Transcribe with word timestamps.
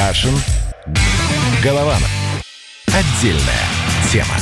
Кашин. 0.00 0.32
Голованов. 1.62 2.10
Отдельная 2.86 3.66
тема. 4.10 4.34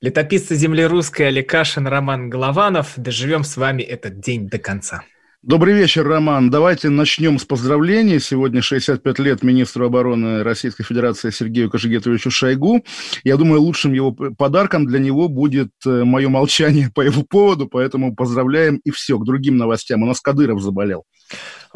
Летописцы 0.00 0.56
земли 0.56 0.84
русской 0.84 1.28
Олег 1.28 1.48
Кашин, 1.48 1.86
Роман 1.86 2.28
Голованов. 2.28 2.94
Доживем 2.96 3.44
с 3.44 3.56
вами 3.56 3.82
этот 3.82 4.18
день 4.18 4.48
до 4.48 4.58
конца. 4.58 5.04
Добрый 5.46 5.74
вечер, 5.74 6.04
Роман. 6.04 6.50
Давайте 6.50 6.88
начнем 6.88 7.38
с 7.38 7.44
поздравлений. 7.44 8.18
Сегодня 8.18 8.62
65 8.62 9.20
лет 9.20 9.44
министру 9.44 9.86
обороны 9.86 10.42
Российской 10.42 10.82
Федерации 10.82 11.30
Сергею 11.30 11.70
Кожегетовичу 11.70 12.32
Шойгу. 12.32 12.84
Я 13.22 13.36
думаю, 13.36 13.60
лучшим 13.60 13.92
его 13.92 14.10
подарком 14.10 14.86
для 14.86 14.98
него 14.98 15.28
будет 15.28 15.70
э, 15.86 16.02
мое 16.02 16.28
молчание 16.28 16.90
по 16.94 17.00
его 17.00 17.22
поводу, 17.22 17.68
поэтому 17.68 18.16
поздравляем 18.16 18.80
и 18.82 18.90
все. 18.90 19.20
К 19.20 19.24
другим 19.24 19.56
новостям. 19.56 20.02
У 20.02 20.06
нас 20.06 20.20
Кадыров 20.20 20.60
заболел. 20.60 21.04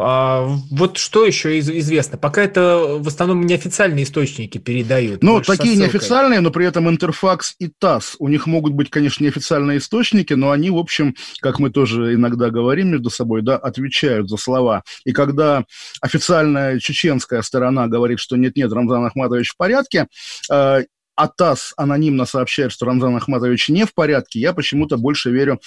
А, 0.02 0.47
вот 0.71 0.97
что 0.97 1.27
еще 1.27 1.59
из- 1.59 1.69
известно? 1.71 2.16
Пока 2.16 2.43
это 2.43 2.99
в 2.99 3.07
основном 3.07 3.45
неофициальные 3.45 4.05
источники 4.05 4.59
передают. 4.59 5.23
Ну, 5.23 5.43
такие 5.43 5.77
неофициальные, 5.77 6.41
но 6.41 6.51
при 6.51 6.66
этом 6.66 6.89
Интерфакс 6.89 7.55
и 7.59 7.69
ТАСС. 7.79 8.16
У 8.19 8.29
них 8.29 8.47
могут 8.47 8.73
быть, 8.73 8.91
конечно, 8.91 9.23
неофициальные 9.23 9.79
источники, 9.79 10.33
но 10.33 10.51
они, 10.51 10.71
в 10.71 10.79
общем, 10.79 11.15
как 11.41 11.59
мы 11.59 11.71
тоже 11.71 12.15
иногда 12.15 12.51
говорим 12.51 12.89
между 12.89 13.11
собой, 13.11 13.43
да, 13.43 13.60
отвечают 13.63 14.29
за 14.29 14.37
слова. 14.37 14.83
И 15.05 15.13
когда 15.13 15.65
официальная 16.01 16.79
чеченская 16.79 17.43
сторона 17.43 17.87
говорит, 17.87 18.19
что 18.19 18.37
нет-нет, 18.37 18.73
Рамзан 18.73 19.05
Ахматович 19.05 19.51
в 19.51 19.57
порядке, 19.57 20.07
э, 20.51 20.85
а 21.17 21.29
ТАСС 21.29 21.75
анонимно 21.77 22.25
сообщает, 22.25 22.73
что 22.73 22.87
Рамзан 22.87 23.17
Ахматович 23.17 23.69
не 23.69 23.85
в 23.85 23.93
порядке, 23.93 24.41
я 24.41 24.55
почему-то 24.55 24.97
больше 24.97 25.31
верю 25.31 25.61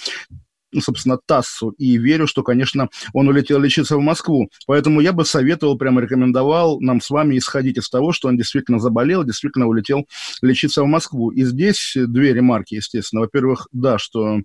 ну, 0.74 0.80
собственно, 0.80 1.18
ТАССу, 1.24 1.70
и 1.78 1.96
верю, 1.96 2.26
что, 2.26 2.42
конечно, 2.42 2.88
он 3.12 3.28
улетел 3.28 3.60
лечиться 3.60 3.96
в 3.96 4.00
Москву. 4.00 4.48
Поэтому 4.66 5.00
я 5.00 5.12
бы 5.12 5.24
советовал, 5.24 5.78
прямо 5.78 6.00
рекомендовал 6.00 6.80
нам 6.80 7.00
с 7.00 7.10
вами 7.10 7.38
исходить 7.38 7.78
из 7.78 7.88
того, 7.88 8.12
что 8.12 8.28
он 8.28 8.36
действительно 8.36 8.78
заболел, 8.78 9.24
действительно 9.24 9.66
улетел 9.66 10.06
лечиться 10.42 10.82
в 10.82 10.86
Москву. 10.86 11.30
И 11.30 11.44
здесь 11.44 11.94
две 11.96 12.32
ремарки, 12.32 12.74
естественно. 12.74 13.22
Во-первых, 13.22 13.68
да, 13.72 13.98
что 13.98 14.40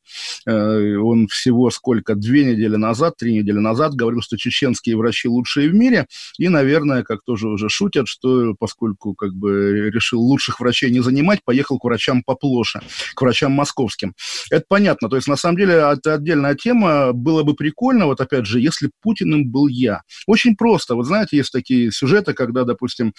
э, 0.45 0.95
он 0.97 1.27
всего 1.27 1.69
сколько, 1.71 2.15
две 2.15 2.45
недели 2.45 2.75
назад, 2.75 3.17
три 3.17 3.33
недели 3.33 3.57
назад 3.57 3.95
говорил, 3.95 4.21
что 4.21 4.37
чеченские 4.37 4.95
врачи 4.95 5.27
лучшие 5.27 5.69
в 5.69 5.73
мире, 5.73 6.05
и, 6.37 6.47
наверное, 6.49 7.03
как 7.03 7.23
тоже 7.25 7.47
уже 7.47 7.69
шутят, 7.69 8.07
что 8.07 8.55
поскольку 8.59 9.15
как 9.15 9.33
бы 9.33 9.89
решил 9.89 10.21
лучших 10.21 10.59
врачей 10.59 10.91
не 10.91 10.99
занимать, 10.99 11.43
поехал 11.43 11.79
к 11.79 11.83
врачам 11.83 12.23
поплоше, 12.23 12.81
к 13.15 13.21
врачам 13.21 13.51
московским. 13.51 14.13
Это 14.51 14.65
понятно. 14.67 15.09
То 15.09 15.15
есть, 15.15 15.27
на 15.27 15.35
самом 15.35 15.57
деле, 15.57 15.73
это 15.73 16.18
отдельная 16.19 16.55
тема. 16.55 17.13
Было 17.13 17.43
бы 17.43 17.53
прикольно, 17.55 18.05
вот 18.05 18.21
опять 18.21 18.45
же, 18.45 18.59
если 18.59 18.91
Путиным 19.01 19.49
был 19.49 19.67
я. 19.67 20.03
Очень 20.27 20.55
просто. 20.55 20.95
Вот 20.95 21.05
знаете, 21.05 21.37
есть 21.37 21.51
такие 21.51 21.91
сюжеты, 21.91 22.33
когда, 22.33 22.63
допустим, 22.63 23.13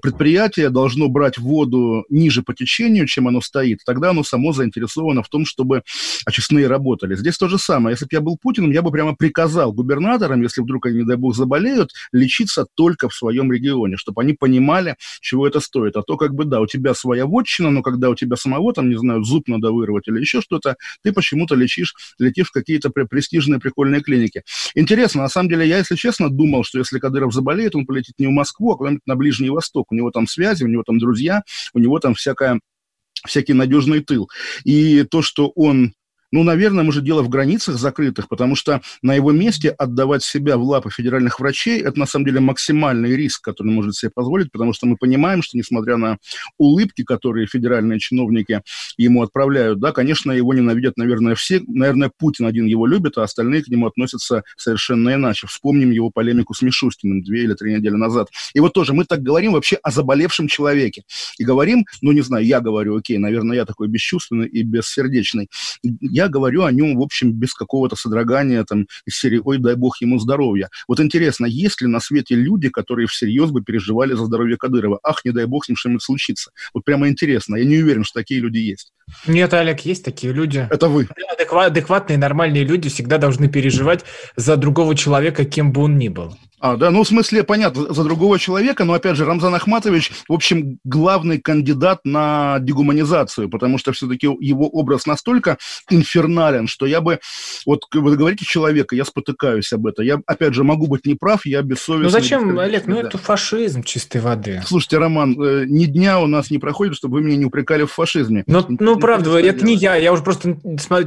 предприятие 0.00 0.70
должно 0.70 1.08
брать 1.08 1.38
воду 1.38 2.04
ниже 2.08 2.42
по 2.42 2.54
течению, 2.54 3.06
чем 3.06 3.28
оно 3.28 3.40
стоит. 3.40 3.80
Тогда 3.84 4.10
оно 4.10 4.22
само 4.22 4.52
заинтересовано 4.52 5.22
в 5.22 5.28
том, 5.28 5.44
чтобы 5.46 5.82
очистные 6.26 6.66
работали. 6.66 7.14
Здесь 7.14 7.38
то 7.38 7.48
же 7.48 7.58
самое. 7.58 7.94
Если 7.94 8.04
бы 8.04 8.10
я 8.12 8.20
был 8.20 8.38
Путиным, 8.40 8.70
я 8.70 8.82
бы 8.82 8.90
прямо 8.90 9.14
приказал 9.14 9.72
губернаторам, 9.72 10.42
если 10.42 10.60
вдруг 10.60 10.86
они, 10.86 10.98
не 10.98 11.04
дай 11.04 11.16
бог, 11.16 11.34
заболеют, 11.34 11.90
лечиться 12.12 12.66
только 12.74 13.08
в 13.08 13.14
своем 13.14 13.52
регионе, 13.52 13.96
чтобы 13.96 14.22
они 14.22 14.32
понимали, 14.32 14.96
чего 15.20 15.46
это 15.46 15.60
стоит. 15.60 15.96
А 15.96 16.02
то, 16.02 16.16
как 16.16 16.34
бы, 16.34 16.44
да, 16.44 16.60
у 16.60 16.66
тебя 16.66 16.94
своя 16.94 17.26
вотчина, 17.26 17.70
но 17.70 17.82
когда 17.82 18.10
у 18.10 18.14
тебя 18.14 18.36
самого, 18.36 18.72
там, 18.72 18.88
не 18.88 18.96
знаю, 18.96 19.22
зуб 19.22 19.48
надо 19.48 19.72
вырвать 19.72 20.08
или 20.08 20.20
еще 20.20 20.40
что-то, 20.40 20.76
ты 21.02 21.12
почему-то 21.12 21.54
лечишь, 21.54 21.94
летишь 22.18 22.41
в 22.44 22.50
какие-то 22.50 22.90
престижные, 22.90 23.60
прикольные 23.60 24.02
клиники. 24.02 24.42
Интересно, 24.74 25.22
на 25.22 25.28
самом 25.28 25.48
деле, 25.48 25.66
я, 25.66 25.78
если 25.78 25.96
честно, 25.96 26.30
думал, 26.30 26.64
что 26.64 26.78
если 26.78 26.98
Кадыров 26.98 27.32
заболеет, 27.32 27.74
он 27.74 27.86
полетит 27.86 28.14
не 28.18 28.26
в 28.26 28.30
Москву, 28.30 28.72
а 28.72 28.76
куда-нибудь 28.76 29.06
на 29.06 29.16
Ближний 29.16 29.50
Восток. 29.50 29.92
У 29.92 29.94
него 29.94 30.10
там 30.10 30.26
связи, 30.26 30.64
у 30.64 30.68
него 30.68 30.82
там 30.84 30.98
друзья, 30.98 31.42
у 31.74 31.78
него 31.78 31.98
там 31.98 32.14
всякая 32.14 32.60
всякий 33.26 33.52
надежный 33.52 34.00
тыл. 34.00 34.28
И 34.64 35.04
то, 35.04 35.22
что 35.22 35.48
он 35.54 35.94
ну, 36.32 36.42
наверное, 36.42 36.82
может, 36.82 37.04
дело 37.04 37.22
в 37.22 37.28
границах 37.28 37.76
закрытых, 37.76 38.28
потому 38.28 38.56
что 38.56 38.80
на 39.02 39.14
его 39.14 39.30
месте 39.32 39.68
отдавать 39.70 40.22
себя 40.22 40.56
в 40.56 40.62
лапы 40.62 40.90
федеральных 40.90 41.38
врачей– 41.38 41.80
это, 41.82 41.98
на 41.98 42.06
самом 42.06 42.26
деле, 42.26 42.40
максимальный 42.40 43.14
риск, 43.14 43.44
который 43.44 43.72
может 43.72 43.94
себе 43.94 44.10
позволить, 44.14 44.50
потому 44.50 44.72
что 44.72 44.86
мы 44.86 44.96
понимаем, 44.96 45.42
что, 45.42 45.58
несмотря 45.58 45.96
на 45.98 46.18
улыбки, 46.58 47.04
которые 47.04 47.46
федеральные 47.46 48.00
чиновники 48.00 48.62
ему 48.96 49.22
отправляют, 49.22 49.78
да, 49.78 49.92
конечно, 49.92 50.32
его 50.32 50.54
ненавидят, 50.54 50.96
наверное, 50.96 51.34
все. 51.34 51.60
Наверное, 51.66 52.10
Путин 52.16 52.46
один 52.46 52.66
его 52.66 52.86
любит, 52.86 53.18
а 53.18 53.22
остальные 53.22 53.62
к 53.62 53.68
нему 53.68 53.86
относятся 53.86 54.42
совершенно 54.56 55.14
иначе. 55.14 55.46
Вспомним 55.46 55.90
его 55.90 56.10
полемику 56.10 56.54
с 56.54 56.62
Мишустиным 56.62 57.22
две 57.22 57.44
или 57.44 57.54
три 57.54 57.74
недели 57.74 57.94
назад. 57.94 58.28
И 58.54 58.60
вот 58.60 58.72
тоже 58.72 58.94
мы 58.94 59.04
так 59.04 59.22
говорим 59.22 59.52
вообще 59.52 59.76
о 59.82 59.90
заболевшем 59.90 60.48
человеке. 60.48 61.04
И 61.38 61.44
говорим, 61.44 61.84
ну, 62.00 62.12
не 62.12 62.22
знаю, 62.22 62.44
я 62.46 62.60
говорю, 62.60 62.96
окей, 62.96 63.18
наверное, 63.18 63.56
я 63.56 63.64
такой 63.64 63.88
бесчувственный 63.88 64.48
и 64.48 64.62
бессердечный. 64.62 65.48
Я 65.82 66.21
я 66.22 66.28
говорю 66.28 66.62
о 66.62 66.72
нем, 66.72 66.96
в 66.96 67.02
общем, 67.02 67.32
без 67.32 67.52
какого-то 67.52 67.96
содрогания 67.96 68.64
там 68.64 68.86
из 69.06 69.16
серии 69.16 69.40
«Ой, 69.44 69.58
дай 69.58 69.74
бог 69.74 70.00
ему 70.00 70.18
здоровья». 70.18 70.68
Вот 70.86 71.00
интересно, 71.00 71.46
есть 71.46 71.80
ли 71.82 71.88
на 71.88 72.00
свете 72.00 72.36
люди, 72.36 72.68
которые 72.68 73.08
всерьез 73.08 73.50
бы 73.50 73.62
переживали 73.62 74.14
за 74.14 74.24
здоровье 74.26 74.56
Кадырова? 74.56 75.00
Ах, 75.02 75.24
не 75.24 75.32
дай 75.32 75.46
бог 75.46 75.64
с 75.64 75.68
ним 75.68 75.76
что-нибудь 75.76 76.02
случится. 76.02 76.52
Вот 76.74 76.84
прямо 76.84 77.08
интересно. 77.08 77.56
Я 77.56 77.64
не 77.64 77.78
уверен, 77.78 78.04
что 78.04 78.20
такие 78.20 78.40
люди 78.40 78.58
есть. 78.58 78.92
Нет, 79.26 79.54
Олег, 79.54 79.80
есть 79.80 80.04
такие 80.04 80.32
люди. 80.32 80.66
Это 80.70 80.88
вы. 80.88 81.08
Адекватные, 81.50 82.18
нормальные 82.18 82.64
люди 82.64 82.88
всегда 82.88 83.18
должны 83.18 83.48
переживать 83.48 84.04
за 84.36 84.56
другого 84.56 84.94
человека, 84.94 85.44
кем 85.44 85.72
бы 85.72 85.82
он 85.82 85.98
ни 85.98 86.08
был. 86.08 86.36
А, 86.62 86.76
да, 86.76 86.92
ну, 86.92 87.02
в 87.02 87.08
смысле, 87.08 87.42
понятно, 87.42 87.92
за 87.92 88.04
другого 88.04 88.38
человека, 88.38 88.84
но, 88.84 88.92
опять 88.92 89.16
же, 89.16 89.24
Рамзан 89.24 89.52
Ахматович, 89.52 90.12
в 90.28 90.32
общем, 90.32 90.78
главный 90.84 91.40
кандидат 91.40 91.98
на 92.04 92.58
дегуманизацию, 92.60 93.50
потому 93.50 93.78
что 93.78 93.90
все-таки 93.90 94.28
его 94.38 94.68
образ 94.68 95.04
настолько 95.04 95.58
инфернален, 95.90 96.68
что 96.68 96.86
я 96.86 97.00
бы, 97.00 97.18
вот, 97.66 97.82
вы 97.92 98.16
говорите 98.16 98.44
человека, 98.44 98.94
я 98.94 99.04
спотыкаюсь 99.04 99.72
об 99.72 99.88
этом. 99.88 100.04
Я, 100.04 100.20
опять 100.24 100.54
же, 100.54 100.62
могу 100.62 100.86
быть 100.86 101.04
неправ, 101.04 101.46
я 101.46 101.62
бессовестный. 101.62 102.04
Ну, 102.04 102.10
зачем, 102.10 102.56
Олег, 102.56 102.86
ну, 102.86 103.02
да. 103.02 103.08
это 103.08 103.18
фашизм 103.18 103.82
чистой 103.82 104.20
воды. 104.20 104.62
Слушайте, 104.64 104.98
Роман, 104.98 105.32
э, 105.42 105.64
ни 105.66 105.86
дня 105.86 106.20
у 106.20 106.28
нас 106.28 106.52
не 106.52 106.58
проходит, 106.58 106.94
чтобы 106.94 107.14
вы 107.14 107.24
меня 107.24 107.38
не 107.38 107.44
упрекали 107.44 107.82
в 107.82 107.90
фашизме. 107.90 108.44
Ну, 108.46 108.64
ну 108.68 109.00
правда, 109.02 109.38
это 109.38 109.64
не 109.64 109.74
я, 109.74 109.96
я 109.96 110.12
уже 110.12 110.22
просто 110.22 110.56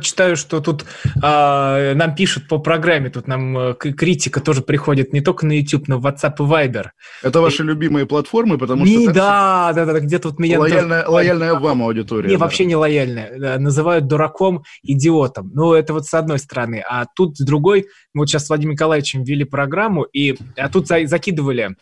читаю, 0.02 0.36
что 0.36 0.62
тут 0.62 0.86
а, 1.22 1.94
нам 1.96 2.16
пишут 2.16 2.48
по 2.48 2.60
программе, 2.60 3.10
тут 3.10 3.28
нам 3.28 3.58
э, 3.58 3.74
критика 3.76 4.40
тоже 4.42 4.62
приходит 4.62 5.14
не 5.14 5.22
только 5.22 5.46
на 5.46 5.54
YouTube, 5.54 5.88
на 5.88 5.96
WhatsApp 5.96 6.36
и 6.40 6.44
Viber. 6.44 6.90
Это 7.24 7.42
ваши 7.42 7.64
и... 7.64 7.66
любимые 7.66 8.06
платформы, 8.06 8.58
потому 8.58 8.86
не, 8.86 9.06
что... 9.06 9.14
Да, 9.14 9.72
да, 9.74 9.86
да, 9.86 10.00
где-то 10.00 10.30
вот 10.30 10.40
меня... 10.40 10.60
Лояльная, 10.60 11.02
тоже... 11.02 11.12
лояльная 11.14 11.54
вам 11.56 11.84
аудитория. 11.84 12.30
Не, 12.30 12.36
да. 12.36 12.42
вообще 12.42 12.66
не 12.66 12.76
лояльная. 12.76 13.40
Да, 13.40 13.58
называют 13.58 14.08
дураком, 14.08 14.64
идиотом. 14.84 15.52
Ну, 15.54 15.74
это 15.74 15.94
вот 15.94 16.06
с 16.06 16.14
одной 16.14 16.40
стороны. 16.40 16.84
А 16.88 17.06
тут 17.16 17.38
с 17.38 17.46
другой, 17.46 17.88
вот 18.14 18.30
сейчас 18.30 18.46
с 18.46 18.50
Владимиром 18.50 18.74
Николаевичем 18.74 19.24
ввели 19.24 19.46
программу, 19.46 20.04
и 20.04 20.36
а 20.58 20.70
тут 20.70 20.88
за, 20.88 21.06
закидывали 21.08 21.76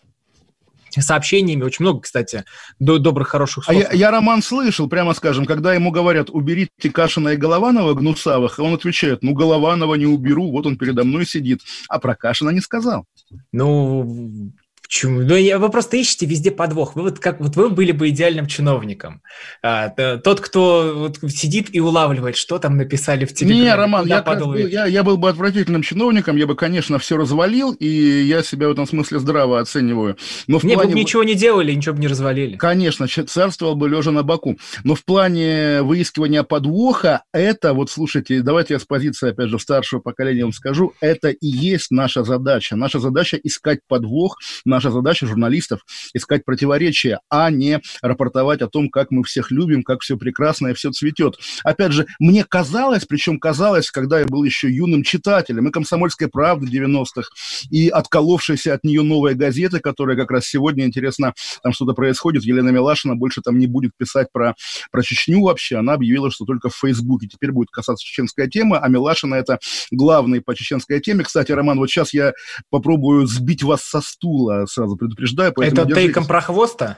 сообщениями, 1.02 1.64
очень 1.64 1.84
много, 1.84 2.02
кстати, 2.02 2.44
до 2.80 2.98
добрых, 2.98 3.30
хороших 3.30 3.66
слов. 3.66 3.76
А 3.76 3.80
я, 3.80 3.92
я 3.92 4.12
Роман 4.12 4.42
слышал, 4.42 4.88
прямо 4.88 5.14
скажем, 5.14 5.46
когда 5.46 5.74
ему 5.74 5.92
говорят, 5.92 6.30
уберите 6.30 6.90
Кашина 6.92 7.30
и 7.30 7.38
Голованова, 7.38 7.94
Гнусавых, 7.94 8.60
он 8.60 8.74
отвечает, 8.74 9.24
ну, 9.24 9.34
Голованова 9.34 9.96
не 9.96 10.06
уберу, 10.06 10.52
вот 10.52 10.66
он 10.66 10.78
передо 10.78 11.04
мной 11.04 11.26
сидит. 11.26 11.62
А 11.90 12.00
про 12.00 12.16
Кашина 12.16 12.50
не 12.50 12.62
сказал. 12.62 13.06
Ну, 13.52 14.52
Почему? 14.94 15.22
Ну, 15.22 15.36
я, 15.36 15.58
вы 15.58 15.70
просто 15.70 15.98
ищете 15.98 16.28
везде 16.28 16.52
подвох. 16.52 16.96
Вы 16.96 17.02
вот 17.02 17.18
как 17.18 17.40
вот 17.40 17.56
вы 17.56 17.72
были 17.72 17.92
бы 17.92 18.10
идеальным 18.10 18.46
чиновником. 18.46 19.24
А, 19.64 19.90
тот, 20.20 20.40
кто 20.40 20.94
вот 20.96 21.32
сидит 21.32 21.74
и 21.74 21.80
улавливает, 21.80 22.38
что 22.38 22.60
там 22.60 22.78
написали 22.78 23.26
в 23.26 23.34
телеграме. 23.34 23.62
Не, 23.64 23.74
Роман, 23.76 24.06
я, 24.06 24.24
я, 24.68 24.86
я 24.86 25.04
был 25.04 25.18
бы 25.18 25.30
отвратительным 25.30 25.82
чиновником, 25.82 26.38
я 26.38 26.46
бы, 26.46 26.56
конечно, 26.56 27.00
все 27.00 27.18
развалил, 27.18 27.72
и 27.72 27.88
я 27.88 28.44
себя 28.44 28.68
в 28.68 28.74
этом 28.74 28.86
смысле 28.86 29.18
здраво 29.18 29.60
оцениваю. 29.60 30.16
Но 30.46 30.60
в 30.60 30.64
не, 30.64 30.76
плане... 30.76 30.94
бы 30.94 31.00
ничего 31.00 31.24
не 31.24 31.34
делали, 31.34 31.74
ничего 31.74 31.96
бы 31.96 32.02
не 32.02 32.08
развалили. 32.08 32.58
Конечно, 32.58 33.08
царствовал 33.08 33.76
бы 33.76 33.90
лежа 33.90 34.12
на 34.12 34.22
боку. 34.22 34.60
Но 34.84 34.94
в 34.94 35.04
плане 35.06 35.82
выискивания 35.82 36.44
подвоха, 36.44 37.24
это, 37.34 37.74
вот 37.74 37.90
слушайте, 37.90 38.44
давайте 38.44 38.76
я 38.76 38.80
с 38.80 38.86
позиции, 38.86 39.32
опять 39.32 39.50
же, 39.50 39.58
старшего 39.58 40.02
поколения 40.02 40.44
вам 40.44 40.54
скажу, 40.54 40.94
это 41.02 41.30
и 41.30 41.48
есть 41.48 41.90
наша 41.90 42.24
задача. 42.24 42.76
Наша 42.76 43.00
задача 43.00 43.38
искать 43.38 43.80
подвох, 43.88 44.38
наша 44.66 44.83
наша 44.84 44.92
задача 44.92 45.26
журналистов 45.26 45.82
искать 46.14 46.44
противоречия, 46.44 47.20
а 47.30 47.50
не 47.50 47.80
рапортовать 48.02 48.62
о 48.62 48.68
том, 48.68 48.90
как 48.90 49.12
мы 49.12 49.24
всех 49.24 49.50
любим, 49.50 49.84
как 49.84 50.02
все 50.02 50.18
прекрасно 50.18 50.70
и 50.70 50.74
все 50.74 50.92
цветет. 50.92 51.40
Опять 51.64 51.94
же, 51.94 52.06
мне 52.20 52.44
казалось, 52.44 53.06
причем 53.06 53.40
казалось, 53.40 53.92
когда 53.92 54.20
я 54.20 54.26
был 54.26 54.44
еще 54.44 54.70
юным 54.70 55.04
читателем, 55.04 55.68
и 55.68 55.72
«Комсомольская 55.72 56.28
правда» 56.28 56.68
90-х, 56.68 57.30
и 57.70 57.88
отколовшаяся 57.88 58.74
от 58.74 58.84
нее 58.84 59.04
новая 59.04 59.36
газета, 59.36 59.80
которая 59.80 60.18
как 60.18 60.32
раз 60.32 60.48
сегодня, 60.48 60.86
интересно, 60.86 61.34
там 61.62 61.72
что-то 61.72 61.94
происходит, 61.94 62.44
Елена 62.44 62.70
Милашина 62.70 63.16
больше 63.16 63.42
там 63.42 63.58
не 63.58 63.68
будет 63.68 63.92
писать 63.98 64.28
про, 64.34 64.56
про 64.92 65.02
Чечню 65.02 65.44
вообще, 65.44 65.78
она 65.78 65.94
объявила, 65.94 66.30
что 66.30 66.44
только 66.44 66.70
в 66.70 66.76
Фейсбуке 66.76 67.28
теперь 67.28 67.52
будет 67.52 67.70
касаться 67.70 68.06
чеченская 68.06 68.48
тема, 68.48 68.80
а 68.80 68.90
Милашина 68.90 69.36
это 69.36 69.60
главный 69.92 70.42
по 70.42 70.56
чеченской 70.56 71.00
теме. 71.00 71.24
Кстати, 71.24 71.52
Роман, 71.54 71.78
вот 71.78 71.90
сейчас 71.90 72.14
я 72.14 72.34
попробую 72.70 73.28
сбить 73.28 73.64
вас 73.64 73.82
со 73.82 74.02
стула, 74.02 74.66
сразу 74.74 74.96
предупреждаю. 74.96 75.54
Это 75.58 75.86
тейком 75.86 76.26
про 76.26 76.42
хвоста? 76.42 76.98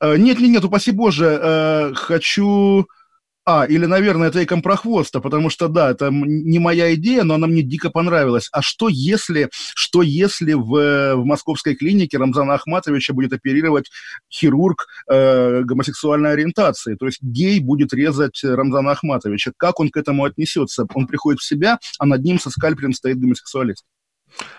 Э, 0.00 0.16
нет, 0.16 0.40
нет, 0.40 0.50
нет, 0.50 0.64
упаси 0.64 0.90
Боже, 0.90 1.38
э, 1.40 1.92
хочу 1.94 2.86
а, 3.44 3.64
или, 3.64 3.86
наверное, 3.86 4.28
это 4.28 4.40
и 4.40 4.44
компрохвоста, 4.44 5.20
потому 5.20 5.50
что, 5.50 5.66
да, 5.66 5.90
это 5.90 6.10
не 6.12 6.60
моя 6.60 6.94
идея, 6.94 7.24
но 7.24 7.34
она 7.34 7.48
мне 7.48 7.62
дико 7.62 7.90
понравилась. 7.90 8.48
А 8.52 8.62
что 8.62 8.88
если, 8.88 9.48
что 9.74 10.02
если 10.02 10.52
в, 10.52 11.16
в 11.16 11.24
московской 11.24 11.74
клинике 11.74 12.18
Рамзана 12.18 12.54
Ахматовича 12.54 13.12
будет 13.14 13.32
оперировать 13.32 13.90
хирург 14.30 14.86
э, 15.10 15.62
гомосексуальной 15.62 16.32
ориентации? 16.32 16.94
То 16.94 17.06
есть 17.06 17.20
гей 17.20 17.58
будет 17.58 17.92
резать 17.92 18.38
Рамзана 18.44 18.92
Ахматовича. 18.92 19.50
Как 19.56 19.80
он 19.80 19.90
к 19.90 19.96
этому 19.96 20.24
отнесется? 20.24 20.86
Он 20.94 21.08
приходит 21.08 21.40
в 21.40 21.46
себя, 21.46 21.80
а 21.98 22.06
над 22.06 22.22
ним 22.22 22.38
со 22.38 22.48
скальпелем 22.48 22.92
стоит 22.92 23.18
гомосексуалист. 23.18 23.84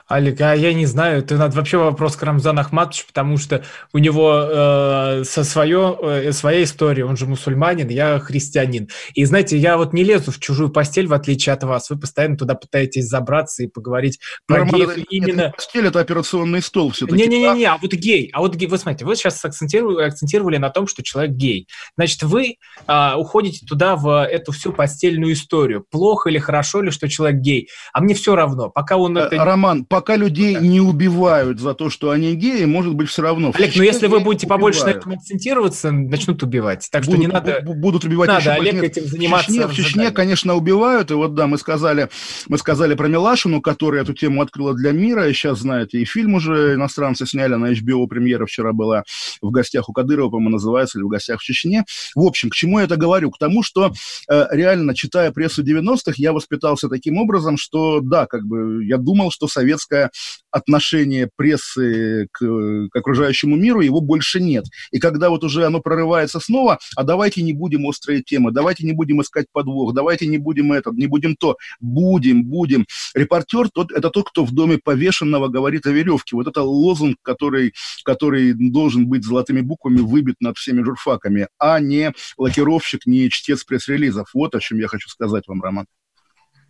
Алик, 0.09 0.41
а 0.41 0.53
я 0.53 0.73
не 0.73 0.85
знаю, 0.85 1.19
это 1.19 1.37
надо 1.37 1.55
вообще 1.55 1.77
вопрос 1.77 2.15
к 2.17 2.23
Рамзану 2.23 2.61
Ахматовичу, 2.61 3.05
потому 3.07 3.37
что 3.37 3.63
у 3.93 3.97
него 3.97 4.43
э, 4.43 5.23
со 5.23 5.43
свое, 5.43 5.97
э, 6.01 6.31
своя 6.33 6.63
история, 6.63 7.05
он 7.05 7.17
же 7.17 7.25
мусульманин, 7.25 7.87
я 7.87 8.19
христианин. 8.19 8.89
И 9.13 9.23
знаете, 9.25 9.57
я 9.57 9.77
вот 9.77 9.93
не 9.93 10.03
лезу 10.03 10.31
в 10.31 10.39
чужую 10.39 10.69
постель, 10.69 11.07
в 11.07 11.13
отличие 11.13 11.53
от 11.53 11.63
вас, 11.63 11.89
вы 11.89 11.97
постоянно 11.97 12.37
туда 12.37 12.53
пытаетесь 12.53 13.07
забраться 13.07 13.63
и 13.63 13.67
поговорить 13.67 14.19
про 14.45 14.59
Роман, 14.59 14.75
геев. 14.75 14.89
Это, 14.89 14.99
именно... 15.09 15.41
Это 15.41 15.51
постель– 15.51 15.85
это 15.87 15.99
операционный 16.01 16.61
стол 16.61 16.91
все-таки. 16.91 17.17
Не-не-не, 17.17 17.65
а 17.65 17.77
вот 17.81 17.93
гей, 17.93 18.29
а 18.33 18.41
вот 18.41 18.55
гей, 18.55 18.67
вы 18.67 18.77
смотрите, 18.77 19.05
вы 19.05 19.15
сейчас 19.15 19.43
акцентировали, 19.43 20.05
акцентировали 20.05 20.57
на 20.57 20.69
том, 20.69 20.85
что 20.85 21.01
человек 21.01 21.31
гей. 21.31 21.67
Значит, 21.95 22.23
вы 22.23 22.57
э, 22.87 23.13
уходите 23.15 23.65
туда 23.65 23.95
в 23.95 24.25
эту 24.25 24.51
всю 24.51 24.73
постельную 24.73 25.33
историю. 25.33 25.85
Плохо 25.89 26.29
или 26.29 26.39
хорошо 26.39 26.81
ли, 26.81 26.91
что 26.91 27.07
человек 27.07 27.39
гей? 27.39 27.69
А 27.93 28.01
мне 28.01 28.13
все 28.13 28.35
равно, 28.35 28.69
пока 28.69 28.97
он... 28.97 29.17
Э, 29.17 29.21
это... 29.21 29.43
Роман, 29.43 29.62
пока 29.87 30.15
людей 30.15 30.55
не 30.55 30.81
убивают 30.81 31.59
за 31.59 31.73
то, 31.73 31.89
что 31.89 32.11
они 32.11 32.35
геи, 32.35 32.65
может 32.65 32.95
быть, 32.95 33.09
все 33.09 33.21
равно. 33.21 33.51
Олег, 33.53 33.75
но 33.75 33.83
если 33.83 34.07
вы 34.07 34.19
будете 34.19 34.47
побольше 34.47 34.79
убивают. 34.79 34.95
на 34.95 34.99
этом 34.99 35.19
акцентироваться, 35.19 35.91
начнут 35.91 36.43
убивать. 36.43 36.87
Так 36.91 37.05
будут, 37.05 37.19
что 37.19 37.27
не 37.27 37.31
надо... 37.31 37.61
Будут 37.61 38.03
убивать 38.05 38.27
надо, 38.27 38.41
еще 38.41 38.49
Олег, 38.51 38.83
этим 38.83 39.05
заниматься. 39.05 39.51
В 39.51 39.53
Чечне, 39.53 39.67
в 39.67 39.73
Чечне, 39.73 40.11
конечно, 40.11 40.55
убивают. 40.55 41.11
И 41.11 41.13
вот, 41.13 41.33
да, 41.35 41.47
мы 41.47 41.57
сказали, 41.57 42.09
мы 42.47 42.57
сказали 42.57 42.93
про 42.95 43.07
Милашину, 43.07 43.61
которая 43.61 44.03
эту 44.03 44.13
тему 44.13 44.41
открыла 44.41 44.73
для 44.73 44.91
мира. 44.91 45.27
И 45.29 45.33
сейчас, 45.33 45.59
знаете, 45.59 45.99
и 45.99 46.05
фильм 46.05 46.35
уже 46.35 46.75
иностранцы 46.75 47.25
сняли 47.25 47.55
на 47.55 47.71
HBO. 47.71 48.07
Премьера 48.07 48.45
вчера 48.45 48.73
была 48.73 49.03
в 49.41 49.51
гостях 49.51 49.89
у 49.89 49.93
Кадырова, 49.93 50.29
по-моему, 50.29 50.51
называется, 50.51 50.97
или 50.99 51.05
в 51.05 51.09
гостях 51.09 51.39
в 51.39 51.43
Чечне. 51.43 51.85
В 52.15 52.23
общем, 52.23 52.49
к 52.49 52.55
чему 52.55 52.79
я 52.79 52.85
это 52.85 52.95
говорю? 52.95 53.31
К 53.31 53.37
тому, 53.37 53.63
что 53.63 53.93
э, 54.29 54.45
реально, 54.51 54.93
читая 54.95 55.31
прессу 55.31 55.63
90-х, 55.63 56.13
я 56.17 56.33
воспитался 56.33 56.89
таким 56.89 57.17
образом, 57.17 57.57
что, 57.57 57.99
да, 58.01 58.25
как 58.25 58.45
бы 58.45 58.85
я 58.85 58.97
думал, 58.97 59.31
что 59.31 59.47
советское 59.53 60.11
отношение 60.51 61.29
прессы 61.35 62.27
к, 62.31 62.39
к 62.39 62.95
окружающему 62.95 63.55
миру, 63.55 63.81
его 63.81 64.01
больше 64.01 64.39
нет. 64.39 64.65
И 64.91 64.99
когда 64.99 65.29
вот 65.29 65.43
уже 65.43 65.65
оно 65.65 65.79
прорывается 65.79 66.39
снова, 66.39 66.79
а 66.95 67.03
давайте 67.03 67.41
не 67.41 67.53
будем 67.53 67.85
острые 67.85 68.21
темы, 68.21 68.51
давайте 68.51 68.85
не 68.85 68.93
будем 68.93 69.21
искать 69.21 69.47
подвох, 69.51 69.93
давайте 69.93 70.27
не 70.27 70.37
будем 70.37 70.71
это, 70.73 70.91
не 70.91 71.07
будем 71.07 71.35
то, 71.35 71.57
будем, 71.79 72.45
будем. 72.45 72.85
Репортер 73.15 73.69
тот, 73.69 73.91
это 73.91 74.09
тот, 74.09 74.29
кто 74.29 74.45
в 74.45 74.51
доме 74.51 74.77
повешенного 74.77 75.47
говорит 75.47 75.85
о 75.85 75.91
веревке. 75.91 76.35
Вот 76.35 76.47
это 76.47 76.61
лозунг, 76.61 77.17
который, 77.21 77.73
который 78.03 78.53
должен 78.53 79.07
быть 79.07 79.23
золотыми 79.23 79.61
буквами 79.61 79.99
выбит 79.99 80.35
над 80.39 80.57
всеми 80.57 80.83
журфаками, 80.83 81.47
а 81.57 81.79
не 81.79 82.13
лакировщик, 82.37 83.05
не 83.05 83.29
чтец 83.29 83.63
пресс-релизов. 83.63 84.29
Вот 84.33 84.55
о 84.55 84.59
чем 84.59 84.79
я 84.79 84.87
хочу 84.87 85.09
сказать 85.09 85.47
вам, 85.47 85.61
Роман. 85.61 85.85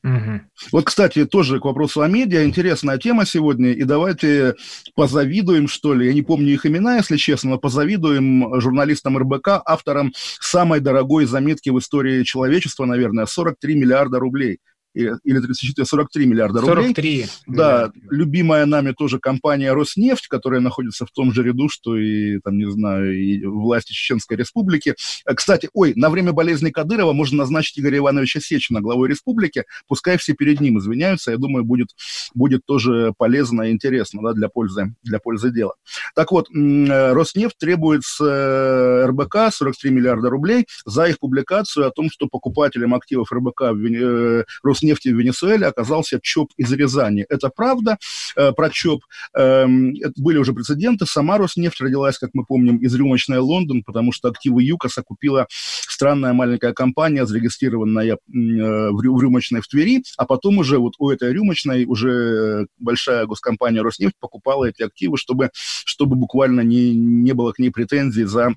Угу. 0.04 0.42
Вот, 0.74 0.86
кстати, 0.86 1.26
тоже 1.26 1.60
к 1.60 1.66
вопросу 1.66 2.02
о 2.02 2.08
медиа. 2.08 2.44
Интересная 2.44 2.98
тема 2.98 3.26
сегодня. 3.26 3.72
И 3.72 3.84
давайте 3.84 4.56
позавидуем, 4.96 5.70
что 5.70 5.94
ли. 5.94 6.08
Я 6.08 6.14
не 6.14 6.22
помню 6.22 6.54
их 6.54 6.66
имена, 6.66 6.98
если 6.98 7.16
честно, 7.16 7.52
но 7.52 7.58
позавидуем 7.58 8.60
журналистам 8.60 9.18
РБК, 9.18 9.62
авторам 9.66 10.12
самой 10.16 10.82
дорогой 10.82 11.26
заметки 11.26 11.70
в 11.70 11.80
истории 11.80 12.24
человечества, 12.24 12.86
наверное, 12.86 13.26
43 13.26 13.76
миллиарда 13.76 14.20
рублей– 14.20 14.60
или 14.94 15.40
34, 15.40 15.86
43 15.86 16.26
миллиарда 16.26 16.62
рублей. 16.62 16.88
43. 16.88 17.26
Да, 17.48 17.92
любимая 18.10 18.66
нами 18.66 18.92
тоже 18.92 19.20
компания 19.20 19.74
«Роснефть», 19.74 20.28
которая 20.28 20.62
находится 20.62 21.06
в 21.06 21.12
том 21.12 21.34
же 21.34 21.44
ряду, 21.44 21.68
что 21.70 21.98
и, 21.98 22.40
там, 22.40 22.58
не 22.58 22.70
знаю, 22.70 23.18
и 23.18 23.44
власти 23.46 23.94
Чеченской 23.94 24.38
Республики. 24.38 24.96
Э, 25.26 25.34
кстати, 25.34 25.70
ой, 25.74 25.94
на 25.96 26.10
время 26.10 26.32
болезни 26.32 26.70
Кадырова 26.70 27.14
можно 27.14 27.40
назначить 27.40 27.80
Игоря 27.80 27.98
Ивановича 27.98 28.40
Сечина 28.40 28.82
главой 28.82 29.10
республики, 29.10 29.66
пускай 29.88 30.18
все 30.18 30.34
перед 30.34 30.62
ним 30.62 30.78
извиняются, 30.78 31.32
я 31.32 31.38
думаю, 31.38 31.66
будет, 31.66 31.90
будет 32.36 32.66
тоже 32.66 33.14
полезно 33.18 33.64
и 33.64 33.72
интересно 33.72 34.22
да, 34.22 34.34
для, 34.34 34.50
пользы, 34.50 34.94
для 35.04 35.20
пользы 35.20 35.52
дела. 35.52 35.74
Так 36.16 36.32
вот, 36.32 36.50
э, 36.50 37.14
Роснефть 37.14 37.58
требует 37.58 38.04
с 38.04 38.24
э, 38.24 39.06
РБК 39.08 39.52
43 39.52 39.90
миллиарда 39.90 40.30
рублей 40.30 40.68
за 40.86 41.06
их 41.06 41.20
публикацию 41.20 41.88
о 41.88 41.92
том, 41.92 42.12
что 42.12 42.28
покупателем 42.28 42.94
активов 42.94 43.32
РБК 43.32 43.72
в 43.72 44.46
Роснефть 44.64 44.83
нефти 44.84 45.10
в 45.10 45.20
Венесуэле 45.20 45.68
оказался 45.68 46.20
ЧОП 46.22 46.52
из 46.58 46.72
Рязани. 46.72 47.26
Это 47.30 47.50
правда 47.50 47.98
э, 48.36 48.52
про 48.52 48.70
ЧОП. 48.70 49.02
Э, 49.36 49.66
были 49.68 50.38
уже 50.38 50.54
прецеденты. 50.54 51.06
Сама 51.06 51.38
Роснефть 51.38 51.82
родилась, 51.82 52.18
как 52.18 52.32
мы 52.34 52.46
помним, 52.46 52.78
из 52.78 52.94
рюмочной 52.96 53.40
Лондон, 53.40 53.84
потому 53.84 54.12
что 54.12 54.30
активы 54.30 54.64
ЮКОСа 54.64 55.04
купила 55.04 55.48
странная 55.50 56.34
маленькая 56.34 56.74
компания, 56.74 57.26
зарегистрированная 57.26 58.14
э, 58.14 58.18
в 58.28 59.22
рюмочной 59.22 59.62
в 59.62 59.68
Твери, 59.68 60.04
а 60.18 60.26
потом 60.26 60.58
уже 60.58 60.78
вот 60.78 60.94
у 61.00 61.10
этой 61.10 61.32
рюмочной 61.34 61.86
уже 61.86 62.68
большая 62.80 63.26
госкомпания 63.26 63.82
Роснефть 63.82 64.16
покупала 64.20 64.66
эти 64.66 64.84
активы, 64.84 65.18
чтобы, 65.18 65.50
чтобы 65.54 66.16
буквально 66.16 66.62
не, 66.62 66.94
не 66.94 67.34
было 67.34 67.52
к 67.52 67.60
ней 67.60 67.70
претензий 67.70 68.24
за 68.24 68.54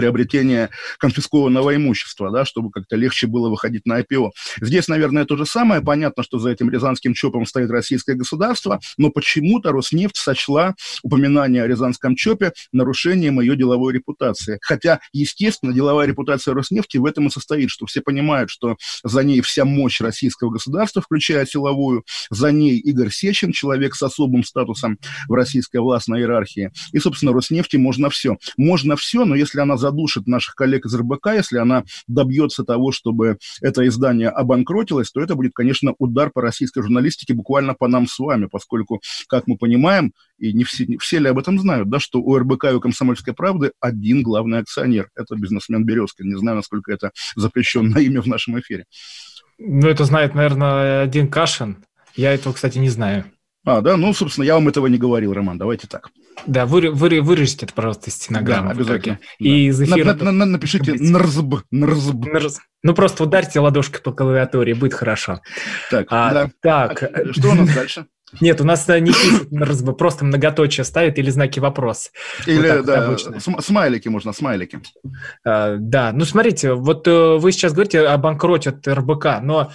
приобретения 0.00 0.70
конфискованного 0.98 1.76
имущества, 1.76 2.30
да, 2.30 2.46
чтобы 2.46 2.70
как-то 2.70 2.96
легче 2.96 3.26
было 3.26 3.50
выходить 3.50 3.84
на 3.84 4.00
IPO. 4.00 4.30
Здесь, 4.62 4.88
наверное, 4.88 5.26
то 5.26 5.36
же 5.36 5.44
самое. 5.44 5.82
Понятно, 5.82 6.22
что 6.22 6.38
за 6.38 6.48
этим 6.48 6.70
рязанским 6.70 7.12
ЧОПом 7.12 7.44
стоит 7.44 7.70
российское 7.70 8.14
государство, 8.14 8.80
но 8.96 9.10
почему-то 9.10 9.72
Роснефть 9.72 10.16
сочла 10.16 10.74
упоминание 11.02 11.64
о 11.64 11.66
рязанском 11.66 12.16
ЧОПе 12.16 12.52
нарушением 12.72 13.40
ее 13.40 13.56
деловой 13.56 13.92
репутации. 13.92 14.58
Хотя, 14.62 15.00
естественно, 15.12 15.74
деловая 15.74 16.06
репутация 16.06 16.54
Роснефти 16.54 16.96
в 16.96 17.04
этом 17.04 17.26
и 17.26 17.30
состоит, 17.30 17.68
что 17.68 17.84
все 17.84 18.00
понимают, 18.00 18.48
что 18.48 18.76
за 19.04 19.22
ней 19.22 19.42
вся 19.42 19.66
мощь 19.66 20.00
российского 20.00 20.48
государства, 20.48 21.02
включая 21.02 21.44
силовую, 21.44 22.06
за 22.30 22.52
ней 22.52 22.78
Игорь 22.78 23.10
Сечин, 23.10 23.52
человек 23.52 23.94
с 23.94 24.02
особым 24.02 24.44
статусом 24.44 24.98
в 25.28 25.34
российской 25.34 25.82
властной 25.82 26.20
иерархии. 26.20 26.70
И, 26.92 26.98
собственно, 26.98 27.34
Роснефти 27.34 27.76
можно 27.76 28.08
все. 28.08 28.38
Можно 28.56 28.96
все, 28.96 29.26
но 29.26 29.34
если 29.34 29.60
она 29.60 29.76
задушит 29.90 30.26
наших 30.26 30.54
коллег 30.54 30.86
из 30.86 30.94
РБК, 30.94 31.26
если 31.34 31.58
она 31.58 31.84
добьется 32.06 32.64
того, 32.64 32.92
чтобы 32.92 33.38
это 33.60 33.86
издание 33.86 34.28
обанкротилось, 34.28 35.10
то 35.10 35.20
это 35.20 35.34
будет, 35.34 35.52
конечно, 35.52 35.94
удар 35.98 36.30
по 36.30 36.40
российской 36.40 36.82
журналистике, 36.82 37.34
буквально 37.34 37.74
по 37.74 37.88
нам 37.88 38.06
с 38.06 38.18
вами, 38.18 38.46
поскольку, 38.46 39.00
как 39.28 39.46
мы 39.46 39.56
понимаем, 39.56 40.12
и 40.38 40.52
не 40.52 40.64
все, 40.64 40.86
не 40.86 40.96
все 40.96 41.18
ли 41.18 41.28
об 41.28 41.38
этом 41.38 41.58
знают, 41.58 41.88
да, 41.88 41.98
что 41.98 42.20
у 42.20 42.38
РБК 42.38 42.66
и 42.66 42.74
у 42.74 42.80
«Комсомольской 42.80 43.34
правды» 43.34 43.72
один 43.80 44.22
главный 44.22 44.58
акционер. 44.58 45.08
Это 45.16 45.36
бизнесмен 45.36 45.84
Березкин. 45.84 46.28
Не 46.28 46.38
знаю, 46.38 46.56
насколько 46.56 46.92
это 46.92 47.10
запрещенное 47.36 48.00
имя 48.08 48.22
в 48.22 48.26
нашем 48.26 48.58
эфире. 48.60 48.84
Ну, 49.58 49.88
это 49.88 50.04
знает, 50.04 50.34
наверное, 50.34 51.02
один 51.02 51.28
Кашин. 51.28 51.84
Я 52.14 52.32
этого, 52.32 52.52
кстати, 52.52 52.78
не 52.78 52.88
знаю. 52.88 53.24
А, 53.70 53.80
да, 53.82 53.96
ну, 53.96 54.12
собственно, 54.12 54.44
я 54.44 54.54
вам 54.54 54.66
этого 54.66 54.88
не 54.88 54.98
говорил, 54.98 55.32
Роман, 55.32 55.56
давайте 55.56 55.86
так. 55.86 56.10
Да, 56.46 56.66
вы, 56.66 56.90
вы, 56.90 57.20
вырежите 57.20 57.66
это, 57.66 57.74
пожалуйста, 57.74 58.10
из 58.10 58.14
стенограммы. 58.14 58.68
Да, 58.68 58.72
обязательно. 58.72 59.18
Да. 59.22 59.46
И 59.46 59.66
из 59.66 59.80
эфира... 59.80 60.14
На, 60.14 60.24
на, 60.24 60.32
на, 60.32 60.46
напишите 60.46 60.94
нрзб, 60.94 61.62
нрзб. 61.70 62.26
нрзб. 62.26 62.60
Ну, 62.82 62.94
просто 62.94 63.22
ударьте 63.22 63.60
ладошкой 63.60 64.00
по 64.00 64.12
клавиатуре, 64.12 64.74
будет 64.74 64.94
хорошо. 64.94 65.40
Так, 65.90 66.08
а, 66.10 66.32
да. 66.32 66.50
Так. 66.60 67.02
А 67.02 67.32
что 67.32 67.50
у 67.50 67.54
нас 67.54 67.72
дальше? 67.72 68.06
Нет, 68.40 68.60
у 68.60 68.64
нас 68.64 68.88
не 68.88 69.12
пишет 69.12 69.52
нрзб, 69.52 69.96
просто 69.96 70.24
многоточие 70.24 70.84
ставит 70.84 71.18
или 71.18 71.30
знаки 71.30 71.60
вопрос. 71.60 72.10
Или, 72.46 72.76
вот 72.76 72.86
да, 72.86 73.06
обычно. 73.06 73.38
смайлики 73.60 74.08
можно, 74.08 74.32
смайлики. 74.32 74.80
А, 75.44 75.76
да, 75.78 76.10
ну, 76.12 76.24
смотрите, 76.24 76.72
вот 76.72 77.06
э, 77.06 77.36
вы 77.36 77.52
сейчас 77.52 77.72
говорите 77.72 78.00
о 78.00 78.16
банкроте 78.18 78.70
от 78.70 78.88
РБК, 78.88 79.40
но 79.42 79.70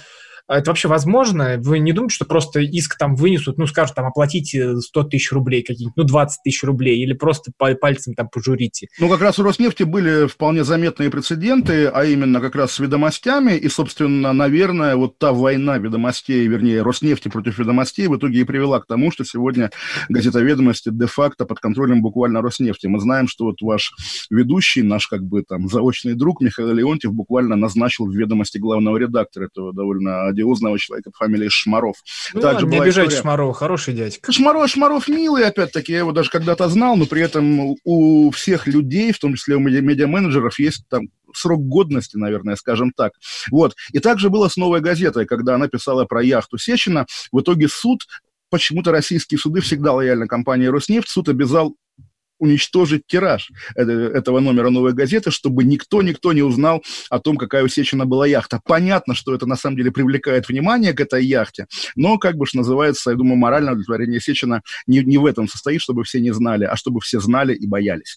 это 0.48 0.70
вообще 0.70 0.88
возможно? 0.88 1.56
Вы 1.58 1.78
не 1.78 1.92
думаете, 1.92 2.14
что 2.14 2.24
просто 2.24 2.60
иск 2.60 2.96
там 2.98 3.16
вынесут, 3.16 3.58
ну, 3.58 3.66
скажут, 3.66 3.96
там, 3.96 4.06
оплатите 4.06 4.76
100 4.76 5.04
тысяч 5.04 5.32
рублей 5.32 5.62
какие-нибудь, 5.62 5.96
ну, 5.96 6.04
20 6.04 6.42
тысяч 6.44 6.62
рублей, 6.62 6.98
или 7.02 7.12
просто 7.12 7.52
пальцем 7.56 8.14
там 8.14 8.28
пожурите? 8.28 8.88
Ну, 8.98 9.08
как 9.08 9.20
раз 9.20 9.38
у 9.38 9.42
Роснефти 9.42 9.82
были 9.82 10.26
вполне 10.26 10.64
заметные 10.64 11.10
прецеденты, 11.10 11.86
а 11.86 12.04
именно 12.04 12.40
как 12.40 12.54
раз 12.54 12.72
с 12.72 12.78
ведомостями, 12.78 13.56
и, 13.56 13.68
собственно, 13.68 14.32
наверное, 14.32 14.96
вот 14.96 15.18
та 15.18 15.32
война 15.32 15.78
ведомостей, 15.78 16.46
вернее, 16.46 16.82
Роснефти 16.82 17.28
против 17.28 17.58
ведомостей 17.58 18.06
в 18.06 18.16
итоге 18.16 18.40
и 18.40 18.44
привела 18.44 18.80
к 18.80 18.86
тому, 18.86 19.10
что 19.10 19.24
сегодня 19.24 19.70
газета 20.08 20.40
«Ведомости» 20.40 20.90
де-факто 20.92 21.44
под 21.44 21.58
контролем 21.60 22.02
буквально 22.02 22.42
Роснефти. 22.42 22.86
Мы 22.86 23.00
знаем, 23.00 23.28
что 23.28 23.46
вот 23.46 23.60
ваш 23.62 23.92
ведущий, 24.30 24.82
наш 24.82 25.06
как 25.06 25.22
бы 25.22 25.42
там 25.42 25.68
заочный 25.68 26.14
друг 26.14 26.40
Михаил 26.40 26.72
Леонтьев 26.72 27.12
буквально 27.12 27.56
назначил 27.56 28.06
в 28.06 28.14
«Ведомости» 28.14 28.58
главного 28.58 28.96
редактора 28.96 29.46
этого 29.46 29.72
довольно 29.72 30.32
одиозного 30.36 30.78
человека 30.78 31.10
по 31.10 31.24
фамилии 31.24 31.48
Шмаров. 31.48 31.96
Ну, 32.34 32.40
Также 32.40 32.64
ладно, 32.64 32.70
не 32.70 32.80
обижайте 32.80 33.08
история... 33.08 33.22
Шмарова, 33.22 33.54
хороший 33.54 33.94
дядька. 33.94 34.32
Шмаров, 34.32 34.70
Шмаров 34.70 35.08
милый, 35.08 35.44
опять-таки, 35.44 35.92
я 35.92 35.98
его 35.98 36.12
даже 36.12 36.30
когда-то 36.30 36.68
знал, 36.68 36.96
но 36.96 37.06
при 37.06 37.22
этом 37.22 37.76
у 37.84 38.30
всех 38.30 38.66
людей, 38.66 39.12
в 39.12 39.18
том 39.18 39.34
числе 39.34 39.56
у 39.56 39.60
медиа-менеджеров, 39.60 40.58
есть 40.58 40.84
там 40.88 41.08
срок 41.34 41.66
годности, 41.66 42.16
наверное, 42.16 42.56
скажем 42.56 42.92
так. 42.96 43.12
Вот. 43.50 43.74
И 43.92 43.98
также 43.98 44.30
было 44.30 44.48
с 44.48 44.56
«Новой 44.56 44.80
газетой», 44.80 45.26
когда 45.26 45.54
она 45.54 45.68
писала 45.68 46.04
про 46.04 46.22
яхту 46.22 46.58
Сечина. 46.58 47.06
В 47.32 47.40
итоге 47.40 47.68
суд 47.68 48.00
почему-то 48.50 48.92
российские 48.92 49.38
суды 49.38 49.60
всегда 49.60 49.92
лояльны 49.92 50.26
компании 50.26 50.66
«Роснефть». 50.66 51.08
Суд 51.08 51.28
обязал 51.28 51.74
уничтожить 52.38 53.02
тираж 53.06 53.50
этого 53.74 54.40
номера 54.40 54.70
«Новой 54.70 54.92
газеты», 54.92 55.30
чтобы 55.30 55.64
никто-никто 55.64 56.32
не 56.32 56.42
узнал 56.42 56.82
о 57.10 57.18
том, 57.18 57.36
какая 57.36 57.64
у 57.64 57.68
Сечина 57.68 58.06
была 58.06 58.26
яхта. 58.26 58.60
Понятно, 58.64 59.14
что 59.14 59.34
это 59.34 59.46
на 59.46 59.56
самом 59.56 59.76
деле 59.76 59.90
привлекает 59.90 60.48
внимание 60.48 60.92
к 60.92 61.00
этой 61.00 61.24
яхте, 61.24 61.66
но, 61.94 62.18
как 62.18 62.36
бы 62.36 62.46
что 62.46 62.58
называется, 62.58 63.10
я 63.10 63.16
думаю, 63.16 63.36
моральное 63.36 63.72
удовлетворение 63.72 64.20
Сечина 64.20 64.62
не, 64.86 65.00
не 65.00 65.18
в 65.18 65.26
этом 65.26 65.48
состоит, 65.48 65.80
чтобы 65.80 66.04
все 66.04 66.20
не 66.20 66.32
знали, 66.32 66.64
а 66.64 66.76
чтобы 66.76 67.00
все 67.00 67.20
знали 67.20 67.54
и 67.54 67.66
боялись. 67.66 68.16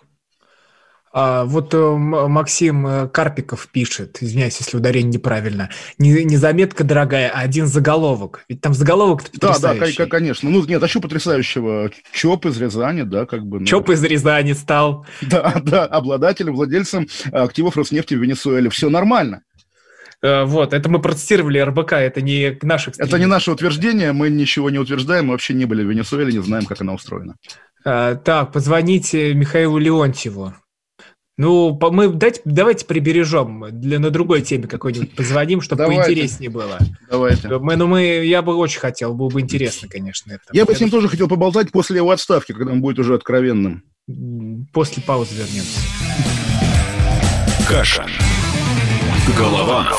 А, 1.11 1.45
вот 1.45 1.73
э, 1.73 1.77
Максим 1.77 2.85
э, 2.85 3.07
Карпиков 3.07 3.67
пишет, 3.69 4.19
извиняюсь, 4.21 4.57
если 4.59 4.77
ударение 4.77 5.13
неправильно, 5.13 5.71
не, 5.97 6.23
не 6.23 6.37
заметка 6.37 6.83
дорогая, 6.83 7.31
а 7.33 7.39
один 7.39 7.65
заголовок. 7.65 8.45
Ведь 8.47 8.61
там 8.61 8.75
заголовок 8.75 9.23
потрясающий. 9.23 9.97
Да, 9.97 10.03
да, 10.03 10.09
конечно. 10.09 10.49
Ну, 10.49 10.63
нет, 10.65 10.83
а 10.83 10.87
что 10.87 11.01
потрясающего? 11.01 11.89
ЧОП 12.13 12.45
из 12.47 12.61
Рязани, 12.61 13.01
да, 13.01 13.25
как 13.25 13.43
бы. 13.43 13.59
Ну... 13.59 13.65
ЧОП 13.65 13.89
из 13.91 14.03
Рязани 14.03 14.53
стал. 14.53 15.05
Да, 15.21 15.61
да, 15.63 15.85
обладателем, 15.85 16.55
владельцем 16.55 17.07
активов 17.31 17.77
Роснефти 17.77 18.15
в 18.15 18.21
Венесуэле. 18.21 18.69
Все 18.69 18.89
нормально. 18.89 19.41
Э, 20.21 20.43
вот, 20.43 20.73
это 20.73 20.89
мы 20.89 20.99
протестировали 21.01 21.59
РБК, 21.59 21.93
это 21.93 22.21
не 22.21 22.57
наше 22.61 22.91
Это 22.97 23.17
не 23.17 23.25
наше 23.25 23.51
утверждение, 23.51 24.11
мы 24.11 24.29
ничего 24.29 24.69
не 24.69 24.79
утверждаем, 24.79 25.27
мы 25.27 25.31
вообще 25.33 25.53
не 25.53 25.65
были 25.65 25.83
в 25.83 25.89
Венесуэле, 25.89 26.33
не 26.33 26.43
знаем, 26.43 26.65
как 26.65 26.81
она 26.81 26.93
устроена. 26.93 27.35
Так, 27.83 28.51
позвоните 28.51 29.33
Михаилу 29.33 29.77
Леонтьеву. 29.77 30.53
Ну, 31.39 31.79
мы 31.91 32.09
дайте, 32.09 32.41
давайте 32.43 32.85
прибережем 32.85 33.67
для, 33.71 33.97
на 33.97 34.09
другой 34.09 34.41
теме 34.41 34.67
какой-нибудь 34.67 35.15
позвоним, 35.15 35.61
чтобы 35.61 35.83
давайте. 35.83 36.03
поинтереснее 36.03 36.49
было. 36.49 36.77
Давайте. 37.09 37.47
Мы, 37.59 37.77
ну, 37.77 37.87
мы, 37.87 38.01
я 38.25 38.41
бы 38.41 38.57
очень 38.57 38.81
хотел, 38.81 39.13
было 39.13 39.29
бы 39.29 39.39
интересно, 39.39 39.87
конечно. 39.87 40.33
Это. 40.33 40.43
Я 40.51 40.65
бы 40.65 40.75
с 40.75 40.81
ним 40.81 40.89
тоже 40.89 41.07
хотел 41.07 41.29
поболтать 41.29 41.71
после 41.71 41.95
его 41.95 42.11
отставки, 42.11 42.51
когда 42.51 42.73
он 42.73 42.81
будет 42.81 42.99
уже 42.99 43.15
откровенным. 43.15 43.85
После 44.73 45.01
паузы 45.01 45.33
вернемся. 45.35 45.79
Каша. 47.69 48.05
Голова. 49.37 49.93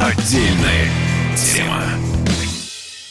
Отдельная 0.00 0.88
тема. 1.36 1.84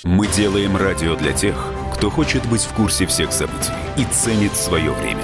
Мы 0.04 0.28
делаем 0.28 0.76
радио 0.76 1.16
для 1.16 1.32
тех, 1.32 1.56
кто 1.96 2.10
хочет 2.10 2.46
быть 2.48 2.64
в 2.64 2.74
курсе 2.74 3.06
всех 3.06 3.32
событий 3.32 3.72
и 3.96 4.04
ценит 4.04 4.54
свое 4.54 4.92
время. 4.92 5.24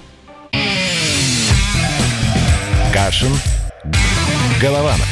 Кашин. 2.93 3.31
Голованов. 4.61 5.07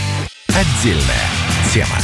Отдельная 0.49 1.29
тема. 1.73 1.95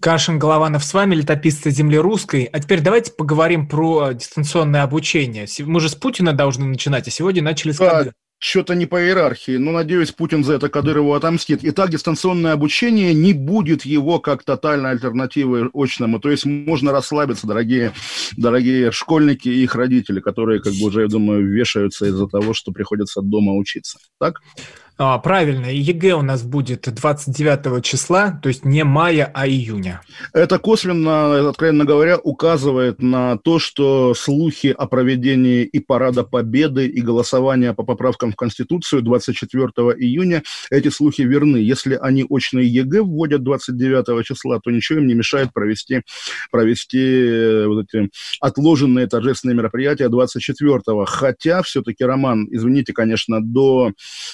Кашин 0.00 0.38
Голованов 0.38 0.84
с 0.84 0.94
вами, 0.94 1.16
летописцы 1.16 1.70
земли 1.70 1.98
русской. 1.98 2.44
А 2.44 2.60
теперь 2.60 2.82
давайте 2.82 3.10
поговорим 3.10 3.66
про 3.66 4.12
дистанционное 4.12 4.84
обучение. 4.84 5.48
Мы 5.66 5.80
же 5.80 5.88
с 5.88 5.96
Путина 5.96 6.32
должны 6.32 6.66
начинать, 6.66 7.08
а 7.08 7.10
сегодня 7.10 7.42
начали 7.42 7.72
с 7.72 7.78
да, 7.78 8.12
что-то 8.38 8.74
не 8.74 8.86
по 8.86 9.02
иерархии, 9.02 9.56
но, 9.56 9.72
надеюсь, 9.72 10.12
Путин 10.12 10.44
за 10.44 10.54
это 10.54 10.68
Кадырову 10.68 11.14
отомстит. 11.14 11.60
Итак, 11.62 11.90
дистанционное 11.90 12.52
обучение 12.52 13.12
не 13.12 13.32
будет 13.32 13.84
его 13.84 14.20
как 14.20 14.44
тотальной 14.44 14.90
альтернативы 14.90 15.70
очному. 15.74 16.20
То 16.20 16.30
есть 16.30 16.44
можно 16.46 16.92
расслабиться, 16.92 17.46
дорогие, 17.46 17.92
дорогие 18.36 18.92
школьники 18.92 19.48
и 19.48 19.64
их 19.64 19.74
родители, 19.74 20.20
которые, 20.20 20.60
как 20.60 20.72
бы 20.74 20.86
уже, 20.86 21.02
я 21.02 21.08
думаю, 21.08 21.46
вешаются 21.46 22.06
из-за 22.06 22.28
того, 22.28 22.54
что 22.54 22.70
приходится 22.70 23.22
дома 23.22 23.54
учиться. 23.54 23.98
Так? 24.18 24.40
А, 25.00 25.16
правильно, 25.18 25.66
ЕГЭ 25.66 26.14
у 26.14 26.22
нас 26.22 26.42
будет 26.42 26.92
29 26.92 27.84
числа, 27.84 28.32
то 28.42 28.48
есть 28.48 28.64
не 28.64 28.82
мая, 28.82 29.30
а 29.32 29.46
июня. 29.46 30.00
Это 30.32 30.58
косвенно, 30.58 31.50
откровенно 31.50 31.84
говоря, 31.84 32.18
указывает 32.18 33.00
на 33.00 33.38
то, 33.38 33.60
что 33.60 34.12
слухи 34.14 34.74
о 34.76 34.88
проведении 34.88 35.62
и 35.62 35.78
парада 35.78 36.24
Победы, 36.24 36.88
и 36.88 37.00
голосования 37.00 37.74
по 37.74 37.84
поправкам 37.84 38.32
в 38.32 38.34
Конституцию 38.34 39.02
24 39.02 39.66
июня, 40.00 40.42
эти 40.68 40.88
слухи 40.88 41.22
верны. 41.22 41.58
Если 41.58 41.94
они 41.94 42.26
очные 42.28 42.66
ЕГЭ 42.66 43.02
вводят 43.02 43.44
29 43.44 44.26
числа, 44.26 44.58
то 44.58 44.72
ничего 44.72 44.98
им 44.98 45.06
не 45.06 45.14
мешает 45.14 45.52
провести, 45.52 46.02
провести 46.50 46.98
э, 46.98 47.66
вот 47.68 47.86
эти 47.88 48.10
отложенные 48.40 49.06
торжественные 49.06 49.54
мероприятия 49.54 50.08
24 50.08 50.80
-го. 50.88 51.04
Хотя 51.06 51.62
все-таки, 51.62 52.02
Роман, 52.04 52.48
извините, 52.50 52.92
конечно, 52.92 53.40
до, 53.40 53.92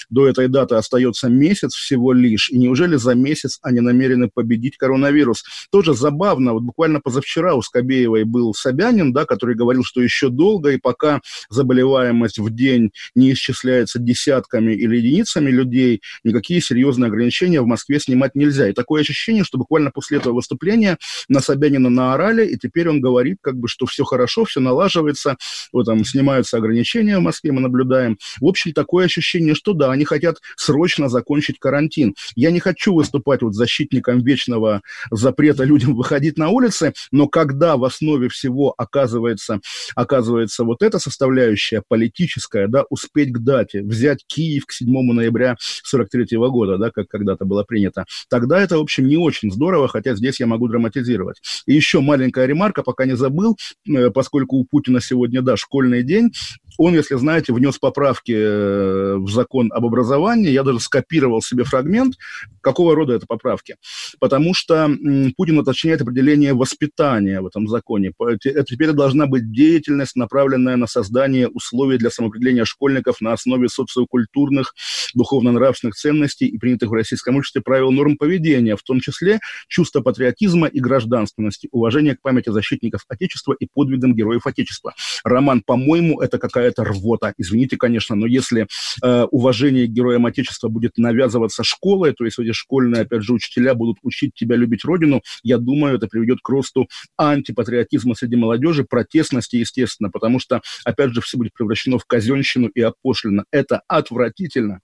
до 0.08 0.26
этой 0.26 0.53
даты 0.54 0.76
остается 0.76 1.28
месяц 1.28 1.74
всего 1.74 2.12
лишь, 2.12 2.48
и 2.48 2.56
неужели 2.58 2.94
за 2.96 3.14
месяц 3.14 3.58
они 3.62 3.80
намерены 3.80 4.30
победить 4.32 4.76
коронавирус? 4.76 5.44
Тоже 5.70 5.94
забавно, 5.94 6.52
вот 6.52 6.62
буквально 6.62 7.00
позавчера 7.00 7.54
у 7.54 7.62
Скобеевой 7.62 8.22
был 8.22 8.54
Собянин, 8.54 9.12
да, 9.12 9.24
который 9.24 9.56
говорил, 9.56 9.82
что 9.84 10.00
еще 10.00 10.28
долго, 10.28 10.70
и 10.70 10.78
пока 10.78 11.20
заболеваемость 11.50 12.38
в 12.38 12.54
день 12.54 12.92
не 13.16 13.32
исчисляется 13.32 13.98
десятками 13.98 14.72
или 14.72 14.96
единицами 14.96 15.50
людей, 15.50 16.00
никакие 16.22 16.60
серьезные 16.60 17.08
ограничения 17.08 17.60
в 17.60 17.66
Москве 17.66 17.98
снимать 17.98 18.36
нельзя. 18.36 18.68
И 18.68 18.72
такое 18.72 19.02
ощущение, 19.02 19.42
что 19.42 19.58
буквально 19.58 19.90
после 19.90 20.18
этого 20.18 20.34
выступления 20.34 20.98
на 21.28 21.40
Собянина 21.40 21.90
наорали, 21.90 22.46
и 22.46 22.56
теперь 22.56 22.88
он 22.88 23.00
говорит, 23.00 23.38
как 23.40 23.56
бы, 23.56 23.66
что 23.66 23.86
все 23.86 24.04
хорошо, 24.04 24.44
все 24.44 24.60
налаживается, 24.60 25.36
вот 25.72 25.86
там 25.86 26.04
снимаются 26.04 26.58
ограничения 26.58 27.18
в 27.18 27.22
Москве, 27.22 27.50
мы 27.50 27.60
наблюдаем. 27.60 28.18
В 28.40 28.46
общем, 28.46 28.72
такое 28.72 29.06
ощущение, 29.06 29.56
что 29.56 29.72
да, 29.72 29.90
они 29.90 30.04
хотят 30.04 30.38
срочно 30.56 31.08
закончить 31.08 31.58
карантин. 31.58 32.14
Я 32.34 32.50
не 32.50 32.60
хочу 32.60 32.94
выступать 32.94 33.42
вот 33.42 33.54
защитником 33.54 34.20
вечного 34.20 34.82
запрета 35.10 35.64
людям 35.64 35.94
выходить 35.94 36.38
на 36.38 36.48
улицы, 36.50 36.92
но 37.10 37.28
когда 37.28 37.76
в 37.76 37.84
основе 37.84 38.28
всего 38.28 38.74
оказывается, 38.76 39.60
оказывается 39.94 40.64
вот 40.64 40.82
эта 40.82 40.98
составляющая 40.98 41.82
политическая, 41.86 42.68
да, 42.68 42.84
успеть 42.90 43.32
к 43.32 43.38
дате, 43.38 43.82
взять 43.82 44.24
Киев 44.26 44.66
к 44.66 44.72
7 44.72 45.12
ноября 45.12 45.56
43 45.58 46.36
-го 46.36 46.50
года, 46.50 46.78
да, 46.78 46.90
как 46.90 47.08
когда-то 47.08 47.44
было 47.44 47.64
принято, 47.64 48.04
тогда 48.28 48.60
это, 48.60 48.78
в 48.78 48.82
общем, 48.82 49.06
не 49.06 49.16
очень 49.16 49.50
здорово, 49.50 49.88
хотя 49.88 50.14
здесь 50.14 50.40
я 50.40 50.46
могу 50.46 50.68
драматизировать. 50.68 51.40
И 51.66 51.74
еще 51.74 52.00
маленькая 52.00 52.46
ремарка, 52.46 52.82
пока 52.82 53.06
не 53.06 53.16
забыл, 53.16 53.56
э, 53.88 54.10
поскольку 54.10 54.56
у 54.56 54.64
Путина 54.64 55.00
сегодня, 55.00 55.42
да, 55.42 55.56
школьный 55.56 56.02
день, 56.02 56.32
он, 56.78 56.94
если 56.94 57.16
знаете, 57.16 57.52
внес 57.52 57.78
поправки 57.78 58.32
э, 58.32 59.16
в 59.16 59.28
закон 59.30 59.70
об 59.72 59.86
образовании. 59.86 60.50
Я 60.50 60.62
даже 60.62 60.80
скопировал 60.80 61.42
себе 61.42 61.64
фрагмент, 61.64 62.14
какого 62.60 62.94
рода 62.94 63.14
это 63.14 63.26
поправки. 63.26 63.76
Потому 64.18 64.54
что 64.54 64.90
Путин 65.36 65.58
уточняет 65.58 66.02
определение 66.02 66.54
воспитания 66.54 67.40
в 67.40 67.46
этом 67.46 67.68
законе. 67.68 68.12
Это 68.18 68.64
теперь 68.64 68.92
должна 68.92 69.26
быть 69.26 69.52
деятельность, 69.52 70.16
направленная 70.16 70.76
на 70.76 70.86
создание 70.86 71.48
условий 71.48 71.98
для 71.98 72.10
самоопределения 72.10 72.64
школьников 72.64 73.20
на 73.20 73.32
основе 73.32 73.68
социокультурных, 73.68 74.74
духовно-нравственных 75.14 75.94
ценностей 75.94 76.46
и 76.46 76.58
принятых 76.58 76.90
в 76.90 76.92
российском 76.92 77.36
обществе 77.36 77.62
правил 77.62 77.92
норм 77.92 78.16
поведения, 78.16 78.76
в 78.76 78.82
том 78.82 79.00
числе 79.00 79.40
чувство 79.68 80.00
патриотизма 80.00 80.66
и 80.66 80.80
гражданственности, 80.80 81.68
уважение 81.72 82.16
к 82.16 82.22
памяти 82.22 82.50
защитников 82.50 83.04
Отечества 83.08 83.54
и 83.58 83.66
подвигам 83.72 84.14
героев 84.14 84.46
Отечества. 84.46 84.94
Роман, 85.24 85.62
по-моему, 85.62 86.20
это 86.20 86.38
какая-то 86.64 86.84
рвота. 86.84 87.34
Извините, 87.36 87.76
конечно, 87.76 88.16
но 88.16 88.26
если 88.26 88.66
э, 89.02 89.22
уважение 89.30 89.86
к 89.86 89.90
героям 89.90 90.26
Отечества 90.26 90.68
будет 90.68 90.96
навязываться 90.96 91.62
школой, 91.62 92.12
то 92.12 92.24
есть 92.24 92.38
эти 92.38 92.52
школьные, 92.52 93.02
опять 93.02 93.22
же, 93.22 93.34
учителя 93.34 93.74
будут 93.74 93.98
учить 94.02 94.32
тебя 94.34 94.56
любить 94.56 94.84
Родину, 94.84 95.22
я 95.42 95.58
думаю, 95.58 95.96
это 95.96 96.06
приведет 96.06 96.38
к 96.42 96.48
росту 96.48 96.88
антипатриотизма 97.18 98.14
среди 98.14 98.36
молодежи, 98.36 98.84
протестности, 98.84 99.56
естественно, 99.56 100.10
потому 100.10 100.40
что, 100.40 100.62
опять 100.84 101.12
же, 101.12 101.20
все 101.20 101.36
будет 101.36 101.52
превращено 101.52 101.98
в 101.98 102.06
казенщину 102.06 102.68
и 102.68 102.80
опошлено. 102.80 103.44
Это 103.50 103.82
отвратительно. 103.86 104.80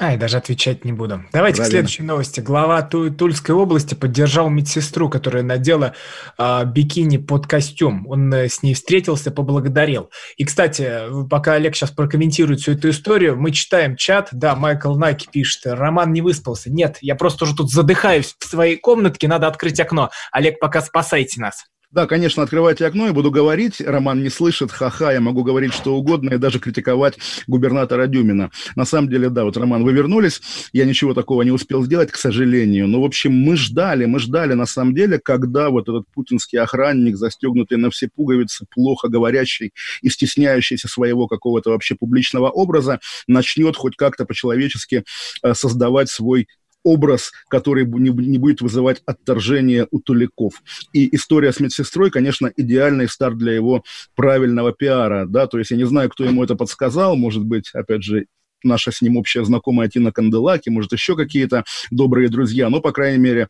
Ай, 0.00 0.16
даже 0.16 0.38
отвечать 0.38 0.84
не 0.84 0.92
буду. 0.92 1.24
Давайте 1.32 1.58
Правильно. 1.58 1.64
к 1.64 1.70
следующей 1.70 2.02
новости. 2.02 2.40
Глава 2.40 2.82
Тульской 2.82 3.54
области 3.54 3.94
поддержал 3.94 4.50
медсестру, 4.50 5.08
которая 5.08 5.44
надела 5.44 5.94
э, 6.36 6.64
бикини 6.64 7.18
под 7.18 7.46
костюм. 7.46 8.06
Он 8.08 8.32
э, 8.34 8.48
с 8.48 8.62
ней 8.62 8.74
встретился, 8.74 9.30
поблагодарил. 9.30 10.10
И, 10.36 10.44
кстати, 10.44 11.28
пока 11.30 11.54
Олег 11.54 11.76
сейчас 11.76 11.92
прокомментирует 11.92 12.60
всю 12.60 12.72
эту 12.72 12.90
историю, 12.90 13.36
мы 13.36 13.52
читаем 13.52 13.96
чат. 13.96 14.28
Да, 14.32 14.56
Майкл 14.56 14.96
Наки 14.96 15.28
пишет, 15.30 15.62
Роман 15.66 16.12
не 16.12 16.22
выспался. 16.22 16.72
Нет, 16.72 16.98
я 17.00 17.14
просто 17.14 17.44
уже 17.44 17.54
тут 17.54 17.70
задыхаюсь 17.70 18.34
в 18.38 18.44
своей 18.44 18.76
комнатке, 18.76 19.28
надо 19.28 19.46
открыть 19.46 19.78
окно. 19.78 20.10
Олег, 20.32 20.58
пока 20.58 20.82
спасайте 20.82 21.40
нас. 21.40 21.66
Да, 21.94 22.08
конечно, 22.08 22.42
открывайте 22.42 22.84
окно 22.86 23.06
и 23.06 23.12
буду 23.12 23.30
говорить. 23.30 23.80
Роман 23.80 24.20
не 24.20 24.28
слышит, 24.28 24.72
ха-ха, 24.72 25.12
я 25.12 25.20
могу 25.20 25.44
говорить 25.44 25.72
что 25.72 25.94
угодно 25.94 26.30
и 26.30 26.38
даже 26.38 26.58
критиковать 26.58 27.14
губернатора 27.46 28.08
Дюмина. 28.08 28.50
На 28.74 28.84
самом 28.84 29.08
деле, 29.08 29.30
да, 29.30 29.44
вот, 29.44 29.56
Роман, 29.56 29.84
вы 29.84 29.92
вернулись, 29.92 30.42
я 30.72 30.86
ничего 30.86 31.14
такого 31.14 31.42
не 31.42 31.52
успел 31.52 31.84
сделать, 31.84 32.10
к 32.10 32.16
сожалению. 32.16 32.88
Но, 32.88 33.00
в 33.00 33.04
общем, 33.04 33.32
мы 33.32 33.56
ждали, 33.56 34.06
мы 34.06 34.18
ждали, 34.18 34.54
на 34.54 34.66
самом 34.66 34.92
деле, 34.92 35.20
когда 35.20 35.70
вот 35.70 35.88
этот 35.88 36.02
путинский 36.12 36.58
охранник, 36.58 37.14
застегнутый 37.14 37.78
на 37.78 37.90
все 37.90 38.08
пуговицы, 38.12 38.66
плохо 38.74 39.06
говорящий 39.06 39.72
и 40.02 40.08
стесняющийся 40.08 40.88
своего 40.88 41.28
какого-то 41.28 41.70
вообще 41.70 41.94
публичного 41.94 42.50
образа, 42.50 42.98
начнет 43.28 43.76
хоть 43.76 43.94
как-то 43.94 44.24
по-человечески 44.24 45.04
э, 45.44 45.54
создавать 45.54 46.10
свой 46.10 46.48
образ, 46.84 47.32
который 47.48 47.84
не, 47.86 48.10
не 48.10 48.38
будет 48.38 48.60
вызывать 48.60 49.02
отторжение 49.06 49.88
у 49.90 49.98
туликов. 49.98 50.62
И 50.92 51.14
история 51.16 51.52
с 51.52 51.58
медсестрой, 51.58 52.10
конечно, 52.10 52.52
идеальный 52.56 53.08
старт 53.08 53.36
для 53.36 53.52
его 53.52 53.82
правильного 54.14 54.72
пиара, 54.72 55.26
да, 55.26 55.46
то 55.46 55.58
есть 55.58 55.70
я 55.70 55.76
не 55.76 55.84
знаю, 55.84 56.10
кто 56.10 56.24
ему 56.24 56.44
это 56.44 56.54
подсказал, 56.54 57.16
может 57.16 57.44
быть, 57.44 57.70
опять 57.74 58.04
же, 58.04 58.26
наша 58.64 58.90
с 58.90 59.02
ним 59.02 59.16
общая 59.16 59.44
знакомая 59.44 59.88
Тина 59.88 60.12
Канделаки, 60.12 60.68
может, 60.68 60.92
еще 60.92 61.16
какие-то 61.16 61.64
добрые 61.90 62.28
друзья, 62.28 62.68
но, 62.68 62.80
по 62.80 62.92
крайней 62.92 63.18
мере, 63.18 63.48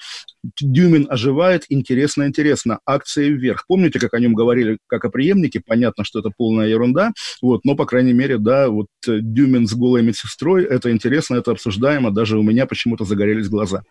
Дюмин 0.61 1.07
оживает, 1.09 1.65
интересно-интересно, 1.69 2.81
акции 2.87 3.31
вверх. 3.31 3.65
Помните, 3.67 3.99
как 3.99 4.15
о 4.15 4.21
нем 4.21 4.35
говорили, 4.35 4.79
как 4.87 5.05
о 5.05 5.11
преемнике? 5.11 5.63
Понятно, 5.65 6.05
что 6.05 6.21
это 6.21 6.31
полная 6.37 6.69
ерунда, 6.69 7.13
вот, 7.41 7.65
но, 7.65 7.75
по 7.75 7.87
крайней 7.87 8.13
мере, 8.13 8.39
да, 8.39 8.69
вот 8.69 8.87
э, 9.07 9.19
Дюмин 9.21 9.67
с 9.67 9.75
голой 9.75 10.03
медсестрой, 10.03 10.65
это 10.65 10.91
интересно, 10.91 11.37
это 11.37 11.53
обсуждаемо, 11.53 12.11
даже 12.11 12.39
у 12.39 12.43
меня 12.43 12.67
почему-то 12.67 13.05
загорелись 13.05 13.49
глаза. 13.49 13.83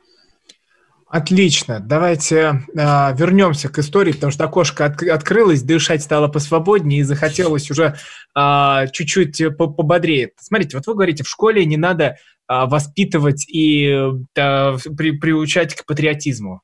Отлично. 1.13 1.79
Давайте 1.79 2.63
э, 2.75 3.15
вернемся 3.15 3.69
к 3.69 3.77
истории, 3.77 4.13
потому 4.13 4.31
что 4.31 4.45
окошко 4.45 4.85
от, 4.85 5.03
открылось, 5.03 5.61
дышать 5.61 6.01
стало 6.01 6.27
посвободнее 6.27 7.01
и 7.01 7.03
захотелось 7.03 7.69
уже 7.69 7.97
э, 8.35 8.87
чуть-чуть 8.91 9.55
пободрее. 9.55 10.31
Смотрите, 10.39 10.75
вот 10.75 10.87
вы 10.87 10.95
говорите, 10.95 11.23
в 11.23 11.29
школе 11.29 11.65
не 11.65 11.77
надо 11.77 12.03
э, 12.03 12.15
воспитывать 12.47 13.45
и 13.47 13.89
э, 14.35 14.77
при, 14.97 15.11
приучать 15.11 15.75
к 15.75 15.85
патриотизму. 15.85 16.61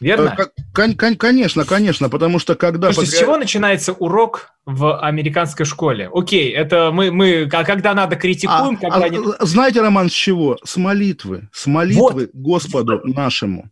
Верно? 0.00 0.36
Кон- 0.72 0.94
кон- 0.94 1.16
конечно, 1.16 1.64
конечно, 1.64 2.08
потому 2.08 2.38
что 2.38 2.54
когда... 2.54 2.92
Слушайте, 2.92 3.12
патри... 3.12 3.16
с 3.16 3.20
чего 3.20 3.36
начинается 3.36 3.92
урок 3.92 4.52
в 4.64 4.98
американской 4.98 5.66
школе? 5.66 6.08
Окей, 6.12 6.52
это 6.52 6.90
мы, 6.92 7.10
мы 7.10 7.48
а 7.52 7.64
когда 7.64 7.94
надо 7.94 8.16
критикуем, 8.16 8.76
а, 8.76 8.90
когда 8.90 9.06
а, 9.06 9.08
не... 9.08 9.18
Знаете, 9.40 9.80
Роман, 9.80 10.08
с 10.08 10.12
чего? 10.12 10.56
С 10.64 10.76
молитвы. 10.76 11.48
С 11.52 11.66
молитвы 11.66 12.30
вот. 12.32 12.42
Господу 12.42 13.00
нашему. 13.04 13.70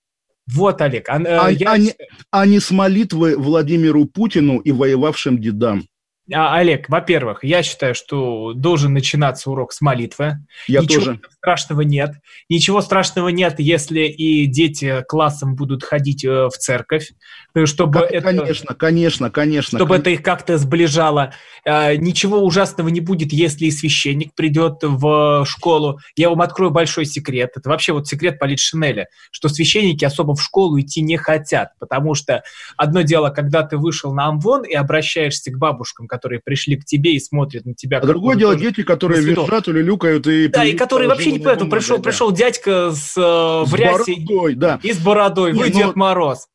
Вот, 0.52 0.80
Олег. 0.80 1.08
А, 1.08 1.16
а, 1.16 1.50
я... 1.50 1.72
а, 1.72 1.78
не, 1.78 1.94
а 2.30 2.46
не 2.46 2.60
с 2.60 2.70
молитвы 2.70 3.36
Владимиру 3.36 4.04
Путину 4.04 4.58
и 4.58 4.72
воевавшим 4.72 5.40
дедам. 5.40 5.84
А, 6.32 6.56
Олег, 6.56 6.88
во-первых, 6.88 7.44
я 7.44 7.62
считаю, 7.62 7.94
что 7.94 8.52
должен 8.52 8.92
начинаться 8.92 9.48
урок 9.48 9.72
с 9.72 9.80
молитвы. 9.80 10.38
Я 10.66 10.80
Ничего 10.80 11.04
тоже. 11.04 11.20
страшного 11.30 11.82
нет. 11.82 12.14
Ничего 12.48 12.80
страшного 12.80 13.28
нет, 13.28 13.60
если 13.60 14.00
и 14.00 14.46
дети 14.46 15.04
классом 15.06 15.54
будут 15.54 15.84
ходить 15.84 16.24
э, 16.24 16.48
в 16.48 16.58
церковь, 16.58 17.12
э, 17.54 17.66
чтобы 17.66 18.00
как, 18.00 18.10
это... 18.10 18.22
Конечно, 18.22 18.74
конечно, 18.74 19.30
конечно. 19.30 19.78
Чтобы 19.78 19.94
конечно. 19.94 20.02
это 20.02 20.10
их 20.10 20.22
как-то 20.22 20.58
сближало. 20.58 21.32
Э, 21.64 21.94
ничего 21.94 22.42
ужасного 22.42 22.88
не 22.88 23.00
будет, 23.00 23.32
если 23.32 23.66
и 23.66 23.70
священник 23.70 24.34
придет 24.34 24.78
в 24.82 25.44
школу. 25.46 26.00
Я 26.16 26.30
вам 26.30 26.42
открою 26.42 26.72
большой 26.72 27.04
секрет. 27.04 27.52
Это 27.54 27.68
вообще 27.68 27.92
вот 27.92 28.08
секрет 28.08 28.40
Полит 28.40 28.58
Шинеля, 28.58 29.06
что 29.30 29.48
священники 29.48 30.04
особо 30.04 30.34
в 30.34 30.42
школу 30.42 30.80
идти 30.80 31.02
не 31.02 31.16
хотят, 31.18 31.70
потому 31.78 32.14
что 32.14 32.42
одно 32.76 33.02
дело, 33.02 33.30
когда 33.30 33.62
ты 33.62 33.76
вышел 33.76 34.12
на 34.12 34.26
Амвон 34.26 34.64
и 34.64 34.74
обращаешься 34.74 35.52
к 35.52 35.58
бабушкам, 35.58 36.08
которые 36.16 36.40
пришли 36.42 36.76
к 36.76 36.84
тебе 36.84 37.14
и 37.14 37.20
смотрят 37.20 37.66
на 37.66 37.74
тебя. 37.74 37.98
А 37.98 38.06
другое 38.06 38.36
дело 38.36 38.56
дети, 38.56 38.82
которые 38.82 39.22
визжат 39.22 39.68
или 39.68 39.82
люкают 39.82 40.26
и... 40.26 40.48
Да, 40.48 40.64
и 40.64 40.72
которые 40.74 41.08
вообще 41.08 41.32
не 41.32 41.38
поэтому 41.38 41.70
пришел, 41.70 41.98
да. 41.98 42.02
пришел 42.02 42.32
дядька 42.32 42.90
с, 42.90 43.16
э, 43.16 43.20
в 43.20 43.74
рясе 43.74 44.14
бородой, 44.16 44.54
да. 44.54 44.80
и 44.82 44.92
с 44.92 44.98
бородой, 44.98 45.52
не, 45.52 45.58
вы 45.58 45.68
но... 45.68 45.74
Дед 45.74 45.96
Мороз. 45.96 46.48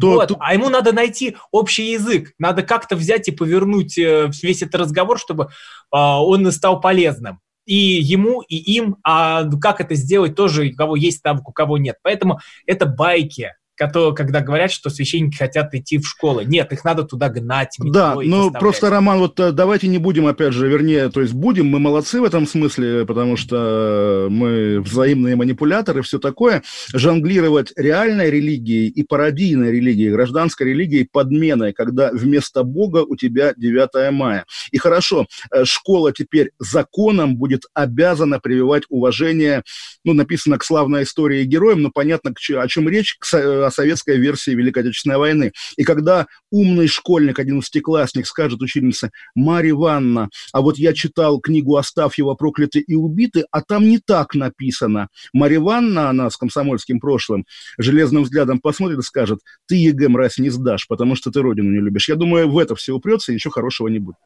То, 0.00 0.14
вот. 0.14 0.28
то... 0.28 0.36
А 0.40 0.54
ему 0.54 0.68
надо 0.68 0.92
найти 0.92 1.36
общий 1.52 1.92
язык. 1.92 2.32
Надо 2.38 2.64
как-то 2.64 2.96
взять 2.96 3.28
и 3.28 3.32
повернуть 3.32 3.96
э, 3.96 4.30
весь 4.42 4.62
этот 4.62 4.80
разговор, 4.80 5.20
чтобы 5.20 5.44
э, 5.44 5.48
он 5.92 6.50
стал 6.50 6.80
полезным. 6.80 7.38
И 7.66 7.76
ему, 7.76 8.42
и 8.42 8.56
им. 8.56 8.96
А 9.04 9.48
как 9.60 9.80
это 9.80 9.94
сделать, 9.94 10.34
тоже 10.34 10.66
у 10.66 10.74
кого 10.74 10.96
есть 10.96 11.24
навык, 11.24 11.48
у 11.48 11.52
кого 11.52 11.78
нет. 11.78 11.96
Поэтому 12.02 12.40
это 12.66 12.86
байки 12.86 13.52
которые, 13.76 14.14
когда 14.14 14.40
говорят, 14.40 14.70
что 14.70 14.90
священники 14.90 15.36
хотят 15.36 15.74
идти 15.74 15.98
в 15.98 16.06
школы. 16.06 16.44
Нет, 16.44 16.72
их 16.72 16.84
надо 16.84 17.02
туда 17.04 17.28
гнать. 17.28 17.76
Да, 17.78 18.14
ну 18.14 18.52
просто, 18.52 18.90
Роман, 18.90 19.18
вот 19.18 19.38
э, 19.40 19.52
давайте 19.52 19.88
не 19.88 19.98
будем, 19.98 20.26
опять 20.26 20.52
же, 20.52 20.68
вернее, 20.68 21.10
то 21.10 21.20
есть 21.20 21.32
будем, 21.32 21.66
мы 21.66 21.78
молодцы 21.78 22.20
в 22.20 22.24
этом 22.24 22.46
смысле, 22.46 23.04
потому 23.04 23.36
что 23.36 24.28
мы 24.30 24.80
взаимные 24.80 25.36
манипуляторы, 25.36 26.02
все 26.02 26.18
такое. 26.18 26.62
Жонглировать 26.92 27.72
реальной 27.76 28.30
религией 28.30 28.88
и 28.88 29.02
пародийной 29.02 29.72
религией, 29.72 30.10
гражданской 30.10 30.68
религией 30.68 31.08
подменой, 31.10 31.72
когда 31.72 32.10
вместо 32.12 32.62
Бога 32.62 32.98
у 32.98 33.16
тебя 33.16 33.54
9 33.56 34.12
мая. 34.12 34.46
И 34.70 34.78
хорошо, 34.78 35.26
э, 35.52 35.64
школа 35.64 36.12
теперь 36.12 36.52
законом 36.58 37.36
будет 37.36 37.62
обязана 37.74 38.38
прививать 38.38 38.84
уважение, 38.88 39.62
ну, 40.04 40.12
написано 40.12 40.58
к 40.58 40.64
славной 40.64 41.02
истории 41.02 41.44
героям, 41.44 41.82
но 41.82 41.90
понятно, 41.90 42.32
о 42.56 42.68
чем 42.68 42.88
речь, 42.88 43.16
к 43.18 43.24
о 43.66 43.70
советской 43.70 44.18
версии 44.18 44.50
Великой 44.50 44.84
Отечественной 44.84 45.18
войны. 45.18 45.52
И 45.76 45.84
когда 45.84 46.26
умный 46.50 46.86
школьник, 46.86 47.38
одиннадцатиклассник, 47.38 48.26
скажет 48.26 48.60
учительнице, 48.62 49.10
Марья 49.34 49.70
Ивановна, 49.70 50.28
а 50.52 50.60
вот 50.60 50.78
я 50.78 50.92
читал 50.92 51.40
книгу 51.40 51.76
Астафьева 51.76 52.34
«Прокляты 52.34 52.80
и 52.80 52.94
убиты», 52.94 53.44
а 53.50 53.62
там 53.62 53.88
не 53.88 53.98
так 53.98 54.34
написано. 54.34 55.08
Марья 55.32 55.56
Ивановна, 55.56 56.10
она 56.10 56.30
с 56.30 56.36
комсомольским 56.36 57.00
прошлым, 57.00 57.44
железным 57.78 58.24
взглядом 58.24 58.60
посмотрит 58.60 58.98
и 58.98 59.02
скажет, 59.02 59.40
ты 59.66 59.76
ЕГЭ, 59.76 60.08
мразь, 60.08 60.38
не 60.38 60.50
сдашь, 60.50 60.86
потому 60.88 61.16
что 61.16 61.30
ты 61.30 61.40
родину 61.40 61.70
не 61.70 61.80
любишь. 61.80 62.08
Я 62.08 62.16
думаю, 62.16 62.50
в 62.50 62.58
это 62.58 62.74
все 62.74 62.92
упрется, 62.92 63.32
и 63.32 63.34
ничего 63.34 63.52
хорошего 63.52 63.88
не 63.88 63.98
будет. 63.98 64.16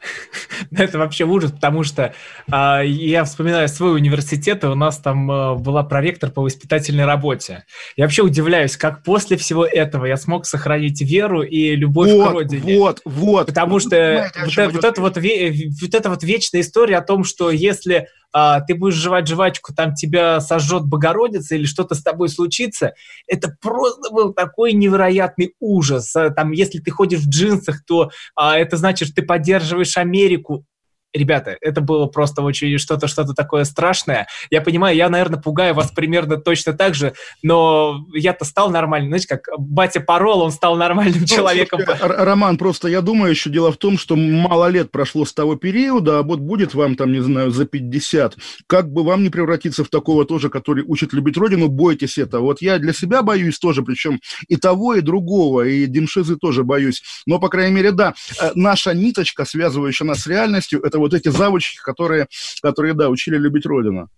Это 0.70 0.98
вообще 0.98 1.24
ужас, 1.24 1.52
потому 1.52 1.84
что 1.84 2.14
э, 2.50 2.82
я 2.86 3.24
вспоминаю 3.24 3.68
свой 3.68 3.94
университет, 3.94 4.64
и 4.64 4.66
у 4.66 4.74
нас 4.74 4.98
там 4.98 5.30
э, 5.30 5.54
была 5.56 5.82
проректор 5.82 6.30
по 6.30 6.42
воспитательной 6.42 7.04
работе. 7.04 7.64
Я 7.96 8.04
вообще 8.04 8.22
удивляюсь, 8.22 8.76
как 8.76 9.02
после 9.02 9.36
всего 9.36 9.64
этого 9.64 10.06
я 10.06 10.16
смог 10.16 10.46
сохранить 10.46 11.00
веру 11.02 11.42
и 11.42 11.74
любовь 11.76 12.10
вот, 12.10 12.28
к 12.28 12.32
родине. 12.32 12.78
Вот, 12.78 13.00
вот. 13.04 13.46
Потому 13.46 13.78
что 13.78 14.30
вот, 14.36 14.72
вот, 14.72 14.84
это 14.84 15.00
вот, 15.00 15.16
ве, 15.16 15.70
вот 15.80 15.94
эта 15.94 16.10
вот 16.10 16.22
вечная 16.22 16.60
история 16.60 16.98
о 16.98 17.02
том, 17.02 17.24
что 17.24 17.50
если 17.50 18.08
а, 18.32 18.60
ты 18.60 18.74
будешь 18.74 18.94
жевать 18.94 19.28
жвачку, 19.28 19.74
там 19.74 19.94
тебя 19.94 20.40
сожжет 20.40 20.84
Богородица 20.84 21.54
или 21.54 21.66
что-то 21.66 21.94
с 21.94 22.02
тобой 22.02 22.28
случится, 22.28 22.94
это 23.26 23.56
просто 23.60 24.12
был 24.12 24.32
такой 24.32 24.72
невероятный 24.72 25.54
ужас. 25.60 26.14
А, 26.16 26.30
там, 26.30 26.52
если 26.52 26.78
ты 26.78 26.90
ходишь 26.90 27.20
в 27.20 27.28
джинсах, 27.28 27.84
то 27.84 28.10
а, 28.34 28.58
это 28.58 28.76
значит, 28.76 29.08
что 29.08 29.16
ты 29.16 29.22
поддерживаешь 29.22 29.96
Америку 29.96 30.64
ребята, 31.12 31.56
это 31.60 31.80
было 31.80 32.06
просто 32.06 32.42
очень 32.42 32.78
что-то, 32.78 33.08
что-то 33.08 33.34
такое 33.34 33.64
страшное. 33.64 34.28
Я 34.50 34.60
понимаю, 34.60 34.96
я, 34.96 35.08
наверное, 35.08 35.40
пугаю 35.40 35.74
вас 35.74 35.90
примерно 35.90 36.36
точно 36.36 36.72
так 36.72 36.94
же, 36.94 37.14
но 37.42 38.06
я-то 38.14 38.44
стал 38.44 38.70
нормальным. 38.70 39.10
Знаете, 39.10 39.28
как 39.28 39.48
батя 39.58 40.00
Парол, 40.00 40.42
он 40.42 40.52
стал 40.52 40.76
нормальным 40.76 41.20
ну, 41.20 41.26
человеком. 41.26 41.80
Слушайте, 41.84 42.06
Роман, 42.06 42.58
просто 42.58 42.88
я 42.88 43.00
думаю, 43.00 43.30
еще 43.30 43.50
дело 43.50 43.72
в 43.72 43.76
том, 43.76 43.98
что 43.98 44.16
мало 44.16 44.68
лет 44.68 44.90
прошло 44.90 45.24
с 45.24 45.32
того 45.32 45.56
периода, 45.56 46.20
а 46.20 46.22
вот 46.22 46.40
будет 46.40 46.74
вам 46.74 46.96
там, 46.96 47.12
не 47.12 47.20
знаю, 47.20 47.50
за 47.50 47.66
50, 47.66 48.36
как 48.66 48.92
бы 48.92 49.02
вам 49.02 49.22
не 49.22 49.30
превратиться 49.30 49.84
в 49.84 49.88
такого 49.88 50.24
тоже, 50.24 50.48
который 50.48 50.84
учит 50.86 51.12
любить 51.12 51.36
родину, 51.36 51.68
бойтесь 51.68 52.18
этого. 52.18 52.42
Вот 52.42 52.62
я 52.62 52.78
для 52.78 52.92
себя 52.92 53.22
боюсь 53.22 53.58
тоже, 53.58 53.82
причем 53.82 54.20
и 54.48 54.56
того, 54.56 54.94
и 54.94 55.00
другого, 55.00 55.66
и 55.66 55.86
Демшизы 55.86 56.36
тоже 56.36 56.64
боюсь. 56.64 57.02
Но, 57.26 57.38
по 57.38 57.48
крайней 57.48 57.74
мере, 57.74 57.92
да, 57.92 58.14
э, 58.40 58.52
наша 58.54 58.94
ниточка, 58.94 59.44
связывающая 59.44 60.06
нас 60.06 60.20
с 60.20 60.26
реальностью, 60.26 60.80
это 60.80 60.99
вот 61.00 61.14
эти 61.14 61.28
завучки, 61.28 61.78
которые, 61.82 62.28
которые, 62.62 62.94
да, 62.94 63.08
учили 63.08 63.36
любить 63.36 63.66
Родину. 63.66 64.08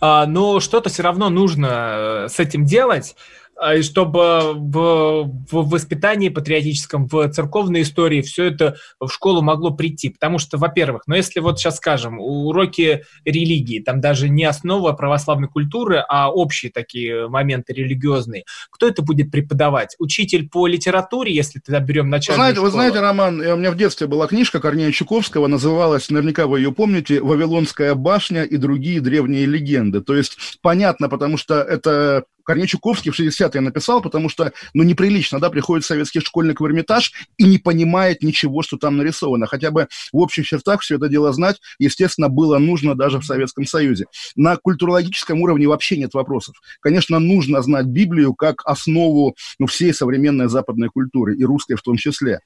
А, 0.00 0.26
но 0.26 0.60
что-то 0.60 0.88
все 0.90 1.02
равно 1.02 1.30
нужно 1.30 2.24
э, 2.26 2.28
с 2.28 2.40
этим 2.40 2.64
делать. 2.64 3.16
А, 3.60 3.74
и 3.74 3.82
чтобы 3.82 4.54
в, 4.54 5.30
в 5.50 5.68
воспитании 5.68 6.30
патриотическом, 6.30 7.06
в 7.06 7.28
церковной 7.28 7.82
истории 7.82 8.22
все 8.22 8.44
это 8.44 8.76
в 8.98 9.10
школу 9.10 9.42
могло 9.42 9.70
прийти. 9.70 10.08
Потому 10.08 10.38
что, 10.38 10.56
во-первых, 10.56 11.02
ну 11.06 11.14
если 11.14 11.40
вот 11.40 11.60
сейчас 11.60 11.76
скажем, 11.76 12.18
уроки 12.18 13.04
религии, 13.26 13.80
там 13.80 14.00
даже 14.00 14.30
не 14.30 14.44
основа 14.44 14.92
православной 14.92 15.48
культуры, 15.48 16.02
а 16.08 16.30
общие 16.32 16.72
такие 16.72 17.28
моменты 17.28 17.74
религиозные, 17.74 18.44
кто 18.70 18.88
это 18.88 19.02
будет 19.02 19.30
преподавать? 19.30 19.94
Учитель 19.98 20.48
по 20.48 20.66
литературе, 20.66 21.34
если 21.34 21.58
тогда 21.58 21.80
берем 21.80 22.08
начальную 22.08 22.38
вы 22.38 22.40
знаете, 22.40 22.56
школу? 22.56 22.66
Вы 22.66 22.72
знаете, 22.72 23.00
Роман, 23.00 23.40
у 23.40 23.56
меня 23.56 23.70
в 23.72 23.76
детстве 23.76 24.06
была 24.06 24.26
книжка 24.26 24.60
Корнея 24.60 24.90
Чуковского, 24.90 25.48
называлась, 25.48 26.08
наверняка 26.08 26.46
вы 26.46 26.60
ее 26.60 26.72
помните, 26.72 27.20
«Вавилонская 27.20 27.94
башня 27.94 28.44
и 28.44 28.56
другие 28.56 29.02
древние 29.02 29.44
легенды». 29.44 30.00
То 30.00 30.16
есть 30.16 30.58
понятно, 30.62 31.10
потому 31.10 31.36
что 31.36 31.60
это 31.60 32.24
Корней 32.50 32.66
Чуковский 32.66 33.12
в 33.12 33.20
60-е 33.20 33.60
написал, 33.60 34.02
потому 34.02 34.28
что, 34.28 34.52
ну, 34.74 34.82
неприлично, 34.82 35.38
да, 35.38 35.50
приходит 35.50 35.86
советский 35.86 36.18
школьник 36.18 36.60
в 36.60 36.66
Эрмитаж 36.66 37.12
и 37.36 37.44
не 37.44 37.58
понимает 37.58 38.24
ничего, 38.24 38.62
что 38.62 38.76
там 38.76 38.96
нарисовано. 38.96 39.46
Хотя 39.46 39.70
бы 39.70 39.86
в 40.12 40.16
общих 40.16 40.46
чертах 40.46 40.80
все 40.80 40.96
это 40.96 41.06
дело 41.06 41.32
знать, 41.32 41.60
естественно, 41.78 42.28
было 42.28 42.58
нужно 42.58 42.96
даже 42.96 43.20
в 43.20 43.24
Советском 43.24 43.66
Союзе. 43.66 44.06
На 44.34 44.56
культурологическом 44.56 45.40
уровне 45.40 45.68
вообще 45.68 45.96
нет 45.96 46.12
вопросов. 46.12 46.56
Конечно, 46.80 47.20
нужно 47.20 47.62
знать 47.62 47.86
Библию 47.86 48.34
как 48.34 48.62
основу 48.64 49.36
ну, 49.60 49.66
всей 49.66 49.94
современной 49.94 50.48
западной 50.48 50.88
культуры, 50.88 51.36
и 51.36 51.44
русской 51.44 51.76
в 51.76 51.82
том 51.82 51.98
числе 51.98 52.40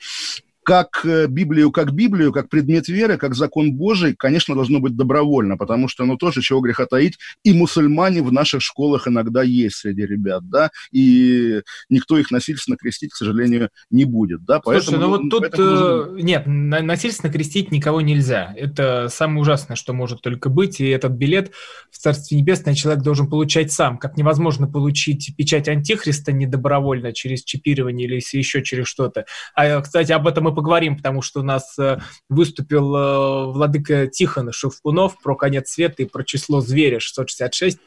как 0.64 1.04
э, 1.04 1.26
Библию, 1.26 1.70
как 1.70 1.92
Библию, 1.92 2.32
как 2.32 2.48
предмет 2.48 2.88
веры, 2.88 3.18
как 3.18 3.34
закон 3.34 3.74
Божий, 3.74 4.14
конечно, 4.16 4.54
должно 4.54 4.80
быть 4.80 4.96
добровольно, 4.96 5.56
потому 5.56 5.88
что, 5.88 6.04
ну, 6.04 6.16
тоже, 6.16 6.40
чего 6.40 6.60
греха 6.60 6.86
таить, 6.86 7.18
и 7.44 7.52
мусульмане 7.52 8.22
в 8.22 8.32
наших 8.32 8.62
школах 8.62 9.06
иногда 9.06 9.42
есть 9.42 9.76
среди 9.76 10.06
ребят, 10.06 10.48
да, 10.48 10.70
и 10.90 11.60
никто 11.90 12.18
их 12.18 12.30
насильственно 12.30 12.76
крестить, 12.76 13.12
к 13.12 13.16
сожалению, 13.16 13.68
не 13.90 14.04
будет, 14.04 14.44
да, 14.44 14.60
поэтому... 14.60 14.98
Слушай, 14.98 15.00
ну 15.00 15.08
вот 15.08 15.30
тут, 15.30 15.58
нужно... 15.58 16.18
Э, 16.18 16.22
нет, 16.22 16.42
насильственно 16.46 17.32
крестить 17.32 17.70
никого 17.70 18.00
нельзя, 18.00 18.52
это 18.56 19.08
самое 19.10 19.40
ужасное, 19.40 19.76
что 19.76 19.92
может 19.92 20.22
только 20.22 20.48
быть, 20.48 20.80
и 20.80 20.88
этот 20.88 21.12
билет 21.12 21.52
в 21.90 21.98
Царстве 21.98 22.38
Небесное 22.38 22.74
человек 22.74 23.02
должен 23.02 23.28
получать 23.28 23.70
сам, 23.70 23.98
как 23.98 24.16
невозможно 24.16 24.66
получить 24.66 25.34
печать 25.36 25.68
Антихриста 25.68 26.32
недобровольно 26.32 27.12
через 27.12 27.44
чипирование 27.44 28.08
или 28.08 28.14
еще 28.16 28.62
через 28.62 28.86
что-то. 28.86 29.26
А, 29.54 29.80
кстати, 29.82 30.12
об 30.12 30.26
этом 30.26 30.53
мы 30.54 30.56
поговорим, 30.56 30.96
потому 30.96 31.22
что 31.22 31.40
у 31.40 31.42
нас 31.42 31.76
э, 31.78 31.98
выступил 32.28 32.94
э, 32.94 33.52
владыка 33.52 34.06
Тихон 34.06 34.52
Шевкунов 34.52 35.20
про 35.22 35.34
конец 35.34 35.70
света 35.70 36.02
и 36.02 36.06
про 36.06 36.22
число 36.22 36.60
зверя 36.60 37.00
666 37.00 37.78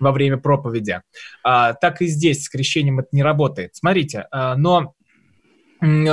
во 0.00 0.12
время 0.12 0.38
проповеди. 0.38 1.02
А, 1.44 1.74
так 1.74 2.00
и 2.00 2.06
здесь 2.06 2.44
с 2.44 2.48
крещением 2.48 3.00
это 3.00 3.08
не 3.12 3.22
работает. 3.22 3.76
Смотрите, 3.76 4.26
а, 4.30 4.56
но 4.56 4.94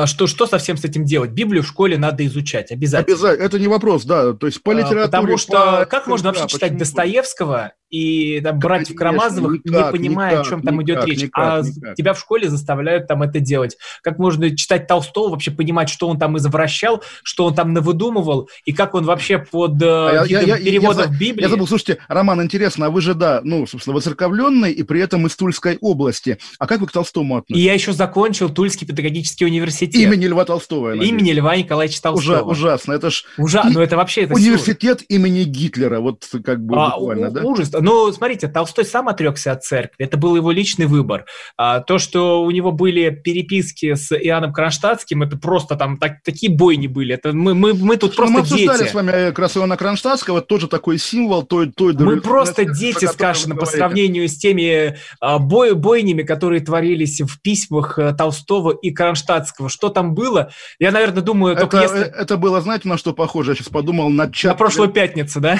что, 0.05 0.27
что 0.27 0.45
совсем 0.45 0.75
с 0.75 0.83
этим 0.83 1.05
делать? 1.05 1.31
Библию 1.31 1.63
в 1.63 1.67
школе 1.67 1.97
надо 1.97 2.25
изучать, 2.25 2.71
обязательно. 2.71 3.15
Обязательно, 3.15 3.45
это 3.45 3.59
не 3.59 3.67
вопрос, 3.67 4.03
да, 4.03 4.33
то 4.33 4.45
есть 4.45 4.61
по 4.61 4.71
а, 4.71 4.75
литературе... 4.75 5.05
Потому 5.05 5.37
что 5.37 5.79
по... 5.79 5.85
как 5.85 6.07
можно 6.07 6.29
вообще 6.29 6.43
да, 6.43 6.47
читать 6.49 6.77
Достоевского 6.77 7.73
и 7.93 8.41
там, 8.41 8.57
братьев 8.57 8.95
Карамазовых, 8.95 9.63
никак, 9.63 9.93
не 9.93 9.99
понимая, 9.99 10.31
никак, 10.31 10.45
о 10.47 10.49
чем 10.49 10.61
там 10.63 10.79
никак, 10.79 11.03
идет 11.03 11.05
речь. 11.05 11.21
Никак, 11.25 11.43
а 11.43 11.61
никак. 11.61 11.95
тебя 11.95 12.13
в 12.15 12.19
школе 12.19 12.49
заставляют 12.49 13.07
там 13.07 13.21
это 13.21 13.39
делать. 13.39 13.77
Как 14.01 14.17
можно 14.17 14.57
читать 14.57 14.87
Толстого, 14.87 15.29
вообще 15.29 15.51
понимать, 15.51 15.89
что 15.89 16.07
он 16.07 16.17
там 16.17 16.35
извращал, 16.39 17.03
что 17.23 17.45
он 17.45 17.53
там 17.53 17.71
навыдумывал, 17.71 18.49
и 18.65 18.73
как 18.73 18.95
он 18.95 19.05
вообще 19.05 19.37
под 19.37 19.79
э, 19.79 19.85
а 19.85 20.25
я, 20.25 20.41
я, 20.41 20.57
переводом 20.57 21.11
я, 21.11 21.19
Библии... 21.19 21.43
Я 21.43 21.49
забыл, 21.49 21.67
слушайте, 21.67 21.99
Роман, 22.07 22.41
интересно, 22.41 22.87
а 22.87 22.89
вы 22.89 22.99
же, 22.99 23.13
да, 23.13 23.41
ну, 23.43 23.67
собственно, 23.67 23.95
воцерковленный 23.95 24.71
и 24.71 24.81
при 24.81 24.99
этом 24.99 25.27
из 25.27 25.35
Тульской 25.35 25.77
области. 25.79 26.39
А 26.57 26.65
как 26.65 26.81
вы 26.81 26.87
к 26.87 26.91
Толстому 26.91 27.37
относитесь? 27.37 27.61
И 27.61 27.63
я 27.63 27.75
еще 27.75 27.93
закончил 27.93 28.49
Тульский 28.49 28.87
педагогический 28.87 29.45
университет. 29.45 30.01
Имени 30.01 30.25
Льва 30.25 30.45
Толстого, 30.45 30.95
Имени 30.95 31.31
Льва 31.33 31.55
Николаевича 31.57 32.01
Толстого. 32.01 32.39
Ужа, 32.39 32.43
ужасно, 32.43 32.93
это 32.93 33.11
ж... 33.11 33.23
Ужасно, 33.37 33.69
но 33.69 33.83
это 33.83 33.97
вообще... 33.97 34.23
Это 34.23 34.33
университет 34.33 35.01
все... 35.01 35.15
имени 35.15 35.43
Гитлера, 35.43 35.99
вот 35.99 36.27
как 36.43 36.65
бы 36.65 36.75
а, 36.75 36.97
буквально, 36.97 37.29
да? 37.29 37.43
Ужас. 37.43 37.69
Ну, 37.83 38.09
смотрите, 38.13 38.47
Толстой 38.47 38.85
сам 38.85 39.09
отрекся 39.09 39.51
от 39.51 39.65
церкви, 39.65 40.05
это 40.05 40.15
был 40.15 40.37
его 40.37 40.51
личный 40.51 40.85
выбор. 40.85 41.25
А, 41.57 41.81
то, 41.81 41.99
что 41.99 42.41
у 42.41 42.49
него 42.49 42.71
были 42.71 43.09
переписки 43.09 43.95
с 43.95 44.15
Иоанном 44.15 44.53
Кронштадтским, 44.53 45.21
это 45.21 45.35
просто 45.37 45.75
там 45.75 45.97
так, 45.97 46.23
такие 46.23 46.49
бойни 46.49 46.87
были. 46.87 47.15
Это 47.15 47.33
мы, 47.33 47.53
мы, 47.53 47.73
мы 47.73 47.97
тут 47.97 48.15
просто 48.15 48.33
мы 48.33 48.39
обсуждали 48.39 48.79
дети. 48.79 48.89
с 48.89 48.93
вами 48.93 49.11
как 49.11 49.39
раз 49.39 49.57
Иоанна 49.57 49.75
Кронштадтского, 49.75 50.39
тоже 50.39 50.69
такой 50.69 50.97
символ 50.97 51.43
той... 51.43 51.73
той 51.73 51.93
мы 51.93 52.21
просто 52.21 52.63
дети, 52.63 53.03
скажем, 53.03 53.57
по 53.57 53.65
сравнению 53.65 54.29
с 54.29 54.37
теми 54.37 54.97
а, 55.19 55.39
бой, 55.39 55.75
бойнями, 55.75 56.23
которые 56.23 56.61
творились 56.61 57.19
в 57.19 57.41
письмах 57.41 57.99
а, 57.99 58.13
Толстого 58.13 58.71
и 58.71 58.91
Кронштадтского. 58.91 59.67
Что 59.67 59.89
там 59.89 60.13
было? 60.13 60.51
Я, 60.79 60.91
наверное, 60.91 61.21
думаю, 61.21 61.57
это, 61.57 61.81
если... 61.81 61.99
Это 61.99 62.37
было, 62.37 62.61
знаете, 62.61 62.87
на 62.87 62.97
что 62.97 63.11
похоже? 63.11 63.51
Я 63.51 63.55
сейчас 63.55 63.67
подумал 63.67 64.09
на 64.09 64.31
чат... 64.31 64.53
На 64.53 64.57
прошлую 64.57 64.89
пятницу, 64.89 65.41
да? 65.41 65.59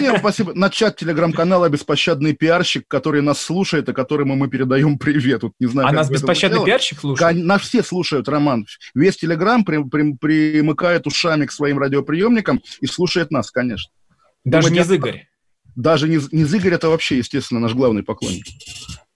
Не, 0.00 0.18
спасибо. 0.18 0.52
На 0.54 0.68
чат 0.68 0.96
телеграм-канала 0.96 1.59
«Беспощадный 1.68 2.32
пиарщик», 2.32 2.84
который 2.88 3.22
нас 3.22 3.40
слушает, 3.40 3.88
и 3.88 3.92
которому 3.92 4.36
мы 4.36 4.48
передаем 4.48 4.98
привет. 4.98 5.42
Вот, 5.42 5.52
не 5.60 5.66
знаю, 5.66 5.88
а 5.88 5.92
нас 5.92 6.10
беспощадный 6.10 6.64
пиарщик 6.64 7.00
слушает? 7.00 7.44
Нас 7.44 7.62
все 7.62 7.82
слушают, 7.82 8.28
Роман. 8.28 8.66
Весь 8.94 9.16
Телеграм 9.16 9.64
при, 9.64 9.82
при, 9.82 10.12
примыкает 10.14 11.06
ушами 11.06 11.46
к 11.46 11.52
своим 11.52 11.78
радиоприемникам 11.78 12.60
и 12.80 12.86
слушает 12.86 13.30
нас, 13.30 13.50
конечно. 13.50 13.90
Даже 14.44 14.68
Думаете, 14.68 14.90
не 14.90 14.96
Игорь? 14.96 15.28
Даже 15.76 16.08
не, 16.08 16.18
не 16.32 16.44
Игорь, 16.44 16.74
это 16.74 16.88
вообще, 16.88 17.18
естественно, 17.18 17.60
наш 17.60 17.74
главный 17.74 18.02
поклонник. 18.02 18.46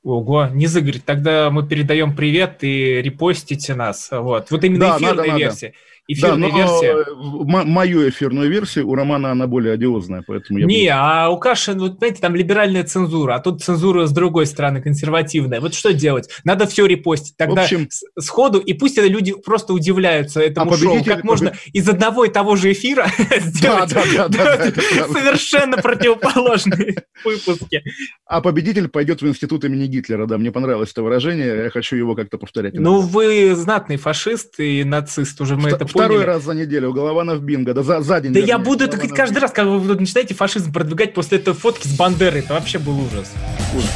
Ого, 0.03 0.49
не 0.53 0.67
Игорь, 0.67 1.01
тогда 1.05 1.51
мы 1.51 1.67
передаем 1.67 2.15
привет 2.15 2.59
и 2.63 3.01
репостите 3.03 3.75
нас. 3.75 4.09
Вот, 4.11 4.51
вот 4.51 4.65
именно 4.65 4.91
да, 4.91 4.97
эфирная 4.99 5.27
надо, 5.27 5.39
версия. 5.39 5.67
Надо 5.69 5.79
эфирная 6.07 6.51
да, 6.51 6.57
версия. 6.57 7.07
Мою 7.17 8.09
эфирную 8.09 8.51
версию, 8.51 8.89
у 8.89 8.95
Романа 8.95 9.31
она 9.31 9.47
более 9.47 9.75
одиозная, 9.75 10.23
поэтому 10.27 10.59
я... 10.59 10.67
Не, 10.67 10.85
буду... 10.85 10.93
а 10.95 11.29
у 11.31 11.39
Каши, 11.39 11.73
вот, 11.73 11.99
знаете, 11.99 12.21
там 12.21 12.35
либеральная 12.35 12.85
цензура, 12.85 13.35
а 13.35 13.41
тут 13.41 13.63
цензура 13.63 14.07
с 14.07 14.13
другой 14.13 14.47
стороны, 14.47 14.83
консервативная. 14.83 15.61
Вот 15.61 15.75
что 15.75 15.93
делать? 15.93 16.29
Надо 16.45 16.67
все 16.67 16.87
репостить. 16.87 17.37
Тогда 17.37 17.63
в 17.63 17.65
общем... 17.65 17.89
сходу, 18.19 18.59
и 18.59 18.73
пусть 18.75 18.99
это 18.99 19.09
люди 19.09 19.33
просто 19.33 19.73
удивляются 19.73 20.41
этому 20.41 20.73
а 20.73 20.77
шоу. 20.77 21.05
Как 21.05 21.25
можно 21.25 21.53
из 21.73 21.89
одного 21.89 22.25
и 22.25 22.29
того 22.29 22.57
же 22.57 22.73
эфира 22.73 23.07
сделать 23.39 23.91
совершенно 23.91 25.79
противоположные 25.79 26.97
выпуски. 27.25 27.83
А 28.27 28.41
победитель 28.41 28.89
пойдет 28.89 29.23
в 29.23 29.27
институт 29.27 29.65
имени 29.65 29.87
Гитлера, 29.87 30.27
да, 30.27 30.39
мне 30.39 30.53
понравилось 30.53 30.93
это 30.93 31.03
выражение, 31.03 31.65
я 31.65 31.71
хочу 31.71 31.97
его 31.97 32.15
как-то 32.15 32.39
повторять. 32.39 32.75
Ну, 32.75 33.01
вы 33.01 33.55
знатный 33.55 33.97
фашист 33.97 34.61
и 34.61 34.85
нацист, 34.85 35.41
уже 35.41 35.57
мы 35.57 35.71
это 35.71 35.87
Второй 35.95 36.19
поняли. 36.19 36.27
раз 36.27 36.43
за 36.43 36.55
неделю, 36.55 36.93
Голованов 36.93 37.41
бинго, 37.41 37.73
да 37.73 37.83
за, 37.83 38.01
за 38.01 38.21
день. 38.21 38.33
Да 38.33 38.41
я 38.41 38.59
буду 38.59 38.85
это 38.85 38.99
каждый 39.09 39.39
раз, 39.39 39.53
когда 39.53 39.71
вы 39.71 39.95
начинаете 39.95 40.35
фашизм 40.35 40.73
продвигать 40.73 41.15
после 41.15 41.39
этой 41.39 41.55
фотки 41.55 41.87
с 41.87 41.97
Бандерой, 41.97 42.41
это 42.41 42.55
вообще 42.55 42.79
был 42.79 42.99
ужас. 43.01 43.33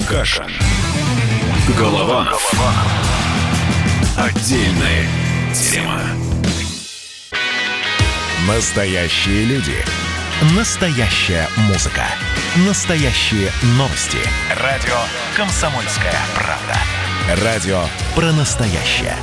Каша. 0.08 0.46
Голованов. 1.76 2.52
Отдельная 4.16 5.06
тема. 5.52 6.00
Настоящие 8.46 9.44
люди. 9.44 9.74
Настоящая 10.56 11.48
музыка. 11.68 12.04
Настоящие 12.66 13.50
новости. 13.76 14.18
Радио 14.62 14.96
«Комсомольская 15.36 16.14
правда». 16.34 17.44
Радио 17.44 17.80
про 18.14 18.32
настоящее. 18.32 19.16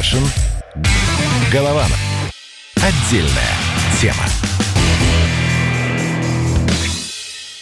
Кашин. 0.00 0.22
Голованов. 1.52 2.00
Отдельная 2.76 3.52
тема. 4.00 4.24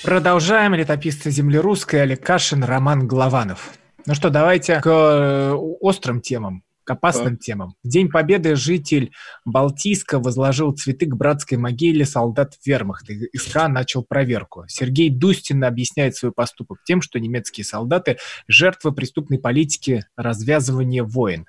Продолжаем. 0.05 0.75
Летописцы 0.75 1.33
земли 1.33 1.59
русской 1.59 2.03
Олег 2.03 2.25
Кашин, 2.25 2.63
Роман 2.63 3.09
Голованов. 3.09 3.73
Ну 4.07 4.15
что, 4.15 4.31
давайте 4.31 4.81
к 4.81 4.87
э, 4.87 5.53
острым 5.81 6.21
темам, 6.21 6.63
к 6.85 6.91
опасным 6.93 7.35
да. 7.35 7.39
темам. 7.41 7.75
В 7.83 7.89
День 7.89 8.09
Победы 8.09 8.55
житель 8.55 9.11
Балтийска 9.45 10.21
возложил 10.21 10.71
цветы 10.71 11.07
к 11.07 11.17
братской 11.17 11.59
могиле 11.59 12.05
солдат 12.05 12.55
вермахта. 12.65 13.15
ИСК 13.33 13.67
начал 13.67 14.05
проверку. 14.05 14.63
Сергей 14.69 15.11
Дустин 15.11 15.65
объясняет 15.65 16.15
свой 16.15 16.31
поступок 16.31 16.79
тем, 16.85 17.03
что 17.03 17.19
немецкие 17.19 17.65
солдаты– 17.65 18.19
жертвы 18.47 18.93
преступной 18.93 19.41
политики 19.41 20.05
развязывания 20.17 21.03
войн. 21.03 21.45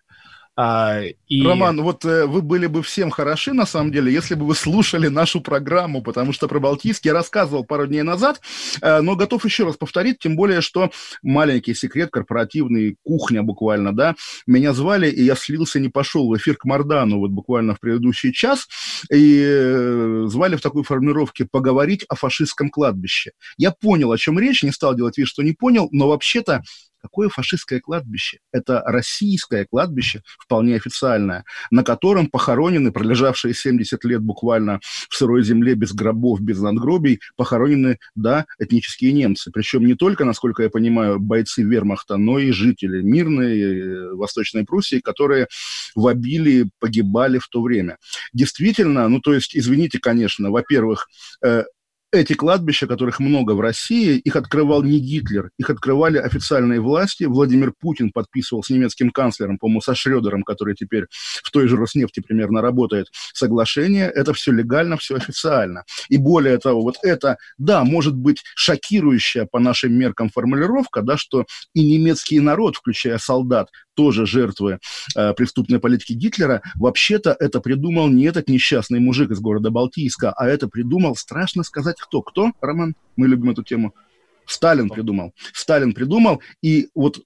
А, 0.62 1.04
и... 1.30 1.42
Роман, 1.42 1.82
вот 1.82 2.04
э, 2.04 2.26
вы 2.26 2.42
были 2.42 2.68
бы 2.68 2.84
всем 2.84 3.12
хороши, 3.12 3.54
на 3.54 3.66
самом 3.66 3.94
деле, 3.94 4.12
если 4.12 4.36
бы 4.36 4.46
вы 4.46 4.56
слушали 4.56 5.08
нашу 5.08 5.40
программу, 5.40 6.02
потому 6.02 6.34
что 6.34 6.50
про 6.50 6.60
Балтийский 6.60 7.12
я 7.12 7.14
рассказывал 7.14 7.64
пару 7.64 7.88
дней 7.88 8.02
назад, 8.02 8.42
э, 8.82 9.00
но 9.00 9.16
готов 9.16 9.46
еще 9.46 9.64
раз 9.64 9.78
повторить, 9.78 10.20
тем 10.20 10.36
более, 10.36 10.60
что 10.60 10.92
маленький 11.24 11.74
секрет, 11.74 12.10
корпоративный, 12.12 12.98
кухня 13.04 13.42
буквально, 13.42 13.96
да, 13.96 14.16
меня 14.48 14.74
звали, 14.74 15.10
и 15.10 15.24
я 15.24 15.36
слился, 15.36 15.80
не 15.80 15.88
пошел 15.88 16.28
в 16.28 16.36
эфир 16.36 16.58
к 16.58 16.66
Мардану 16.66 17.20
вот 17.20 17.32
буквально 17.32 17.74
в 17.74 17.80
предыдущий 17.80 18.34
час, 18.34 18.68
и 19.10 19.42
э, 19.42 20.26
звали 20.28 20.58
в 20.58 20.62
такой 20.62 20.84
формулировке 20.84 21.48
«поговорить 21.50 22.04
о 22.10 22.16
фашистском 22.16 22.70
кладбище». 22.70 23.32
Я 23.56 23.72
понял, 23.72 24.12
о 24.12 24.18
чем 24.18 24.38
речь, 24.38 24.62
не 24.64 24.72
стал 24.72 24.94
делать 24.94 25.18
вид, 25.18 25.28
что 25.30 25.42
не 25.42 25.54
понял, 25.54 25.88
но 25.94 26.10
вообще-то 26.10 26.64
Какое 27.02 27.30
фашистское 27.30 27.80
кладбище? 27.80 28.40
Это 28.52 28.82
российское 28.86 29.66
кладбище, 29.66 30.22
вполне 30.38 30.76
официальное, 30.76 31.46
на 31.72 31.84
котором 31.84 32.28
похоронены, 32.28 32.92
пролежавшие 32.92 33.54
70 33.54 34.04
лет 34.06 34.22
буквально 34.22 34.80
в 35.10 35.16
сырой 35.16 35.44
земле, 35.44 35.76
без 35.76 35.94
гробов, 35.94 36.42
без 36.42 36.60
надгробий, 36.60 37.20
похоронены, 37.36 38.00
да, 38.16 38.46
этнические 38.60 39.14
немцы. 39.14 39.52
Причем 39.52 39.86
не 39.86 39.96
только, 39.96 40.26
насколько 40.26 40.64
я 40.64 40.70
понимаю, 40.70 41.20
бойцы 41.20 41.64
вермахта, 41.64 42.18
но 42.18 42.40
и 42.40 42.52
жители 42.52 43.02
мирной 43.02 43.60
э, 43.60 44.14
Восточной 44.14 44.66
Пруссии, 44.66 45.00
которые 45.00 45.48
в 45.96 46.08
обилии 46.08 46.70
погибали 46.80 47.40
в 47.40 47.48
то 47.48 47.62
время. 47.62 47.98
Действительно, 48.34 49.08
ну 49.08 49.20
то 49.20 49.34
есть, 49.34 49.56
извините, 49.56 50.00
конечно, 50.00 50.52
во-первых, 50.52 51.08
э, 51.44 51.64
эти 52.12 52.34
кладбища, 52.34 52.88
которых 52.88 53.20
много 53.20 53.52
в 53.52 53.62
России, 53.62 54.18
их 54.18 54.36
открывал 54.36 54.82
не 54.84 55.00
Гитлер, 55.00 55.52
их 55.58 55.70
открывали 55.70 56.18
официальные 56.18 56.82
власти. 56.82 57.26
Владимир 57.26 57.72
Путин 57.80 58.12
подписывал 58.12 58.64
с 58.64 58.70
немецким 58.70 59.12
канцлером, 59.12 59.58
по-моему, 59.58 59.82
со 59.82 59.94
Шредером, 59.94 60.44
который 60.44 60.76
теперь 60.76 61.06
в 61.12 61.52
той 61.52 61.68
же 61.68 61.78
Роснефти 61.78 62.20
примерно 62.22 62.62
работает, 62.62 63.08
соглашение. 63.34 64.10
Это 64.10 64.34
все 64.34 64.52
легально, 64.52 64.98
все 64.98 65.16
официально. 65.16 65.84
И 66.10 66.18
более 66.18 66.58
того, 66.58 66.82
вот 66.82 66.96
это, 67.04 67.38
да, 67.58 67.84
может 67.84 68.16
быть 68.16 68.42
шокирующая 68.56 69.46
по 69.46 69.60
нашим 69.60 69.94
меркам 69.94 70.30
формулировка, 70.30 71.02
да, 71.02 71.18
что 71.18 71.46
и 71.74 71.86
немецкий 71.86 72.40
народ, 72.40 72.76
включая 72.76 73.20
солдат, 73.20 73.70
тоже 74.00 74.26
жертвы 74.26 74.80
э, 75.18 75.34
преступной 75.34 75.82
политики 75.82 76.14
Гитлера, 76.14 76.62
вообще-то 76.76 77.36
это 77.38 77.60
придумал 77.60 78.08
не 78.08 78.24
этот 78.24 78.48
несчастный 78.48 79.02
мужик 79.02 79.30
из 79.32 79.42
города 79.42 79.72
Балтийска, 79.72 80.32
а 80.32 80.48
это 80.48 80.70
придумал, 80.70 81.18
страшно 81.18 81.64
сказать, 81.64 81.98
кто? 82.00 82.22
Кто, 82.22 82.54
Роман? 82.62 82.96
Мы 83.18 83.28
любим 83.28 83.50
эту 83.50 83.62
тему. 83.62 83.94
Сталин 84.46 84.90
придумал. 84.90 85.34
Сталин 85.52 85.94
придумал, 85.94 86.42
и 86.62 86.88
вот 86.96 87.20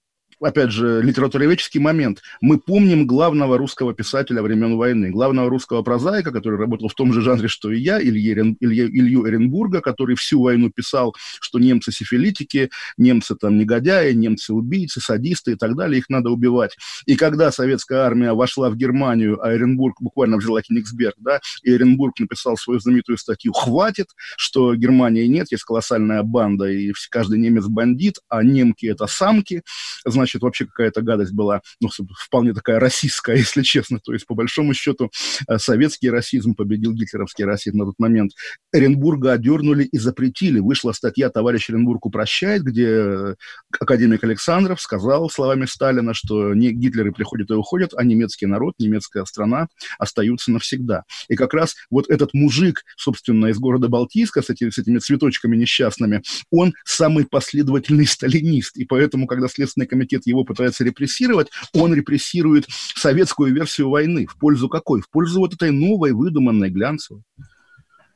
опять 0.43 0.71
же, 0.71 1.01
литературоведческий 1.01 1.79
момент. 1.79 2.21
Мы 2.41 2.59
помним 2.59 3.07
главного 3.07 3.57
русского 3.57 3.93
писателя 3.93 4.41
времен 4.41 4.77
войны, 4.77 5.09
главного 5.09 5.49
русского 5.49 5.81
прозаика, 5.81 6.31
который 6.31 6.59
работал 6.59 6.89
в 6.89 6.93
том 6.93 7.13
же 7.13 7.21
жанре, 7.21 7.47
что 7.47 7.71
и 7.71 7.79
я, 7.79 8.01
Илья, 8.01 8.33
Илья, 8.59 8.85
Илью 8.85 9.27
Эренбурга, 9.27 9.81
который 9.81 10.15
всю 10.15 10.41
войну 10.41 10.69
писал, 10.69 11.15
что 11.39 11.59
немцы 11.59 11.91
сифилитики, 11.91 12.69
немцы 12.97 13.35
там 13.35 13.57
негодяи, 13.57 14.13
немцы 14.13 14.53
убийцы, 14.53 14.99
садисты 14.99 15.53
и 15.53 15.55
так 15.55 15.75
далее, 15.75 15.99
их 15.99 16.09
надо 16.09 16.29
убивать. 16.29 16.75
И 17.05 17.15
когда 17.15 17.51
советская 17.51 18.01
армия 18.01 18.33
вошла 18.33 18.69
в 18.69 18.75
Германию, 18.75 19.43
а 19.43 19.53
Эренбург 19.53 20.01
буквально 20.01 20.37
взяла 20.37 20.61
Кенигсберг, 20.61 21.15
да, 21.19 21.39
и 21.63 21.71
Эренбург 21.71 22.19
написал 22.19 22.57
свою 22.57 22.79
знаменитую 22.79 23.17
статью 23.17 23.53
«Хватит», 23.53 24.07
что 24.37 24.75
Германии 24.75 25.25
нет, 25.25 25.51
есть 25.51 25.63
колоссальная 25.63 26.23
банда, 26.23 26.65
и 26.65 26.91
каждый 27.09 27.39
немец 27.39 27.65
бандит, 27.67 28.19
а 28.29 28.43
немки 28.43 28.85
это 28.85 29.07
самки, 29.07 29.63
значит, 30.05 30.32
значит, 30.33 30.41
вообще 30.41 30.65
какая-то 30.65 31.01
гадость 31.01 31.33
была, 31.33 31.61
ну, 31.79 31.89
вполне 32.17 32.53
такая 32.53 32.79
расистская, 32.79 33.35
если 33.37 33.61
честно. 33.61 33.99
То 34.03 34.13
есть, 34.13 34.25
по 34.25 34.35
большому 34.35 34.73
счету, 34.73 35.11
э, 35.47 35.57
советский 35.57 36.09
расизм 36.09 36.55
победил 36.55 36.93
гитлеровский 36.93 37.45
расизм 37.45 37.77
на 37.77 37.85
тот 37.85 37.95
момент. 37.99 38.31
Оренбурга 38.71 39.33
одернули 39.33 39.83
и 39.83 39.97
запретили. 39.97 40.59
Вышла 40.59 40.91
статья 40.91 41.29
«Товарищ 41.29 41.69
Оренбург 41.69 42.05
упрощает», 42.05 42.63
где 42.63 42.87
э, 42.87 43.35
академик 43.79 44.23
Александров 44.23 44.81
сказал 44.81 45.29
словами 45.29 45.65
Сталина, 45.65 46.13
что 46.13 46.53
не 46.53 46.71
Гитлеры 46.71 47.11
приходят 47.11 47.49
и 47.51 47.53
уходят, 47.53 47.91
а 47.95 48.03
немецкий 48.03 48.45
народ, 48.45 48.73
немецкая 48.79 49.25
страна 49.25 49.67
остаются 49.99 50.51
навсегда. 50.51 51.03
И 51.29 51.35
как 51.35 51.53
раз 51.53 51.75
вот 51.89 52.09
этот 52.09 52.33
мужик, 52.33 52.83
собственно, 52.97 53.47
из 53.47 53.57
города 53.59 53.87
Балтийска 53.87 54.41
с, 54.41 54.49
эти, 54.49 54.69
с 54.69 54.77
этими 54.77 54.97
цветочками 54.97 55.55
несчастными, 55.55 56.21
он 56.51 56.73
самый 56.85 57.25
последовательный 57.25 58.05
сталинист. 58.07 58.77
И 58.77 58.85
поэтому, 58.85 59.27
когда 59.27 59.47
Следственный 59.47 59.87
комитет 59.87 60.22
Совет 60.23 60.27
его 60.27 60.43
пытается 60.43 60.83
репрессировать, 60.83 61.49
он 61.73 61.93
репрессирует 61.93 62.65
советскую 62.95 63.53
версию 63.53 63.89
войны. 63.89 64.25
В 64.25 64.37
пользу 64.37 64.69
какой? 64.69 65.01
В 65.01 65.09
пользу 65.09 65.39
вот 65.39 65.53
этой 65.53 65.71
новой, 65.71 66.13
выдуманной, 66.13 66.69
глянцевой. 66.69 67.23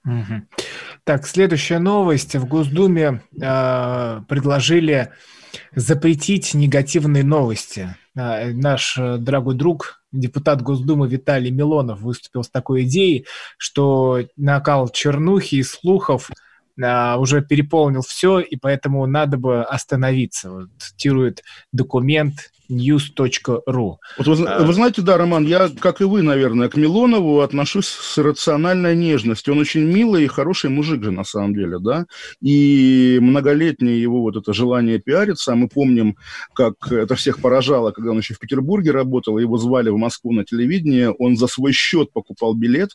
Угу. 0.05 0.47
Так, 1.03 1.27
следующая 1.27 1.79
новость. 1.79 2.35
В 2.35 2.45
Госдуме 2.47 3.21
э, 3.41 4.21
предложили 4.27 5.11
запретить 5.75 6.53
негативные 6.53 7.23
новости. 7.23 7.95
Э, 8.15 8.53
наш 8.53 8.95
дорогой 8.95 9.55
друг, 9.55 10.01
депутат 10.13 10.61
Госдумы 10.61 11.09
Виталий 11.09 11.51
Милонов 11.51 11.99
выступил 11.99 12.43
с 12.43 12.49
такой 12.49 12.83
идеей, 12.83 13.25
что 13.57 14.21
накал 14.37 14.89
чернухи 14.89 15.55
и 15.55 15.63
слухов– 15.63 16.29
а, 16.81 17.17
уже 17.17 17.41
переполнил 17.41 18.01
все, 18.01 18.39
и 18.39 18.55
поэтому 18.55 19.05
надо 19.05 19.37
бы 19.37 19.63
остановиться. 19.63 20.51
Вот, 20.51 20.69
цитирует 20.77 21.43
документ 21.71 22.51
news.ru. 22.69 23.95
Вот 24.17 24.27
вы, 24.27 24.47
а... 24.47 24.63
вы 24.63 24.73
знаете, 24.73 25.01
да, 25.01 25.17
Роман, 25.17 25.45
я, 25.45 25.69
как 25.79 26.01
и 26.01 26.03
вы, 26.03 26.21
наверное, 26.21 26.69
к 26.69 26.75
Милонову 26.75 27.41
отношусь 27.41 27.87
с 27.87 28.17
рациональной 28.17 28.95
нежностью. 28.95 29.53
Он 29.53 29.59
очень 29.59 29.81
милый 29.81 30.25
и 30.25 30.27
хороший 30.27 30.69
мужик 30.69 31.03
же, 31.03 31.11
на 31.11 31.23
самом 31.23 31.53
деле, 31.53 31.79
да, 31.79 32.05
и 32.41 33.19
многолетнее 33.21 34.01
его 34.01 34.21
вот 34.21 34.35
это 34.35 34.53
желание 34.53 34.99
пиариться, 34.99 35.55
мы 35.55 35.67
помним, 35.67 36.15
как 36.53 36.75
это 36.91 37.15
всех 37.15 37.39
поражало, 37.39 37.91
когда 37.91 38.11
он 38.11 38.17
еще 38.17 38.33
в 38.33 38.39
Петербурге 38.39 38.91
работал, 38.91 39.37
его 39.37 39.57
звали 39.57 39.89
в 39.89 39.97
Москву 39.97 40.31
на 40.31 40.43
телевидение, 40.43 41.11
он 41.11 41.37
за 41.37 41.47
свой 41.47 41.71
счет 41.71 42.11
покупал 42.13 42.53
билет, 42.53 42.91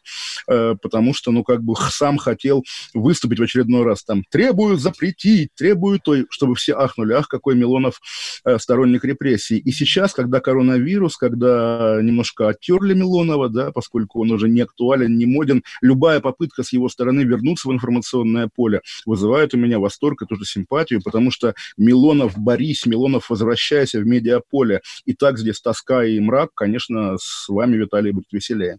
э, 0.48 0.74
потому 0.80 1.14
что, 1.14 1.30
ну, 1.30 1.44
как 1.44 1.62
бы 1.62 1.74
сам 1.90 2.18
хотел 2.18 2.64
выступить 2.94 3.38
в 3.38 3.42
очередной 3.42 3.84
раз 3.84 4.04
там, 4.04 4.24
требую 4.30 4.76
запретить, 4.76 5.50
требую 5.54 6.00
то, 6.00 6.16
чтобы 6.30 6.54
все 6.54 6.74
ахнули, 6.74 7.12
ах, 7.14 7.28
какой 7.28 7.54
Милонов 7.54 8.00
э, 8.44 8.58
сторонник 8.58 9.04
репрессий. 9.04 9.61
И 9.64 9.72
сейчас, 9.72 10.12
когда 10.12 10.40
коронавирус, 10.40 11.16
когда 11.16 11.98
немножко 12.02 12.48
оттерли 12.48 12.94
Милонова, 12.94 13.48
да, 13.48 13.72
поскольку 13.72 14.20
он 14.22 14.30
уже 14.30 14.48
не 14.48 14.60
актуален, 14.60 15.16
не 15.16 15.26
моден, 15.26 15.62
любая 15.80 16.20
попытка 16.20 16.62
с 16.62 16.72
его 16.72 16.88
стороны 16.88 17.20
вернуться 17.20 17.68
в 17.68 17.72
информационное 17.72 18.48
поле 18.54 18.80
вызывает 19.06 19.54
у 19.54 19.58
меня 19.58 19.78
восторг 19.78 20.22
и 20.22 20.26
тоже 20.26 20.44
симпатию, 20.44 21.02
потому 21.02 21.30
что 21.30 21.54
Милонов, 21.76 22.36
Борис, 22.36 22.86
Милонов, 22.86 23.30
возвращайся 23.30 24.00
в 24.00 24.06
медиаполе. 24.06 24.80
И 25.04 25.14
так 25.14 25.38
здесь 25.38 25.60
тоска 25.60 26.04
и 26.04 26.18
мрак, 26.20 26.50
конечно, 26.54 27.16
с 27.18 27.48
вами, 27.48 27.76
Виталий, 27.76 28.12
будет 28.12 28.32
веселее. 28.32 28.78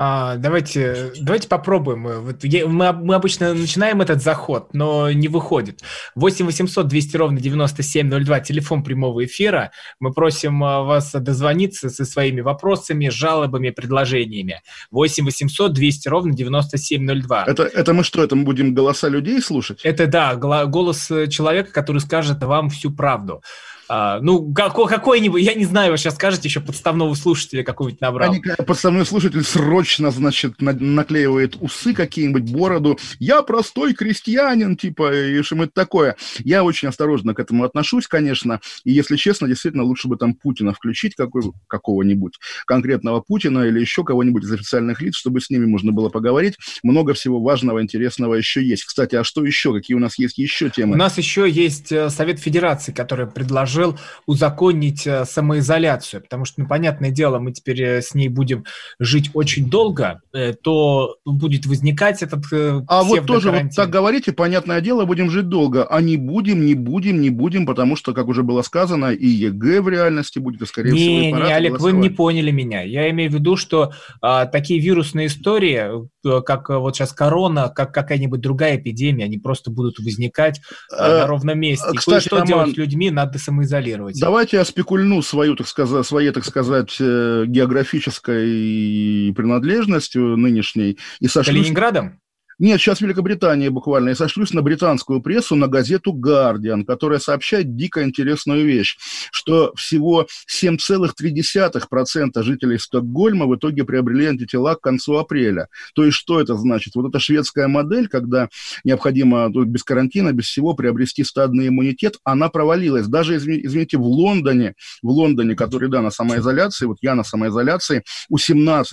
А, 0.00 0.36
давайте, 0.36 1.12
давайте 1.20 1.48
попробуем. 1.48 2.04
Вот 2.20 2.44
я, 2.44 2.68
мы, 2.68 2.92
мы 2.92 3.16
обычно 3.16 3.52
начинаем 3.52 4.00
этот 4.00 4.22
заход, 4.22 4.72
но 4.72 5.10
не 5.10 5.26
выходит. 5.26 5.80
8 6.14 6.46
800 6.46 6.86
200 6.86 7.16
ровно 7.16 7.40
9702, 7.40 8.40
телефон 8.40 8.84
прямого 8.84 9.24
эфира. 9.24 9.72
Мы 9.98 10.12
просим 10.12 10.62
а, 10.62 10.84
вас 10.84 11.10
дозвониться 11.10 11.90
со 11.90 12.04
своими 12.04 12.42
вопросами, 12.42 13.08
жалобами, 13.08 13.70
предложениями. 13.70 14.62
8 14.92 15.24
800 15.24 15.72
200 15.72 16.08
ровно 16.08 16.32
9702. 16.32 17.44
Это, 17.48 17.64
это 17.64 17.92
мы 17.92 18.04
что, 18.04 18.22
это 18.22 18.36
мы 18.36 18.44
будем 18.44 18.74
голоса 18.74 19.08
людей 19.08 19.42
слушать? 19.42 19.80
Это, 19.82 20.06
да, 20.06 20.36
голос 20.36 21.08
человека, 21.28 21.72
который 21.72 22.00
скажет 22.00 22.40
вам 22.44 22.70
всю 22.70 22.92
правду. 22.92 23.42
А, 23.88 24.20
ну, 24.20 24.52
какой-нибудь, 24.52 25.42
я 25.42 25.54
не 25.54 25.64
знаю, 25.64 25.92
вы 25.92 25.98
сейчас 25.98 26.14
скажете, 26.14 26.48
еще 26.48 26.60
подставного 26.60 27.14
слушателя 27.14 27.62
какого-нибудь 27.64 28.00
набрал. 28.00 28.30
Они, 28.30 28.42
подставной 28.66 29.06
слушатель 29.06 29.42
срочно, 29.42 30.10
значит, 30.10 30.60
на, 30.60 30.72
наклеивает 30.72 31.56
усы 31.60 31.94
какие-нибудь, 31.94 32.50
бороду. 32.50 32.98
Я 33.18 33.42
простой 33.42 33.94
крестьянин, 33.94 34.76
типа, 34.76 35.14
и 35.14 35.42
что-нибудь 35.42 35.72
такое. 35.72 36.16
Я 36.44 36.64
очень 36.64 36.88
осторожно 36.88 37.34
к 37.34 37.40
этому 37.40 37.64
отношусь, 37.64 38.06
конечно, 38.06 38.60
и, 38.84 38.92
если 38.92 39.16
честно, 39.16 39.48
действительно, 39.48 39.84
лучше 39.84 40.08
бы 40.08 40.16
там 40.16 40.34
Путина 40.34 40.74
включить 40.74 41.14
какой, 41.14 41.42
какого-нибудь, 41.66 42.38
конкретного 42.66 43.20
Путина 43.20 43.60
или 43.60 43.80
еще 43.80 44.04
кого-нибудь 44.04 44.44
из 44.44 44.52
официальных 44.52 45.00
лиц, 45.00 45.16
чтобы 45.16 45.40
с 45.40 45.48
ними 45.48 45.64
можно 45.64 45.92
было 45.92 46.10
поговорить. 46.10 46.56
Много 46.82 47.14
всего 47.14 47.40
важного, 47.40 47.82
интересного 47.82 48.34
еще 48.34 48.62
есть. 48.62 48.84
Кстати, 48.84 49.16
а 49.16 49.24
что 49.24 49.44
еще? 49.44 49.72
Какие 49.72 49.96
у 49.96 50.00
нас 50.00 50.18
есть 50.18 50.36
еще 50.36 50.68
темы? 50.68 50.94
У 50.94 50.98
нас 50.98 51.16
еще 51.16 51.48
есть 51.48 51.90
э, 51.90 52.10
Совет 52.10 52.38
Федерации, 52.38 52.92
который 52.92 53.26
предложил 53.26 53.77
узаконить 54.26 55.06
э, 55.06 55.24
самоизоляцию, 55.24 56.22
потому 56.22 56.44
что, 56.44 56.62
ну, 56.62 56.68
понятное 56.68 57.10
дело, 57.10 57.38
мы 57.38 57.52
теперь 57.52 57.82
э, 57.82 58.02
с 58.02 58.14
ней 58.14 58.28
будем 58.28 58.64
жить 58.98 59.30
очень 59.34 59.68
долго, 59.70 60.20
то 60.62 61.16
будет 61.24 61.66
возникать 61.66 62.22
этот 62.22 62.44
А 62.86 63.02
вот 63.02 63.26
тоже 63.26 63.50
вот 63.50 63.74
так 63.74 63.90
говорите, 63.90 64.32
понятное 64.32 64.80
дело, 64.80 65.04
будем 65.04 65.30
жить 65.30 65.48
долго, 65.48 65.84
а 65.84 66.00
не 66.00 66.16
будем, 66.16 66.64
не 66.64 66.74
будем, 66.74 67.20
не 67.20 67.30
будем, 67.30 67.66
потому 67.66 67.96
что, 67.96 68.12
как 68.12 68.28
уже 68.28 68.42
было 68.42 68.62
сказано, 68.62 69.12
и 69.12 69.26
ЕГЭ 69.26 69.80
в 69.80 69.88
реальности 69.88 70.38
будет, 70.38 70.62
и, 70.62 70.66
скорее 70.66 70.92
не, 70.92 70.98
всего, 70.98 71.38
и 71.38 71.42
Не, 71.42 71.54
Олег, 71.54 71.80
вы 71.80 71.92
не 71.92 72.10
поняли 72.10 72.50
меня. 72.50 72.82
Я 72.82 73.10
имею 73.10 73.30
в 73.30 73.34
виду, 73.34 73.56
что 73.56 73.92
а, 74.20 74.46
такие 74.46 74.80
вирусные 74.80 75.28
истории, 75.28 76.08
как 76.44 76.68
вот 76.68 76.96
сейчас 76.96 77.12
корона, 77.12 77.68
как 77.68 77.92
какая-нибудь 77.92 78.40
другая 78.40 78.76
эпидемия, 78.76 79.24
они 79.24 79.38
просто 79.38 79.70
будут 79.70 79.98
возникать 79.98 80.60
а, 80.92 81.20
на 81.20 81.26
ровном 81.26 81.58
месте. 81.58 81.86
Кстати, 81.96 82.26
что 82.26 82.36
Роман, 82.36 82.46
делать 82.46 82.74
с 82.74 82.76
людьми, 82.76 83.10
надо 83.10 83.38
самоизолировать. 83.38 84.18
Давайте 84.20 84.58
я 84.58 84.64
спекульну 84.64 85.22
свою, 85.22 85.56
так 85.56 85.66
сказать, 85.66 86.06
своей, 86.06 86.30
так 86.30 86.44
сказать, 86.44 86.96
э, 87.00 87.44
географической 87.46 89.32
принадлежностью 89.34 90.36
нынешней. 90.36 90.98
И 91.20 91.28
сошлюсь... 91.28 91.58
Калининградом? 91.58 92.20
Нет, 92.58 92.80
сейчас 92.80 93.00
Великобритания 93.00 93.70
буквально. 93.70 94.08
Я 94.08 94.14
сошлюсь 94.16 94.52
на 94.52 94.62
британскую 94.62 95.22
прессу, 95.22 95.54
на 95.54 95.68
газету 95.68 96.12
«Гардиан», 96.12 96.84
которая 96.84 97.20
сообщает 97.20 97.76
дико 97.76 98.02
интересную 98.02 98.64
вещь, 98.66 98.96
что 99.30 99.72
всего 99.76 100.26
7,3% 100.62 102.42
жителей 102.42 102.78
Стокгольма 102.80 103.46
в 103.46 103.54
итоге 103.54 103.84
приобрели 103.84 104.26
антитела 104.26 104.74
к 104.74 104.80
концу 104.80 105.18
апреля. 105.18 105.68
То 105.94 106.04
есть 106.04 106.16
что 106.16 106.40
это 106.40 106.56
значит? 106.56 106.96
Вот 106.96 107.08
эта 107.08 107.20
шведская 107.20 107.68
модель, 107.68 108.08
когда 108.08 108.48
необходимо 108.82 109.48
ну, 109.50 109.64
без 109.64 109.84
карантина, 109.84 110.32
без 110.32 110.46
всего 110.46 110.74
приобрести 110.74 111.22
стадный 111.22 111.68
иммунитет, 111.68 112.16
она 112.24 112.48
провалилась. 112.48 113.06
Даже, 113.06 113.36
извините, 113.36 113.98
в 113.98 114.02
Лондоне, 114.02 114.74
в 115.00 115.10
Лондоне, 115.10 115.54
который, 115.54 115.88
да, 115.88 116.02
на 116.02 116.10
самоизоляции, 116.10 116.86
вот 116.86 116.98
я 117.02 117.14
на 117.14 117.22
самоизоляции, 117.22 118.02
у 118.28 118.36
17% 118.36 118.84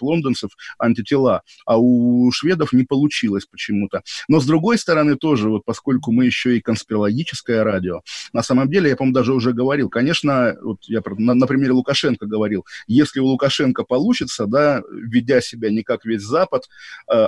лондонцев 0.00 0.52
антитела, 0.78 1.42
а 1.66 1.76
у 1.78 2.30
шведов 2.32 2.72
не 2.72 2.84
получилось 2.94 3.44
почему-то. 3.44 4.02
Но 4.28 4.38
с 4.38 4.46
другой 4.46 4.78
стороны 4.78 5.16
тоже, 5.16 5.48
вот 5.48 5.64
поскольку 5.64 6.12
мы 6.12 6.26
еще 6.26 6.56
и 6.56 6.60
конспирологическое 6.60 7.64
радио, 7.64 8.02
на 8.32 8.44
самом 8.44 8.70
деле, 8.70 8.88
я, 8.88 8.96
по-моему, 8.96 9.14
даже 9.14 9.34
уже 9.34 9.52
говорил, 9.52 9.88
конечно, 9.88 10.54
вот 10.62 10.78
я 10.84 11.02
на, 11.18 11.34
на 11.34 11.46
примере 11.48 11.72
Лукашенко 11.72 12.26
говорил, 12.26 12.64
если 12.86 13.18
у 13.18 13.26
Лукашенко 13.26 13.82
получится, 13.82 14.46
да, 14.46 14.80
ведя 14.92 15.40
себя 15.40 15.70
не 15.70 15.82
как 15.82 16.04
весь 16.04 16.22
Запад, 16.22 16.68
э, 17.12 17.26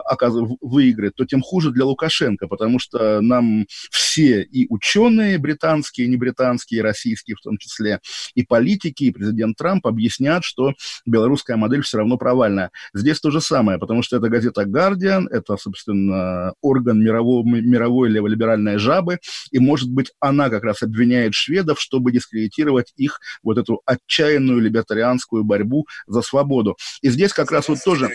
выиграет, 0.60 1.16
то 1.16 1.24
тем 1.24 1.42
хуже 1.42 1.72
для 1.72 1.84
Лукашенко, 1.84 2.46
потому 2.46 2.78
что 2.78 3.20
нам 3.20 3.66
все 3.90 4.42
и 4.42 4.66
ученые 4.70 5.38
британские, 5.38 6.06
не 6.06 6.16
британские, 6.16 6.82
российские 6.82 7.34
в 7.34 7.40
том 7.40 7.58
числе, 7.58 8.00
и 8.36 8.44
политики, 8.44 9.04
и 9.04 9.10
президент 9.10 9.56
Трамп 9.56 9.88
объяснят, 9.88 10.44
что 10.44 10.74
белорусская 11.06 11.56
модель 11.56 11.82
все 11.82 11.98
равно 11.98 12.18
провальная. 12.18 12.70
Здесь 12.94 13.18
то 13.18 13.32
же 13.32 13.40
самое, 13.40 13.80
потому 13.80 14.02
что 14.02 14.16
это 14.16 14.28
газета 14.28 14.62
Guardian, 14.62 15.26
это 15.28 15.55
собственно, 15.56 16.52
орган 16.60 17.02
мирового, 17.02 17.44
мировой 17.46 18.08
леволиберальной 18.10 18.78
жабы, 18.78 19.18
и, 19.50 19.58
может 19.58 19.90
быть, 19.90 20.12
она 20.20 20.50
как 20.50 20.64
раз 20.64 20.82
обвиняет 20.82 21.34
шведов, 21.34 21.80
чтобы 21.80 22.12
дискредитировать 22.12 22.92
их 22.96 23.20
вот 23.42 23.58
эту 23.58 23.80
отчаянную 23.84 24.60
либертарианскую 24.60 25.44
борьбу 25.44 25.86
за 26.06 26.22
свободу. 26.22 26.76
И 27.02 27.10
здесь 27.10 27.32
как 27.32 27.50
раз 27.50 27.68
вот 27.68 27.78
тоже... 27.84 28.10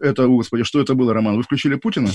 Это, 0.00 0.26
господи, 0.26 0.64
что 0.64 0.80
это 0.80 0.94
было, 0.94 1.14
Роман? 1.14 1.36
Вы 1.36 1.44
включили 1.44 1.76
Путина? 1.76 2.10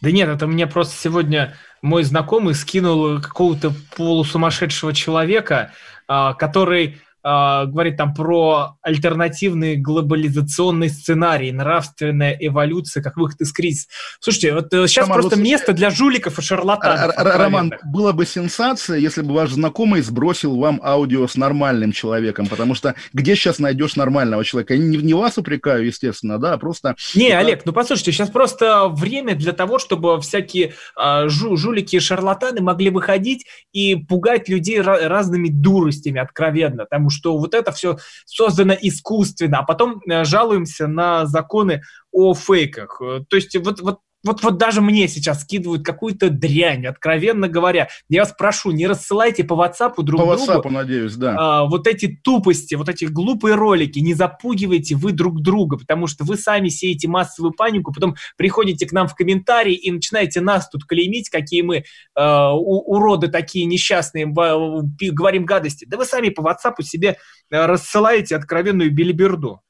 Да 0.00 0.10
нет, 0.10 0.28
это 0.28 0.46
мне 0.46 0.66
просто 0.66 0.96
сегодня 0.96 1.56
мой 1.82 2.04
знакомый 2.04 2.54
скинул 2.54 3.20
какого-то 3.20 3.72
полусумасшедшего 3.96 4.94
человека, 4.94 5.72
а, 6.06 6.34
который 6.34 7.00
говорит 7.24 7.96
там 7.96 8.14
про 8.14 8.76
альтернативный 8.82 9.76
глобализационный 9.76 10.90
сценарий, 10.90 11.52
нравственная 11.52 12.36
эволюция 12.38 13.02
как 13.02 13.16
выход 13.16 13.40
из 13.40 13.52
кризиса. 13.52 13.88
Слушайте, 14.20 14.54
вот 14.54 14.68
сейчас 14.70 15.06
Роман, 15.06 15.20
просто 15.20 15.36
вот... 15.36 15.44
место 15.44 15.72
для 15.72 15.90
жуликов 15.90 16.38
и 16.38 16.42
шарлатанов. 16.42 17.14
Роман, 17.16 17.72
было 17.84 18.12
бы 18.12 18.26
сенсация, 18.26 18.98
если 18.98 19.22
бы 19.22 19.34
ваш 19.34 19.50
знакомый 19.50 20.02
сбросил 20.02 20.56
вам 20.56 20.80
аудио 20.82 21.26
с 21.26 21.36
нормальным 21.36 21.92
человеком, 21.92 22.46
потому 22.46 22.74
что 22.74 22.94
где 23.12 23.34
сейчас 23.34 23.58
найдешь 23.58 23.96
нормального 23.96 24.44
человека? 24.44 24.74
Я 24.74 24.80
не, 24.80 24.98
не 24.98 25.14
вас 25.14 25.38
упрекаю, 25.38 25.86
естественно, 25.86 26.38
да, 26.38 26.54
а 26.54 26.58
просто... 26.58 26.94
Не, 27.14 27.28
это... 27.28 27.38
Олег, 27.38 27.62
ну 27.64 27.72
послушайте, 27.72 28.12
сейчас 28.12 28.30
просто 28.30 28.88
время 28.88 29.34
для 29.34 29.52
того, 29.52 29.78
чтобы 29.78 30.20
всякие 30.20 30.74
э, 31.00 31.28
жу 31.28 31.56
жулики 31.56 31.96
и 31.96 32.00
шарлатаны 32.00 32.60
могли 32.60 32.90
выходить 32.90 33.46
и 33.72 33.96
пугать 33.96 34.48
людей 34.48 34.80
разными 34.80 35.48
дуростями 35.48 36.20
откровенно, 36.20 36.84
потому 36.84 37.10
что 37.14 37.38
вот 37.38 37.54
это 37.54 37.72
все 37.72 37.96
создано 38.26 38.74
искусственно, 38.74 39.60
а 39.60 39.62
потом 39.62 40.02
э, 40.08 40.24
жалуемся 40.24 40.86
на 40.86 41.26
законы 41.26 41.82
о 42.12 42.34
фейках. 42.34 43.00
Э, 43.00 43.20
то 43.28 43.36
есть 43.36 43.56
вот, 43.56 43.80
вот 43.80 44.00
вот, 44.24 44.42
вот 44.42 44.56
даже 44.56 44.80
мне 44.80 45.06
сейчас 45.06 45.42
скидывают 45.42 45.84
какую-то 45.84 46.30
дрянь, 46.30 46.86
откровенно 46.86 47.48
говоря. 47.48 47.88
Я 48.08 48.22
вас 48.22 48.34
прошу, 48.36 48.70
не 48.70 48.86
рассылайте 48.86 49.44
по 49.44 49.54
WhatsApp 49.54 49.94
друг 50.02 50.20
по 50.20 50.36
другу. 50.36 50.46
По 50.46 50.68
WhatsApp, 50.68 50.70
надеюсь, 50.70 51.14
да. 51.14 51.36
А, 51.38 51.64
вот 51.66 51.86
эти 51.86 52.06
тупости, 52.06 52.74
вот 52.74 52.88
эти 52.88 53.04
глупые 53.04 53.54
ролики, 53.54 53.98
не 53.98 54.14
запугивайте 54.14 54.96
вы 54.96 55.12
друг 55.12 55.42
друга, 55.42 55.76
потому 55.76 56.06
что 56.06 56.24
вы 56.24 56.36
сами 56.36 56.68
сеете 56.68 57.06
массовую 57.06 57.52
панику, 57.52 57.92
потом 57.92 58.16
приходите 58.36 58.86
к 58.86 58.92
нам 58.92 59.08
в 59.08 59.14
комментарии 59.14 59.74
и 59.74 59.90
начинаете 59.90 60.40
нас 60.40 60.68
тут 60.68 60.84
клеймить, 60.86 61.28
какие 61.28 61.62
мы 61.62 61.76
э, 61.76 61.82
уроды 62.16 63.28
такие 63.28 63.66
несчастные, 63.66 64.26
говорим 64.26 65.44
гадости. 65.44 65.84
Да 65.84 65.96
вы 65.96 66.06
сами 66.06 66.30
по 66.30 66.40
WhatsApp 66.40 66.82
себе 66.82 67.18
э, 67.50 67.66
рассылаете 67.66 68.36
откровенную 68.36 68.90
билиберду. 68.90 69.60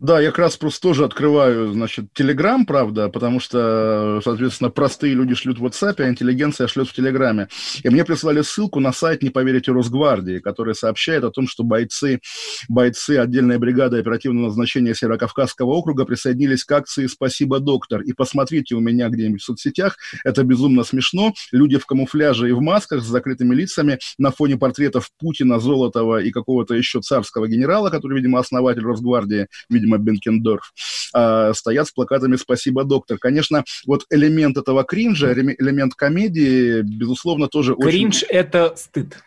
Да, 0.00 0.20
я 0.20 0.28
как 0.28 0.38
раз 0.38 0.56
просто 0.56 0.80
тоже 0.80 1.04
открываю, 1.04 1.72
значит, 1.72 2.12
Телеграм, 2.14 2.64
правда, 2.64 3.08
потому 3.08 3.40
что, 3.40 4.20
соответственно, 4.22 4.70
простые 4.70 5.14
люди 5.14 5.34
шлют 5.34 5.58
в 5.58 5.66
WhatsApp, 5.66 6.00
а 6.00 6.08
интеллигенция 6.08 6.68
шлет 6.68 6.86
в 6.86 6.92
Телеграме. 6.92 7.48
И 7.82 7.88
мне 7.88 8.04
прислали 8.04 8.42
ссылку 8.42 8.78
на 8.78 8.92
сайт, 8.92 9.24
не 9.24 9.30
поверите, 9.30 9.72
Росгвардии, 9.72 10.38
который 10.38 10.76
сообщает 10.76 11.24
о 11.24 11.32
том, 11.32 11.48
что 11.48 11.64
бойцы, 11.64 12.20
бойцы 12.68 13.18
отдельной 13.18 13.58
бригады 13.58 13.98
оперативного 13.98 14.46
назначения 14.46 14.94
Северокавказского 14.94 15.70
округа 15.72 16.04
присоединились 16.04 16.62
к 16.62 16.70
акции 16.70 17.08
«Спасибо, 17.08 17.58
доктор». 17.58 18.02
И 18.02 18.12
посмотрите 18.12 18.76
у 18.76 18.80
меня 18.80 19.08
где-нибудь 19.08 19.42
в 19.42 19.44
соцсетях, 19.44 19.96
это 20.24 20.44
безумно 20.44 20.84
смешно. 20.84 21.34
Люди 21.50 21.76
в 21.76 21.86
камуфляже 21.86 22.48
и 22.48 22.52
в 22.52 22.60
масках 22.60 23.02
с 23.02 23.06
закрытыми 23.06 23.52
лицами 23.52 23.98
на 24.16 24.30
фоне 24.30 24.58
портретов 24.58 25.10
Путина, 25.18 25.58
Золотова 25.58 26.22
и 26.22 26.30
какого-то 26.30 26.74
еще 26.74 27.00
царского 27.00 27.48
генерала, 27.48 27.90
который, 27.90 28.18
видимо, 28.18 28.38
основатель 28.38 28.82
Росгвардии, 28.82 29.48
видимо, 29.68 29.87
видимо, 29.88 29.98
Бенкендорф, 29.98 30.72
а, 31.12 31.52
стоят 31.54 31.88
с 31.88 31.92
плакатами 31.92 32.36
«Спасибо, 32.36 32.84
доктор». 32.84 33.18
Конечно, 33.18 33.64
вот 33.86 34.04
элемент 34.10 34.56
этого 34.56 34.84
кринжа, 34.84 35.32
элемент 35.32 35.94
комедии, 35.94 36.82
безусловно, 36.82 37.48
тоже 37.48 37.74
Кринж 37.74 37.86
очень... 37.86 37.98
Кринж– 37.98 38.24
это 38.28 38.74
стыд. 38.76 39.18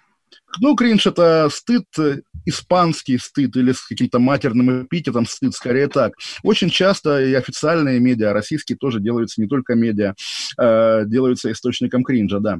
Ну, 0.59 0.75
кринж– 0.75 1.05
это 1.07 1.47
стыд, 1.49 1.85
э, 1.97 2.21
испанский 2.45 3.17
стыд 3.17 3.55
или 3.55 3.71
с 3.71 3.87
каким-то 3.87 4.19
матерным 4.19 4.83
эпитетом 4.83 5.25
стыд, 5.25 5.53
скорее 5.53 5.87
так. 5.87 6.13
Очень 6.43 6.69
часто 6.69 7.23
и 7.23 7.33
официальные 7.33 7.99
медиа, 7.99 8.33
российские 8.33 8.77
тоже 8.77 8.99
делаются, 8.99 9.39
не 9.41 9.47
только 9.47 9.75
медиа, 9.75 10.13
э, 10.59 11.03
делаются 11.05 11.51
источником 11.51 12.03
кринжа, 12.03 12.39
да. 12.39 12.59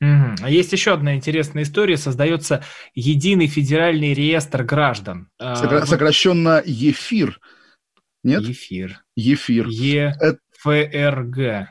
Угу. 0.00 0.46
Есть 0.46 0.72
еще 0.72 0.92
одна 0.92 1.14
интересная 1.14 1.62
история. 1.62 1.96
Создается 1.96 2.62
единый 2.94 3.46
федеральный 3.46 4.12
реестр 4.12 4.62
граждан. 4.62 5.30
А, 5.38 5.54
Сокра- 5.54 5.86
сокращенно 5.86 6.62
ЕФИР. 6.64 7.40
Нет? 8.22 8.42
Ефир. 8.42 9.02
Ефир. 9.14 9.68
ЕФРГ. 9.68 11.70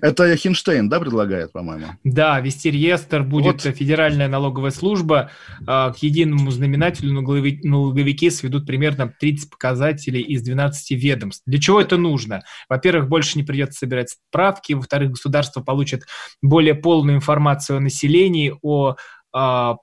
Это 0.00 0.36
Хинштейн, 0.36 0.88
да, 0.88 1.00
предлагает, 1.00 1.52
по-моему? 1.52 1.86
Да, 2.04 2.38
вести 2.40 2.70
реестр 2.70 3.22
будет 3.22 3.64
вот. 3.64 3.76
Федеральная 3.76 4.28
налоговая 4.28 4.70
служба. 4.70 5.30
А, 5.66 5.92
к 5.92 5.98
единому 5.98 6.50
знаменателю 6.50 7.12
налоговики 7.12 8.30
сведут 8.30 8.66
примерно 8.66 9.12
30 9.18 9.50
показателей 9.50 10.20
из 10.20 10.42
12 10.42 10.90
ведомств. 10.92 11.42
Для 11.46 11.58
чего 11.58 11.80
это 11.80 11.96
нужно? 11.96 12.42
Во-первых, 12.68 13.08
больше 13.08 13.38
не 13.38 13.44
придется 13.44 13.78
собирать 13.78 14.10
справки. 14.10 14.74
Во-вторых, 14.74 15.12
государство 15.12 15.62
получит 15.62 16.04
более 16.42 16.74
полную 16.74 17.16
информацию 17.16 17.78
о 17.78 17.80
населении, 17.80 18.54
о 18.62 18.96
а, 19.32 19.76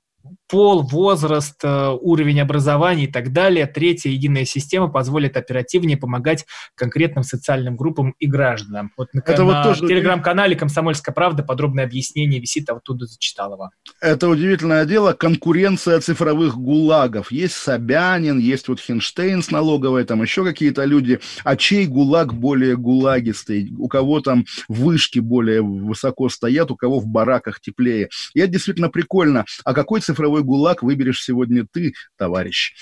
пол, 0.49 0.81
возраст, 0.81 1.63
э, 1.63 1.89
уровень 2.01 2.41
образования 2.41 3.03
и 3.03 3.11
так 3.11 3.31
далее. 3.31 3.67
Третья 3.67 4.09
единая 4.09 4.45
система 4.45 4.89
позволит 4.89 5.37
оперативнее 5.37 5.95
помогать 5.95 6.45
конкретным 6.75 7.23
социальным 7.23 7.77
группам 7.77 8.15
и 8.19 8.25
гражданам. 8.25 8.91
Вот 8.97 9.13
на, 9.13 9.19
Это 9.19 9.43
на 9.43 9.45
вот 9.45 9.63
тоже... 9.63 9.87
телеграм-канале 9.87 10.55
«Комсомольская 10.55 11.13
правда» 11.13 11.43
подробное 11.43 11.85
объяснение 11.85 12.41
висит, 12.41 12.69
а 12.69 12.73
оттуда 12.73 13.05
зачитал 13.05 13.53
его. 13.53 13.69
Это 14.01 14.27
удивительное 14.27 14.85
дело. 14.85 15.13
Конкуренция 15.13 15.99
цифровых 15.99 16.57
гулагов. 16.57 17.31
Есть 17.31 17.53
Собянин, 17.53 18.39
есть 18.39 18.67
вот 18.67 18.79
Хинштейн 18.79 19.43
с 19.43 19.51
налоговой, 19.51 20.03
там 20.03 20.21
еще 20.21 20.43
какие-то 20.43 20.83
люди. 20.85 21.19
А 21.43 21.55
чей 21.55 21.85
гулаг 21.85 22.33
более 22.33 22.75
гулагистый? 22.75 23.71
У 23.77 23.87
кого 23.87 24.21
там 24.21 24.45
вышки 24.67 25.19
более 25.19 25.61
высоко 25.61 26.29
стоят, 26.29 26.71
у 26.71 26.75
кого 26.75 26.99
в 26.99 27.07
бараках 27.07 27.61
теплее? 27.61 28.09
И 28.33 28.39
это 28.39 28.53
действительно 28.53 28.89
прикольно. 28.89 29.45
А 29.63 29.73
какой 29.73 30.01
цифровой 30.01 30.38
ГУЛАГ 30.43 30.83
выберешь 30.83 31.23
сегодня 31.23 31.65
ты, 31.71 31.93
товарищ? 32.17 32.73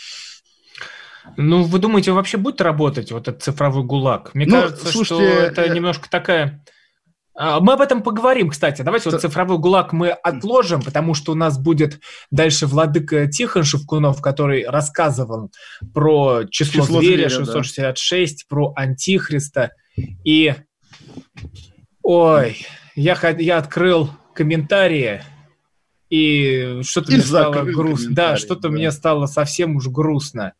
Ну, 1.36 1.64
вы 1.64 1.80
думаете, 1.80 2.12
вообще 2.12 2.38
будет 2.38 2.62
работать 2.62 3.12
вот 3.12 3.28
этот 3.28 3.44
цифровой 3.44 3.84
ГУЛАГ? 3.84 4.34
Мне 4.34 4.46
ну, 4.46 4.62
кажется, 4.62 4.88
слушайте, 4.88 5.30
что 5.30 5.42
это 5.44 5.66
я... 5.66 5.74
немножко 5.74 6.10
такая... 6.10 6.64
А, 7.36 7.60
мы 7.60 7.74
об 7.74 7.82
этом 7.82 8.02
поговорим, 8.02 8.50
кстати. 8.50 8.82
Давайте 8.82 9.10
вот 9.10 9.22
цифровой 9.22 9.58
ГУЛАГ 9.58 9.94
мы 9.94 10.10
отложим, 10.10 10.82
потому 10.82 11.14
что 11.14 11.34
у 11.34 11.36
нас 11.36 11.60
будет 11.60 12.00
дальше 12.32 12.66
Владыка 12.66 13.28
Тихон 13.28 13.64
Шевкунов, 13.64 14.22
который 14.22 14.66
рассказывал 14.66 15.52
про 15.94 16.46
число, 16.50 16.84
число 16.84 17.00
зверя, 17.00 17.30
зверя 17.30 17.46
666, 17.46 18.38
да. 18.38 18.56
про 18.56 18.74
Антихриста. 18.76 19.72
И, 20.24 20.56
ой, 22.02 22.58
я, 22.96 23.18
я 23.38 23.58
открыл 23.58 24.10
комментарии 24.34 25.22
и 26.10 26.82
что-то 26.84 27.12
мне 27.12 27.22
стало 27.22 27.64
грустно. 27.64 28.16
Да, 28.16 28.38
что-то 28.38 28.64
да. 28.64 28.70
мне 28.70 28.92
стало 28.92 29.26
совсем 29.26 29.76
уж 29.76 29.88
грустно. 29.88 30.54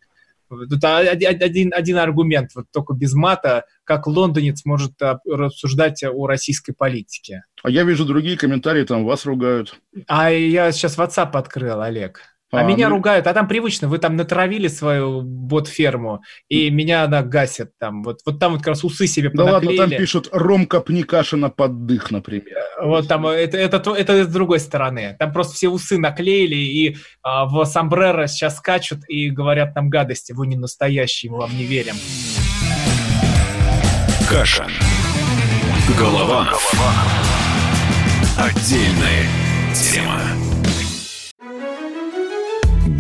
Тут 0.50 0.84
один, 0.84 1.74
один 1.74 1.98
аргумент, 1.98 2.52
вот 2.56 2.68
только 2.72 2.94
без 2.94 3.14
мата, 3.14 3.66
как 3.84 4.08
лондонец 4.08 4.64
может 4.64 4.94
рассуждать 5.26 6.04
о 6.04 6.26
российской 6.26 6.72
политике. 6.72 7.44
А 7.64 7.70
я 7.70 7.84
вижу 7.84 8.06
другие 8.06 8.38
комментарии, 8.38 8.86
там 8.86 9.04
вас 9.04 9.26
ругают. 9.26 9.78
А 10.08 10.32
я 10.32 10.72
сейчас 10.72 10.98
WhatsApp 10.98 11.32
открыл, 11.34 11.82
Олег. 11.82 12.22
А, 12.52 12.60
а 12.60 12.64
меня 12.64 12.88
ну... 12.88 12.96
ругают, 12.96 13.28
а 13.28 13.34
там 13.34 13.48
привычно, 13.48 13.90
вы 13.90 13.98
там 13.98 14.16
натравили 14.16 14.68
свою 14.68 15.22
бот-ферму, 15.22 16.22
и 16.48 16.70
меня 16.70 17.04
она 17.04 17.22
гасит 17.22 17.72
там. 17.78 18.04
Вот, 18.04 18.20
вот 18.26 18.40
там 18.40 18.54
вот 18.54 18.60
как 18.60 18.70
раз 18.70 18.84
усы 18.84 19.06
себе 19.06 19.30
Да 19.34 19.44
ладно, 19.44 19.76
там 19.76 19.90
пишут 19.90 20.30
«Ромка 20.32 20.80
пни 20.80 21.04
Кашина 21.04 21.50
под 21.50 21.86
дых», 21.86 22.10
например. 22.12 22.58
Вот 22.82 23.08
там, 23.08 23.28
это, 23.28 23.58
это, 23.58 23.78
это, 23.78 23.92
это 23.94 24.24
с 24.24 24.28
другой 24.28 24.60
стороны. 24.60 25.16
Там 25.20 25.34
просто 25.34 25.56
все 25.56 25.68
усы 25.68 25.98
наклеили, 25.98 26.56
и 26.56 26.98
а, 27.22 27.46
в 27.46 27.66
сомбреро 27.66 28.28
сейчас 28.28 28.58
скачут 28.58 29.00
и 29.10 29.30
говорят 29.30 29.76
нам 29.76 29.90
гадости. 29.90 30.32
Вы 30.32 30.48
не 30.48 30.56
настоящие, 30.56 31.32
мы 31.32 31.40
вам 31.40 31.58
не 31.58 31.66
верим. 31.66 31.96
Каша. 34.30 34.68
Голова. 35.98 36.48
Отдельная 38.38 39.26
тема. 39.74 40.22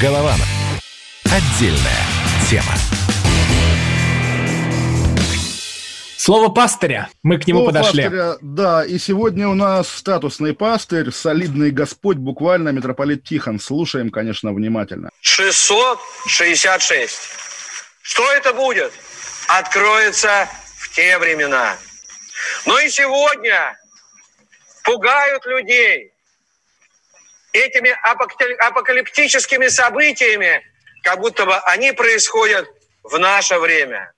Голованов. 0.00 0.46
Отдельная 1.24 2.04
тема. 2.50 2.74
Слово 6.18 6.50
пастыря. 6.50 7.08
Мы 7.22 7.38
к 7.38 7.46
нему 7.46 7.60
Слово 7.60 7.72
подошли. 7.72 8.02
Пастыря, 8.02 8.36
да, 8.42 8.84
и 8.84 8.98
сегодня 8.98 9.48
у 9.48 9.54
нас 9.54 9.88
статусный 9.88 10.54
пастырь, 10.54 11.10
солидный 11.12 11.70
Господь, 11.70 12.18
буквально 12.18 12.70
митрополит 12.70 13.24
Тихон. 13.24 13.58
Слушаем, 13.58 14.10
конечно, 14.10 14.52
внимательно. 14.52 15.08
666. 15.22 17.18
Что 18.02 18.32
это 18.32 18.52
будет? 18.52 18.92
Откроется 19.48 20.46
в 20.76 20.94
те 20.94 21.16
времена. 21.18 21.76
Но 22.66 22.78
и 22.80 22.90
сегодня 22.90 23.78
пугают 24.84 25.46
людей 25.46 26.12
этими 27.56 27.90
апокалиптическими 28.60 29.68
событиями, 29.68 30.62
как 31.02 31.20
будто 31.20 31.46
бы 31.46 31.56
они 31.58 31.92
происходят 31.92 32.68
в 33.02 33.18
наше 33.18 33.58
время. 33.58 34.12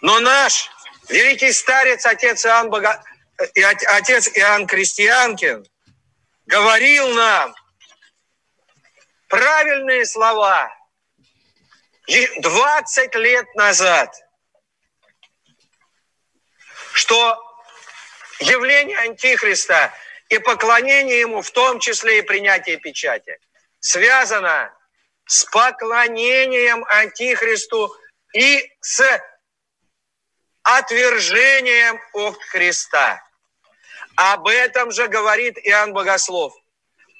Но 0.00 0.20
наш 0.20 0.70
великий 1.08 1.52
старец, 1.52 2.06
отец 2.06 2.44
Иоанн, 2.46 2.70
Бога... 2.70 3.02
отец 3.88 4.28
Иоанн 4.34 4.66
Крестьянкин, 4.66 5.64
говорил 6.46 7.08
нам 7.10 7.54
правильные 9.28 10.06
слова 10.06 10.72
20 12.06 13.14
лет 13.16 13.46
назад, 13.54 14.14
что 16.92 17.38
явление 18.40 18.98
Антихриста 18.98 19.92
и 20.28 20.38
поклонение 20.38 21.20
ему, 21.20 21.42
в 21.42 21.50
том 21.50 21.80
числе 21.80 22.18
и 22.18 22.22
принятие 22.22 22.76
печати, 22.78 23.38
связано 23.80 24.72
с 25.26 25.44
поклонением 25.44 26.84
Антихристу 26.84 27.94
и 28.34 28.70
с 28.80 29.02
отвержением 30.62 32.00
от 32.12 32.42
Христа. 32.50 33.22
Об 34.16 34.46
этом 34.48 34.90
же 34.90 35.08
говорит 35.08 35.58
Иоанн 35.58 35.92
Богослов. 35.92 36.54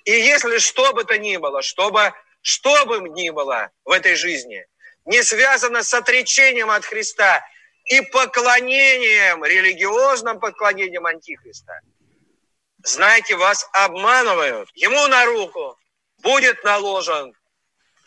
И 0.05 0.13
если 0.13 0.59
что 0.59 0.93
бы 0.93 1.05
то 1.05 1.19
ни 1.19 1.37
было, 1.37 1.63
чтобы, 1.63 2.13
что 2.43 2.87
бы 2.87 3.09
ни 3.09 3.31
было 3.31 3.71
в 3.85 3.91
этой 3.91 4.15
жизни, 4.15 4.67
не 5.05 5.23
связано 5.23 5.83
с 5.83 5.93
отречением 5.93 6.71
от 6.71 6.85
Христа 6.85 7.45
и 7.87 8.01
поклонением, 8.01 9.45
религиозным 9.45 10.41
поклонением 10.41 11.07
Антихриста, 11.07 11.81
знаете, 12.85 13.37
вас 13.37 13.69
обманывают. 13.73 14.71
Ему 14.75 15.07
на 15.09 15.25
руку 15.25 15.77
будет 16.19 16.63
наложен 16.65 17.35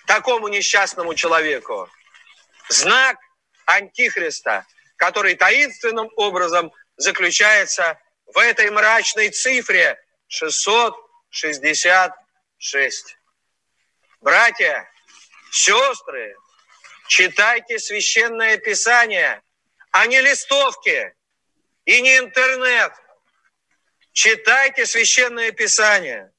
такому 0.06 0.48
несчастному 0.48 1.16
человеку 1.16 1.90
знак 2.70 3.18
Антихриста, 3.66 4.66
который 4.96 5.36
таинственным 5.36 6.10
образом 6.16 6.72
заключается 6.96 8.00
в 8.26 8.38
этой 8.38 8.72
мрачной 8.72 9.28
цифре 9.30 10.02
666. 10.28 13.18
Братья, 14.22 14.90
сестры, 15.52 16.38
читайте 17.08 17.80
священное 17.80 18.58
писание, 18.58 19.42
а 19.92 20.08
не 20.08 20.22
листовки 20.22 21.14
и 21.86 22.02
не 22.02 22.18
интернет. 22.18 22.94
Читайте 24.18 24.88
священное 24.88 25.52
писание. 25.52 26.32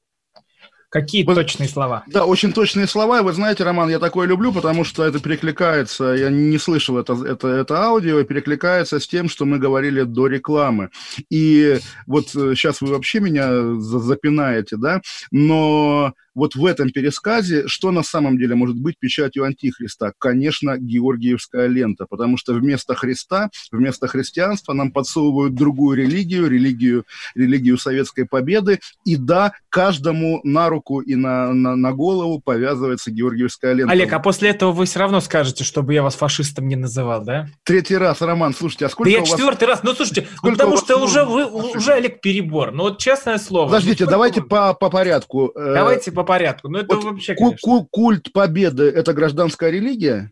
Какие 0.89 1.23
вы, 1.23 1.33
точные 1.33 1.69
слова? 1.69 2.03
Да, 2.07 2.25
очень 2.25 2.51
точные 2.51 2.87
слова. 2.87 3.21
Вы 3.21 3.31
знаете, 3.31 3.63
Роман, 3.63 3.89
я 3.89 3.99
такое 3.99 4.27
люблю, 4.27 4.51
потому 4.51 4.83
что 4.83 5.05
это 5.05 5.21
перекликается, 5.21 6.11
я 6.11 6.29
не 6.29 6.57
слышал 6.57 6.97
это, 6.97 7.13
это, 7.25 7.47
это 7.47 7.81
аудио, 7.81 8.21
перекликается 8.25 8.99
с 8.99 9.07
тем, 9.07 9.29
что 9.29 9.45
мы 9.45 9.59
говорили 9.59 10.01
до 10.01 10.27
рекламы. 10.27 10.89
И 11.29 11.79
вот 12.05 12.27
сейчас 12.27 12.81
э, 12.81 12.85
вы 12.85 12.91
вообще 12.91 13.21
меня 13.21 13.49
запинаете, 13.79 14.75
да, 14.75 15.01
но 15.31 16.13
вот 16.35 16.55
в 16.55 16.65
этом 16.65 16.89
пересказе, 16.89 17.67
что 17.67 17.91
на 17.91 18.03
самом 18.03 18.37
деле 18.37 18.55
может 18.55 18.77
быть 18.77 18.97
печатью 18.99 19.43
Антихриста? 19.43 20.13
Конечно, 20.17 20.77
Георгиевская 20.77 21.67
лента, 21.67 22.05
потому 22.09 22.37
что 22.37 22.53
вместо 22.53 22.95
Христа, 22.95 23.49
вместо 23.71 24.07
христианства 24.07 24.73
нам 24.73 24.91
подсовывают 24.91 25.55
другую 25.55 25.97
религию, 25.97 26.47
религию, 26.47 27.05
религию 27.35 27.77
советской 27.77 28.25
победы, 28.25 28.79
и 29.05 29.15
да, 29.15 29.53
каждому 29.69 30.41
на 30.43 30.69
руку 30.69 30.99
и 30.99 31.15
на, 31.15 31.53
на, 31.53 31.75
на 31.75 31.91
голову 31.93 32.41
повязывается 32.43 33.11
Георгиевская 33.11 33.73
лента. 33.73 33.91
Олег, 33.91 34.11
а 34.13 34.19
после 34.19 34.49
этого 34.49 34.71
вы 34.71 34.85
все 34.85 34.99
равно 34.99 35.21
скажете, 35.21 35.63
чтобы 35.63 35.93
я 35.93 36.03
вас 36.03 36.15
фашистом 36.15 36.67
не 36.67 36.75
называл, 36.75 37.23
да? 37.23 37.47
Третий 37.63 37.97
раз, 37.97 38.21
Роман, 38.21 38.53
слушайте, 38.53 38.85
а 38.85 38.89
сколько 38.89 39.11
да 39.11 39.17
у 39.17 39.19
вас... 39.21 39.29
я 39.29 39.35
четвертый 39.35 39.67
раз, 39.67 39.83
ну 39.83 39.93
слушайте, 39.93 40.27
ну, 40.43 40.51
потому 40.51 40.77
что 40.77 40.97
уже, 40.97 41.23
вы, 41.23 41.45
уже, 41.45 41.93
Олег, 41.93 42.21
перебор, 42.21 42.71
ну 42.71 42.83
вот 42.83 42.99
честное 42.99 43.37
слово. 43.37 43.67
Подождите, 43.67 44.05
ну, 44.05 44.11
давайте 44.11 44.41
по, 44.41 44.73
по 44.73 44.89
порядку. 44.89 45.51
Э, 45.55 45.73
давайте 45.73 46.11
по 46.19 46.25
порядку. 46.25 46.67
Ну, 46.67 46.79
это 46.79 46.95
Вот 46.95 47.03
вообще, 47.05 47.33
ку- 47.33 47.55
ку- 47.61 47.87
культ 47.89 48.33
победы– 48.33 48.83
это 48.95 49.13
гражданская 49.13 49.69
религия? 49.69 50.31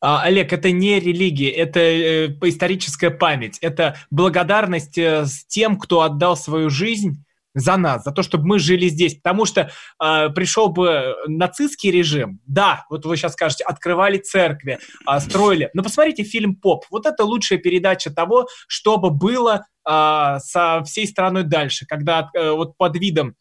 А, 0.00 0.22
Олег, 0.22 0.52
это 0.52 0.72
не 0.72 0.98
религия, 0.98 1.50
это 1.50 1.80
э, 1.80 2.28
историческая 2.44 3.10
память. 3.10 3.58
Это 3.60 3.96
благодарность 4.10 4.96
э, 4.96 5.26
с 5.26 5.44
тем, 5.44 5.78
кто 5.78 6.00
отдал 6.00 6.36
свою 6.36 6.70
жизнь 6.70 7.22
за 7.54 7.76
нас, 7.76 8.04
за 8.04 8.12
то, 8.12 8.22
чтобы 8.22 8.46
мы 8.46 8.58
жили 8.58 8.88
здесь. 8.88 9.16
Потому 9.16 9.44
что 9.44 9.70
э, 10.02 10.28
пришел 10.30 10.68
бы 10.70 11.14
нацистский 11.26 11.90
режим, 11.90 12.40
да, 12.46 12.86
вот 12.88 13.04
вы 13.04 13.18
сейчас 13.18 13.34
скажете, 13.34 13.64
открывали 13.64 14.16
церкви, 14.16 14.78
а, 15.04 15.20
строили. 15.20 15.68
Но 15.74 15.82
посмотрите 15.82 16.24
фильм 16.24 16.56
«Поп». 16.56 16.86
Вот 16.90 17.04
это 17.04 17.24
лучшая 17.24 17.58
передача 17.58 18.10
того, 18.10 18.48
что 18.66 18.96
бы 18.96 19.10
было 19.10 19.66
а, 19.84 20.38
со 20.40 20.82
всей 20.84 21.06
страной 21.06 21.42
дальше, 21.42 21.86
когда 21.86 22.30
э, 22.34 22.50
вот 22.50 22.76
под 22.76 22.96
видом 22.96 23.34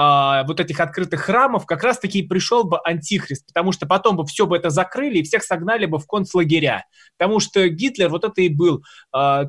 а, 0.00 0.44
вот 0.44 0.60
этих 0.60 0.78
открытых 0.78 1.22
храмов 1.22 1.66
как 1.66 1.82
раз-таки 1.82 2.22
пришел 2.22 2.62
бы 2.62 2.78
антихрист, 2.84 3.48
потому 3.48 3.72
что 3.72 3.84
потом 3.84 4.16
бы 4.16 4.24
все 4.24 4.46
бы 4.46 4.56
это 4.56 4.70
закрыли 4.70 5.18
и 5.18 5.22
всех 5.24 5.42
согнали 5.42 5.86
бы 5.86 5.98
в 5.98 6.06
концлагеря. 6.06 6.84
Потому 7.18 7.40
что 7.40 7.68
Гитлер 7.68 8.08
вот 8.08 8.22
это 8.22 8.40
и 8.40 8.48
был 8.48 8.84
а, 9.12 9.46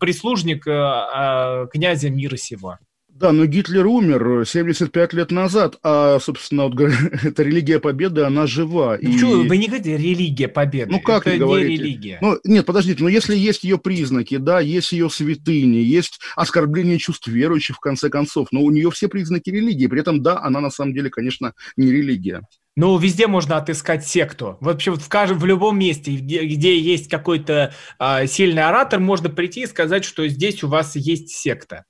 прислужник 0.00 0.66
а, 0.66 1.62
а, 1.62 1.66
князя 1.68 2.10
мира 2.10 2.36
сего. 2.36 2.78
Да, 3.20 3.32
но 3.32 3.44
Гитлер 3.44 3.86
умер 3.86 4.46
75 4.46 5.12
лет 5.12 5.30
назад, 5.30 5.76
а, 5.82 6.18
собственно, 6.20 6.68
вот, 6.68 6.80
эта 7.22 7.42
религия 7.42 7.78
победы, 7.78 8.22
она 8.22 8.46
жива. 8.46 8.96
Ну, 8.98 9.10
и- 9.10 9.18
чё, 9.18 9.44
вы 9.44 9.58
не 9.58 9.66
говорите 9.66 9.98
религия 9.98 10.48
победы. 10.48 10.90
Ну, 10.90 11.00
как 11.00 11.26
это 11.26 11.34
не 11.34 11.38
говорите? 11.38 11.82
религия. 11.82 12.18
Ну, 12.22 12.38
нет, 12.44 12.64
подождите, 12.64 13.02
но 13.02 13.10
если 13.10 13.36
есть 13.36 13.62
ее 13.62 13.76
признаки, 13.76 14.38
да, 14.38 14.60
есть 14.60 14.92
ее 14.92 15.10
святыни, 15.10 15.76
есть 15.76 16.18
оскорбление 16.34 16.96
чувств 16.96 17.28
верующих, 17.28 17.76
в 17.76 17.80
конце 17.80 18.08
концов, 18.08 18.48
но 18.52 18.62
у 18.62 18.70
нее 18.70 18.90
все 18.90 19.06
признаки 19.06 19.50
религии, 19.50 19.86
при 19.86 20.00
этом, 20.00 20.22
да, 20.22 20.40
она 20.40 20.60
на 20.60 20.70
самом 20.70 20.94
деле, 20.94 21.10
конечно, 21.10 21.52
не 21.76 21.92
религия. 21.92 22.40
Ну, 22.74 22.96
везде 22.96 23.26
можно 23.26 23.58
отыскать 23.58 24.06
секту. 24.06 24.56
Вообще, 24.60 24.92
вот 24.92 25.02
в, 25.02 25.08
каждом, 25.10 25.38
в 25.38 25.44
любом 25.44 25.78
месте, 25.78 26.16
где, 26.16 26.46
где 26.46 26.78
есть 26.78 27.10
какой-то 27.10 27.74
а, 27.98 28.26
сильный 28.26 28.62
оратор, 28.62 28.98
можно 28.98 29.28
прийти 29.28 29.64
и 29.64 29.66
сказать, 29.66 30.06
что 30.06 30.26
здесь 30.26 30.62
у 30.64 30.68
вас 30.68 30.96
есть 30.96 31.28
секта. 31.28 31.84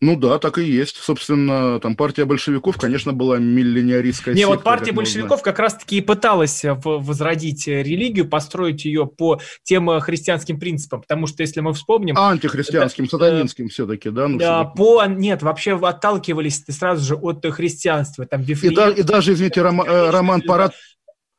Ну 0.00 0.16
да, 0.16 0.38
так 0.38 0.58
и 0.58 0.64
есть. 0.64 0.96
Собственно, 0.96 1.80
там 1.80 1.96
партия 1.96 2.24
большевиков, 2.24 2.76
конечно, 2.76 3.12
была 3.12 3.38
миллионеристская 3.38 4.34
Не, 4.34 4.40
секта, 4.42 4.54
вот 4.54 4.64
партия 4.64 4.86
как 4.86 4.94
большевиков 4.96 5.42
как 5.42 5.58
раз-таки 5.58 5.98
и 5.98 6.00
пыталась 6.00 6.64
э, 6.64 6.74
возродить 6.84 7.68
э, 7.68 7.82
религию, 7.82 8.28
построить 8.28 8.84
ее 8.84 9.06
по 9.06 9.40
тем 9.62 9.90
э, 9.90 10.00
христианским 10.00 10.58
принципам, 10.58 11.02
потому 11.02 11.26
что, 11.26 11.42
если 11.42 11.60
мы 11.60 11.72
вспомним, 11.72 12.14
знаем. 12.14 12.32
Антихристианским, 12.32 13.08
сатанинским 13.08 13.68
все-таки, 13.68 14.10
да? 14.10 14.28
Ну, 14.28 14.38
да, 14.38 14.62
всё-таки. 14.62 14.76
по, 14.76 15.04
нет, 15.06 15.42
вообще 15.42 15.78
отталкивались 15.78 16.64
сразу 16.68 17.04
же 17.04 17.14
от 17.14 17.44
э, 17.44 17.50
христианства, 17.50 18.26
там 18.26 18.42
и, 18.42 18.44
Вифлеем, 18.44 18.74
да- 18.74 18.90
и 18.90 19.02
даже, 19.02 19.32
извините, 19.32 19.60
Рома- 19.60 19.86
э, 19.86 20.10
Роман, 20.10 20.42
парад, 20.42 20.72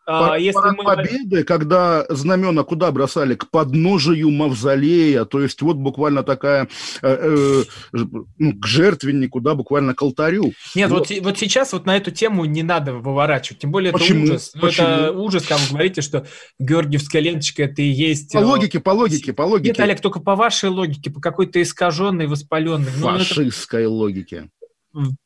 а, 0.05 0.27
Пар- 0.27 0.37
если 0.37 0.59
парад 0.59 0.77
мы... 0.77 0.83
Победы, 0.83 1.43
когда 1.43 2.05
знамена 2.09 2.63
куда 2.63 2.91
бросали? 2.91 3.35
К 3.35 3.49
подножию 3.49 4.29
мавзолея, 4.31 5.25
то 5.25 5.41
есть 5.41 5.61
вот 5.61 5.77
буквально 5.77 6.23
такая, 6.23 6.67
э, 7.01 7.07
э, 7.09 7.63
ну, 8.37 8.59
к 8.59 8.65
жертвеннику, 8.65 9.39
да, 9.39 9.55
буквально 9.55 9.93
к 9.93 10.01
алтарю. 10.01 10.53
Нет, 10.75 10.89
Вот. 10.89 11.09
вот, 11.21 11.37
сейчас 11.37 11.73
вот 11.73 11.85
на 11.85 11.95
эту 11.95 12.11
тему 12.11 12.45
не 12.45 12.63
надо 12.63 12.93
выворачивать, 12.93 13.59
тем 13.59 13.71
более 13.71 13.93
Почему? 13.93 14.25
это 14.25 14.33
ужас. 14.33 14.51
Ну, 14.53 14.61
Почему? 14.61 14.87
Это 14.87 15.11
ужас, 15.13 15.43
когда 15.43 15.63
вы 15.63 15.69
говорите, 15.69 16.01
что 16.01 16.27
Георгиевская 16.59 17.21
ленточка 17.21 17.63
это 17.63 17.81
и 17.81 17.87
есть... 17.87 18.33
По 18.33 18.39
э, 18.39 18.43
логике, 18.43 18.79
по 18.79 18.91
логике, 18.91 19.33
по 19.33 19.43
логике. 19.43 19.69
Нет, 19.69 19.79
Олег, 19.79 20.01
только 20.01 20.19
по 20.19 20.35
вашей 20.35 20.69
логике, 20.69 21.11
по 21.11 21.21
какой-то 21.21 21.61
искаженной, 21.61 22.27
воспаленной. 22.27 22.91
Ну, 22.97 23.09
это 23.09 23.23
фашистской 23.23 23.85
логике. 23.85 24.49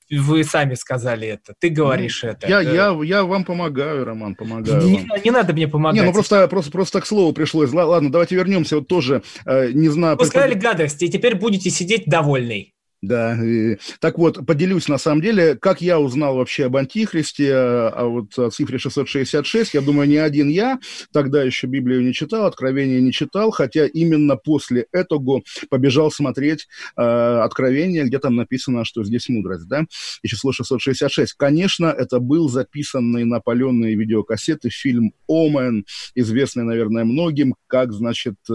Вы 0.10 0.44
сами 0.44 0.76
сказали 0.76 1.28
это, 1.28 1.54
ты 1.60 1.70
говоришь 1.70 2.24
это. 2.24 2.48
Ну, 2.48 2.54
Я, 2.54 2.62
Это- 2.62 2.74
я, 2.74 3.00
я 3.04 3.24
вам 3.24 3.44
помогаю, 3.44 4.06
Роман, 4.06 4.36
помогаю 4.36 4.82
Не, 4.84 5.06
вам. 5.10 5.22
не 5.24 5.32
надо 5.32 5.54
мне 5.54 5.68
помогать. 5.68 6.00
Не, 6.02 6.06
ну 6.08 6.14
просто, 6.14 6.48
просто, 6.48 6.72
просто 6.72 7.02
к 7.02 7.06
слову 7.06 7.34
пришлось. 7.34 7.74
Ла- 7.74 7.86
Ладно, 7.86 8.12
давайте 8.12 8.36
вернемся. 8.36 8.78
Вот 8.78 8.88
тоже, 8.88 9.22
э, 9.46 9.72
не 9.74 9.90
знаю... 9.90 10.18
Вы 10.18 10.26
сказали 10.26 10.54
гадости, 10.54 11.06
и 11.06 11.10
теперь 11.10 11.36
будете 11.36 11.70
сидеть 11.70 12.06
довольный. 12.06 12.74
Да, 13.04 13.36
и- 13.44 13.78
так 14.00 14.18
вот, 14.18 14.44
поделюсь 14.48 14.88
на 14.88 14.98
самом 14.98 15.22
деле, 15.22 15.54
как 15.56 15.82
я 15.82 16.00
узнал 16.00 16.36
вообще 16.36 16.66
об 16.66 16.78
Антихристе, 16.78 17.54
а 17.54 17.94
а 17.98 18.06
вот 18.06 18.38
о 18.40 18.50
цифре 18.50 18.80
666, 18.80 19.76
я 19.76 19.82
думаю, 19.82 20.08
не 20.10 20.18
один 20.18 20.50
я, 20.50 20.80
тогда 21.14 21.44
еще 21.44 21.68
Библию 21.68 22.02
не 22.04 22.12
читал, 22.14 22.46
Откровение 22.48 23.00
не 23.02 23.12
читал, 23.12 23.52
хотя 23.52 23.86
именно 23.86 24.36
после 24.36 24.88
этого 24.92 25.42
побежал 25.70 26.10
смотреть 26.12 26.68
э, 26.98 27.02
Откровение, 27.02 28.04
где 28.06 28.18
там 28.18 28.36
написано, 28.36 28.84
что 28.84 29.04
здесь 29.04 29.30
мудрость, 29.30 29.68
да, 29.68 29.86
и 30.24 30.28
число 30.28 30.52
666. 30.52 31.34
Конечно, 31.34 31.86
это 31.88 32.20
был 32.20 32.50
записанный 32.50 33.26
на 33.26 33.40
паленые 33.42 33.96
видеокассеты 33.96 34.70
фильм 34.70 35.12
«Омен», 35.28 35.86
известный, 36.16 36.64
наверное, 36.64 37.04
многим, 37.06 37.54
как, 37.68 37.94
значит, 37.94 38.36
э, 38.50 38.54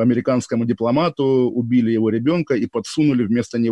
американскому 0.00 0.64
дипломату 0.66 1.24
убили 1.24 1.90
его 1.92 2.10
ребенка 2.10 2.54
и 2.54 2.66
подсунули 2.66 3.24
вместо 3.24 3.58
него 3.58 3.69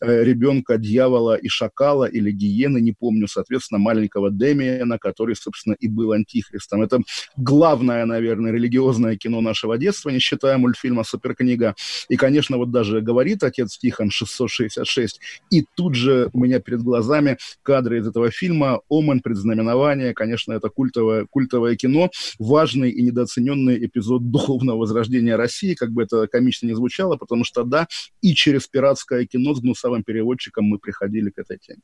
э, 0.00 0.24
ребенка 0.24 0.78
дьявола 0.78 1.36
и 1.36 1.48
шакала 1.48 2.04
или 2.04 2.30
гиены, 2.30 2.80
не 2.80 2.92
помню, 2.92 3.28
соответственно, 3.28 3.78
маленького 3.78 4.30
Демиана, 4.30 4.98
который, 4.98 5.36
собственно, 5.36 5.74
и 5.78 5.88
был 5.88 6.12
антихристом. 6.12 6.82
Это 6.82 7.00
главное, 7.36 8.04
наверное, 8.04 8.52
религиозное 8.52 9.16
кино 9.16 9.40
нашего 9.40 9.78
детства, 9.78 10.10
не 10.10 10.18
считая 10.18 10.58
мультфильма 10.58 11.04
«Суперкнига». 11.04 11.74
И, 12.08 12.16
конечно, 12.16 12.56
вот 12.56 12.70
даже 12.70 13.00
говорит 13.00 13.42
отец 13.42 13.78
Тихон 13.78 14.10
666, 14.10 15.20
и 15.50 15.64
тут 15.74 15.94
же 15.94 16.30
у 16.32 16.40
меня 16.40 16.60
перед 16.60 16.82
глазами 16.82 17.38
кадры 17.62 17.98
из 17.98 18.06
этого 18.06 18.30
фильма 18.30 18.80
«Омен. 18.90 19.20
Предзнаменование». 19.20 20.14
Конечно, 20.14 20.52
это 20.52 20.68
культовое, 20.68 21.26
культовое 21.30 21.76
кино, 21.76 22.10
важный 22.38 22.90
и 22.90 23.02
недооцененный 23.02 23.84
эпизод 23.86 24.30
духовного 24.30 24.78
возрождения 24.78 25.36
России, 25.36 25.74
как 25.74 25.90
бы 25.90 26.02
это 26.02 26.26
комично 26.26 26.66
не 26.66 26.74
звучало, 26.74 27.16
потому 27.16 27.44
что, 27.44 27.64
да, 27.64 27.88
и 28.22 28.34
через 28.34 28.66
пиратское 28.66 29.26
кино 29.28 29.54
с 29.54 29.60
гнусавым 29.60 30.02
переводчиком 30.02 30.64
мы 30.64 30.78
приходили 30.78 31.30
к 31.30 31.38
этой 31.38 31.58
теме. 31.58 31.82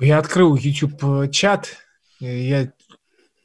Я 0.00 0.18
открыл 0.18 0.56
YouTube-чат, 0.56 1.76
я 2.20 2.72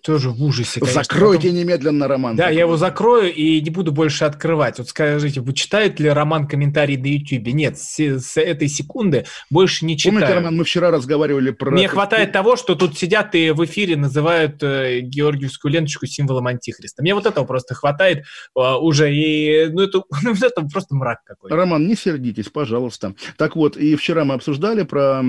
тоже 0.03 0.29
в 0.29 0.43
ужасе. 0.43 0.81
конечно. 0.81 1.01
Закройте 1.01 1.47
Потом- 1.47 1.59
немедленно 1.59 2.07
роман. 2.07 2.35
Да, 2.35 2.49
я 2.49 2.61
его 2.61 2.75
закрою 2.75 3.33
и 3.33 3.61
не 3.61 3.69
буду 3.69 3.91
больше 3.93 4.25
открывать. 4.25 4.77
Вот 4.77 4.89
скажите, 4.89 5.39
вы 5.39 5.53
читаете 5.53 6.03
ли 6.03 6.09
роман 6.09 6.45
комментарий 6.45 6.97
на 6.97 7.05
YouTube? 7.05 7.53
Нет, 7.53 7.77
с, 7.79 7.97
с 7.99 8.37
этой 8.37 8.67
секунды 8.67 9.25
больше 9.49 9.85
не 9.85 9.97
читаю. 9.97 10.15
Помните, 10.15 10.33
Роман, 10.35 10.57
мы 10.57 10.65
вчера 10.65 10.91
разговаривали 10.91 11.51
про... 11.51 11.71
Мне 11.71 11.87
хватает 11.87 12.33
того, 12.33 12.57
что 12.57 12.75
тут 12.75 12.97
сидят 12.97 13.33
и 13.33 13.51
в 13.51 13.63
эфире 13.63 13.95
называют 13.95 14.61
э, 14.61 14.99
Георгиевскую 14.99 15.71
ленточку 15.71 16.05
символом 16.05 16.47
антихриста. 16.47 17.01
Мне 17.01 17.15
вот 17.15 17.25
этого 17.25 17.45
просто 17.45 17.73
хватает 17.73 18.25
а, 18.55 18.77
уже. 18.77 19.13
И, 19.13 19.67
ну, 19.71 19.83
это, 19.83 20.03
ну, 20.21 20.33
это 20.33 20.67
просто 20.71 20.95
мрак 20.95 21.23
какой-то. 21.23 21.55
Роман, 21.55 21.87
не 21.87 21.95
сердитесь, 21.95 22.49
пожалуйста. 22.49 23.15
Так 23.37 23.55
вот, 23.55 23.77
и 23.77 23.95
вчера 23.95 24.25
мы 24.25 24.33
обсуждали 24.33 24.83
про, 24.83 25.23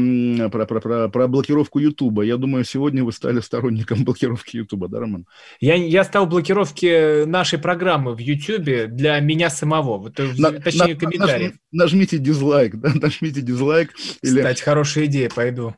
про, 0.50 0.66
про, 0.66 0.80
про, 0.80 1.08
про 1.08 1.28
блокировку 1.28 1.78
Ютуба. 1.78 2.22
Я 2.22 2.36
думаю, 2.38 2.64
сегодня 2.64 3.04
вы 3.04 3.12
стали 3.12 3.38
сторонником 3.38 4.04
блокировки 4.04 4.63
Ютуба, 4.64 4.88
да, 4.88 5.00
Роман? 5.00 5.26
Я, 5.60 5.74
я 5.74 6.04
стал 6.04 6.26
блокировки 6.26 7.24
нашей 7.24 7.58
программы 7.58 8.14
в 8.14 8.18
YouTube 8.18 8.88
для 8.88 9.20
меня 9.20 9.50
самого. 9.50 9.98
Вот, 9.98 10.18
э, 10.20 10.28
На- 10.36 10.52
точнее, 10.52 10.94
на- 10.94 11.00
комментариев. 11.00 11.52
нажми- 11.52 11.58
нажмите 11.72 12.18
дизлайк, 12.18 12.76
да, 12.76 12.90
нажмите 13.00 13.40
дизлайк. 13.40 13.92
Или... 14.22 14.36
Кстати, 14.38 14.62
хорошая 14.62 15.04
идея, 15.06 15.30
пойду. 15.34 15.74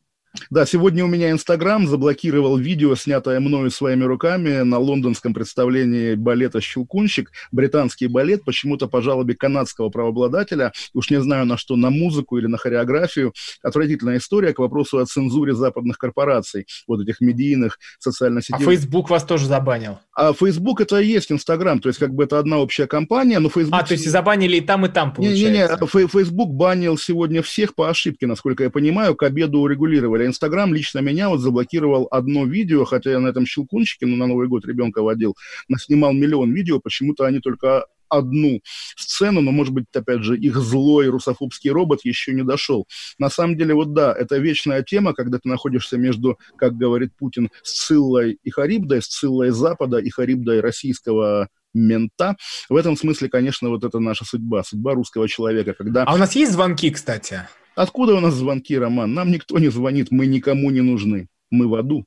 Да, 0.51 0.67
сегодня 0.67 1.05
у 1.05 1.09
меня 1.09 1.31
Инстаграм 1.31 1.87
заблокировал 1.87 2.57
видео, 2.57 2.95
снятое 2.95 3.41
мною 3.41 3.71
своими 3.71 4.05
руками 4.05 4.63
на 4.63 4.79
лондонском 4.79 5.35
представлении 5.35 6.15
балета 6.15 6.61
«Щелкунщик». 6.61 7.31
Британский 7.53 8.07
балет, 8.07 8.45
почему-то 8.45 8.87
по 8.87 9.03
жалобе 9.03 9.35
канадского 9.35 9.89
правообладателя, 9.89 10.73
уж 10.95 11.11
не 11.11 11.21
знаю 11.21 11.47
на 11.47 11.57
что, 11.57 11.77
на 11.77 11.91
музыку 11.91 12.39
или 12.39 12.47
на 12.47 12.59
хореографию. 12.59 13.33
Отвратительная 13.63 14.19
история 14.19 14.53
к 14.53 14.59
вопросу 14.59 14.99
о 14.99 15.07
цензуре 15.07 15.55
западных 15.55 15.99
корпораций, 15.99 16.67
вот 16.87 17.01
этих 17.01 17.21
медийных 17.21 17.79
социальных 17.99 18.45
А 18.51 18.59
сетей. 18.59 18.65
Facebook 18.65 19.11
вас 19.11 19.25
тоже 19.25 19.47
забанил. 19.47 19.99
А 20.15 20.33
Facebook 20.33 20.81
это 20.81 20.99
и 21.01 21.07
есть 21.07 21.33
Инстаграм, 21.33 21.79
то 21.79 21.89
есть 21.89 21.99
как 21.99 22.15
бы 22.15 22.25
это 22.25 22.39
одна 22.39 22.59
общая 22.59 22.87
компания, 22.87 23.39
но 23.39 23.49
Facebook... 23.49 23.75
А, 23.81 23.85
то 23.85 23.93
есть 23.93 24.07
и 24.07 24.09
забанили 24.09 24.57
и 24.57 24.61
там, 24.61 24.87
и 24.87 24.89
там, 24.89 25.15
Не-не-не, 25.19 25.67
получается. 25.67 25.99
Фей- 25.99 26.09
Facebook 26.09 26.51
банил 26.51 26.99
сегодня 26.99 27.43
всех 27.43 27.75
по 27.75 27.89
ошибке, 27.89 28.27
насколько 28.27 28.65
я 28.65 28.71
понимаю, 28.71 29.15
к 29.15 29.23
обеду 29.23 29.61
урегулировали. 29.61 30.26
Инстаграм 30.27 30.73
лично 30.75 31.01
меня 31.01 31.29
вот 31.29 31.41
заблокировал 31.41 32.09
одно 32.11 32.45
видео, 32.45 32.85
хотя 32.85 33.11
я 33.11 33.21
на 33.21 33.29
этом 33.29 33.47
щелкунчике, 33.47 34.07
ну, 34.07 34.17
на 34.17 34.27
Новый 34.27 34.49
год 34.49 34.67
ребенка 34.67 35.03
водил, 35.03 35.37
снимал 35.79 36.13
миллион 36.13 36.53
видео, 36.53 36.81
почему-то 36.81 37.25
они 37.25 37.41
только 37.41 37.87
одну 38.09 38.61
сцену, 38.97 39.41
но, 39.41 39.53
может 39.53 39.75
быть, 39.75 39.87
опять 39.95 40.23
же, 40.23 40.37
их 40.39 40.57
злой 40.57 41.09
русофобский 41.09 41.71
робот 41.71 42.05
еще 42.05 42.33
не 42.33 42.43
дошел. 42.43 42.87
На 43.19 43.31
самом 43.31 43.57
деле, 43.57 43.75
вот 43.75 43.95
да, 43.95 44.13
это 44.13 44.39
вечная 44.39 44.83
тема, 44.83 45.13
когда 45.13 45.39
ты 45.39 45.49
находишься 45.49 45.97
между, 45.97 46.39
как 46.57 46.77
говорит 46.77 47.13
Путин, 47.19 47.51
Сциллой 47.63 48.39
и 48.43 48.51
Харибдой, 48.51 49.03
Сциллой 49.03 49.51
Запада 49.51 49.99
и 49.99 50.11
Харибдой 50.11 50.61
российского 50.61 51.49
мента. 51.75 52.37
В 52.69 52.77
этом 52.77 52.97
смысле, 52.97 53.29
конечно, 53.29 53.69
вот 53.69 53.85
это 53.85 53.99
наша 53.99 54.25
судьба, 54.25 54.63
судьба 54.63 54.95
русского 54.95 55.29
человека, 55.29 55.75
когда... 55.75 56.05
А 56.05 56.15
у 56.15 56.17
нас 56.17 56.35
есть 56.35 56.53
звонки, 56.53 56.91
кстати? 56.91 57.47
Откуда 57.77 58.15
у 58.15 58.21
нас 58.21 58.35
звонки, 58.35 58.77
Роман? 58.77 59.13
Нам 59.13 59.31
никто 59.31 59.59
не 59.59 59.69
звонит, 59.69 60.11
мы 60.11 60.27
никому 60.27 60.71
не 60.71 60.81
нужны. 60.81 61.29
Мы 61.51 61.69
в 61.69 61.75
аду. 61.75 62.07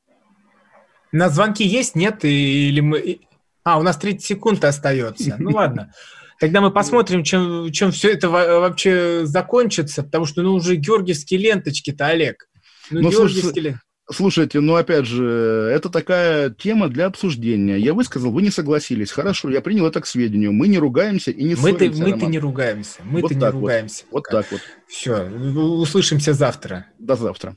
На 1.12 1.30
звонки 1.30 1.64
есть, 1.64 1.96
нет? 1.96 2.26
Или 2.26 2.80
мы... 2.82 3.20
А, 3.64 3.80
у 3.80 3.84
нас 3.84 3.98
30 3.98 4.26
секунд 4.26 4.64
остается. 4.66 5.36
Ну 5.38 5.52
ладно. 5.52 5.94
Тогда 6.40 6.62
мы 6.62 6.72
посмотрим, 6.72 7.24
чем, 7.24 7.72
чем 7.72 7.92
все 7.92 8.14
это 8.14 8.30
вообще 8.30 9.26
закончится, 9.26 10.04
потому 10.04 10.26
что 10.26 10.42
ну 10.42 10.54
уже 10.54 10.76
георгиевские 10.76 11.40
ленточки-то, 11.40 12.08
Олег. 12.08 12.50
Ну, 12.90 13.02
ну 13.02 13.12
георгиевские... 13.12 13.80
Слушайте, 14.12 14.60
ну 14.60 14.76
опять 14.76 15.06
же, 15.06 15.70
это 15.72 15.90
такая 15.90 16.50
тема 16.50 16.90
для 16.90 17.06
обсуждения. 17.06 17.78
Я 17.78 17.94
высказал, 17.94 18.32
вы 18.32 18.42
не 18.42 18.50
согласились. 18.50 19.12
Хорошо, 19.12 19.50
я 19.50 19.62
принял 19.62 19.86
это 19.86 20.02
к 20.02 20.08
сведению. 20.08 20.52
Мы 20.52 20.68
не 20.68 20.80
ругаемся 20.80 21.30
и 21.30 21.44
не 21.44 21.56
мы-то, 21.56 21.78
ссоримся. 21.80 22.04
Мы-то 22.04 22.26
не 22.26 22.40
ругаемся. 22.40 23.00
Мы-то 23.04 23.28
вот 23.28 23.32
не 23.36 23.50
ругаемся. 23.50 24.04
Вот, 24.12 24.24
вот 24.24 24.32
так 24.32 24.52
вот. 24.52 24.62
Все, 24.88 25.26
услышимся 25.26 26.34
завтра. 26.34 26.88
До 26.98 27.16
завтра. 27.16 27.56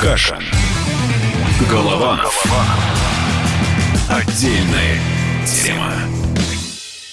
Каша. 0.00 0.38
Голова. 1.70 2.16
Голова. 2.16 2.66
Отдельная 4.10 4.98
тема. 5.46 6.31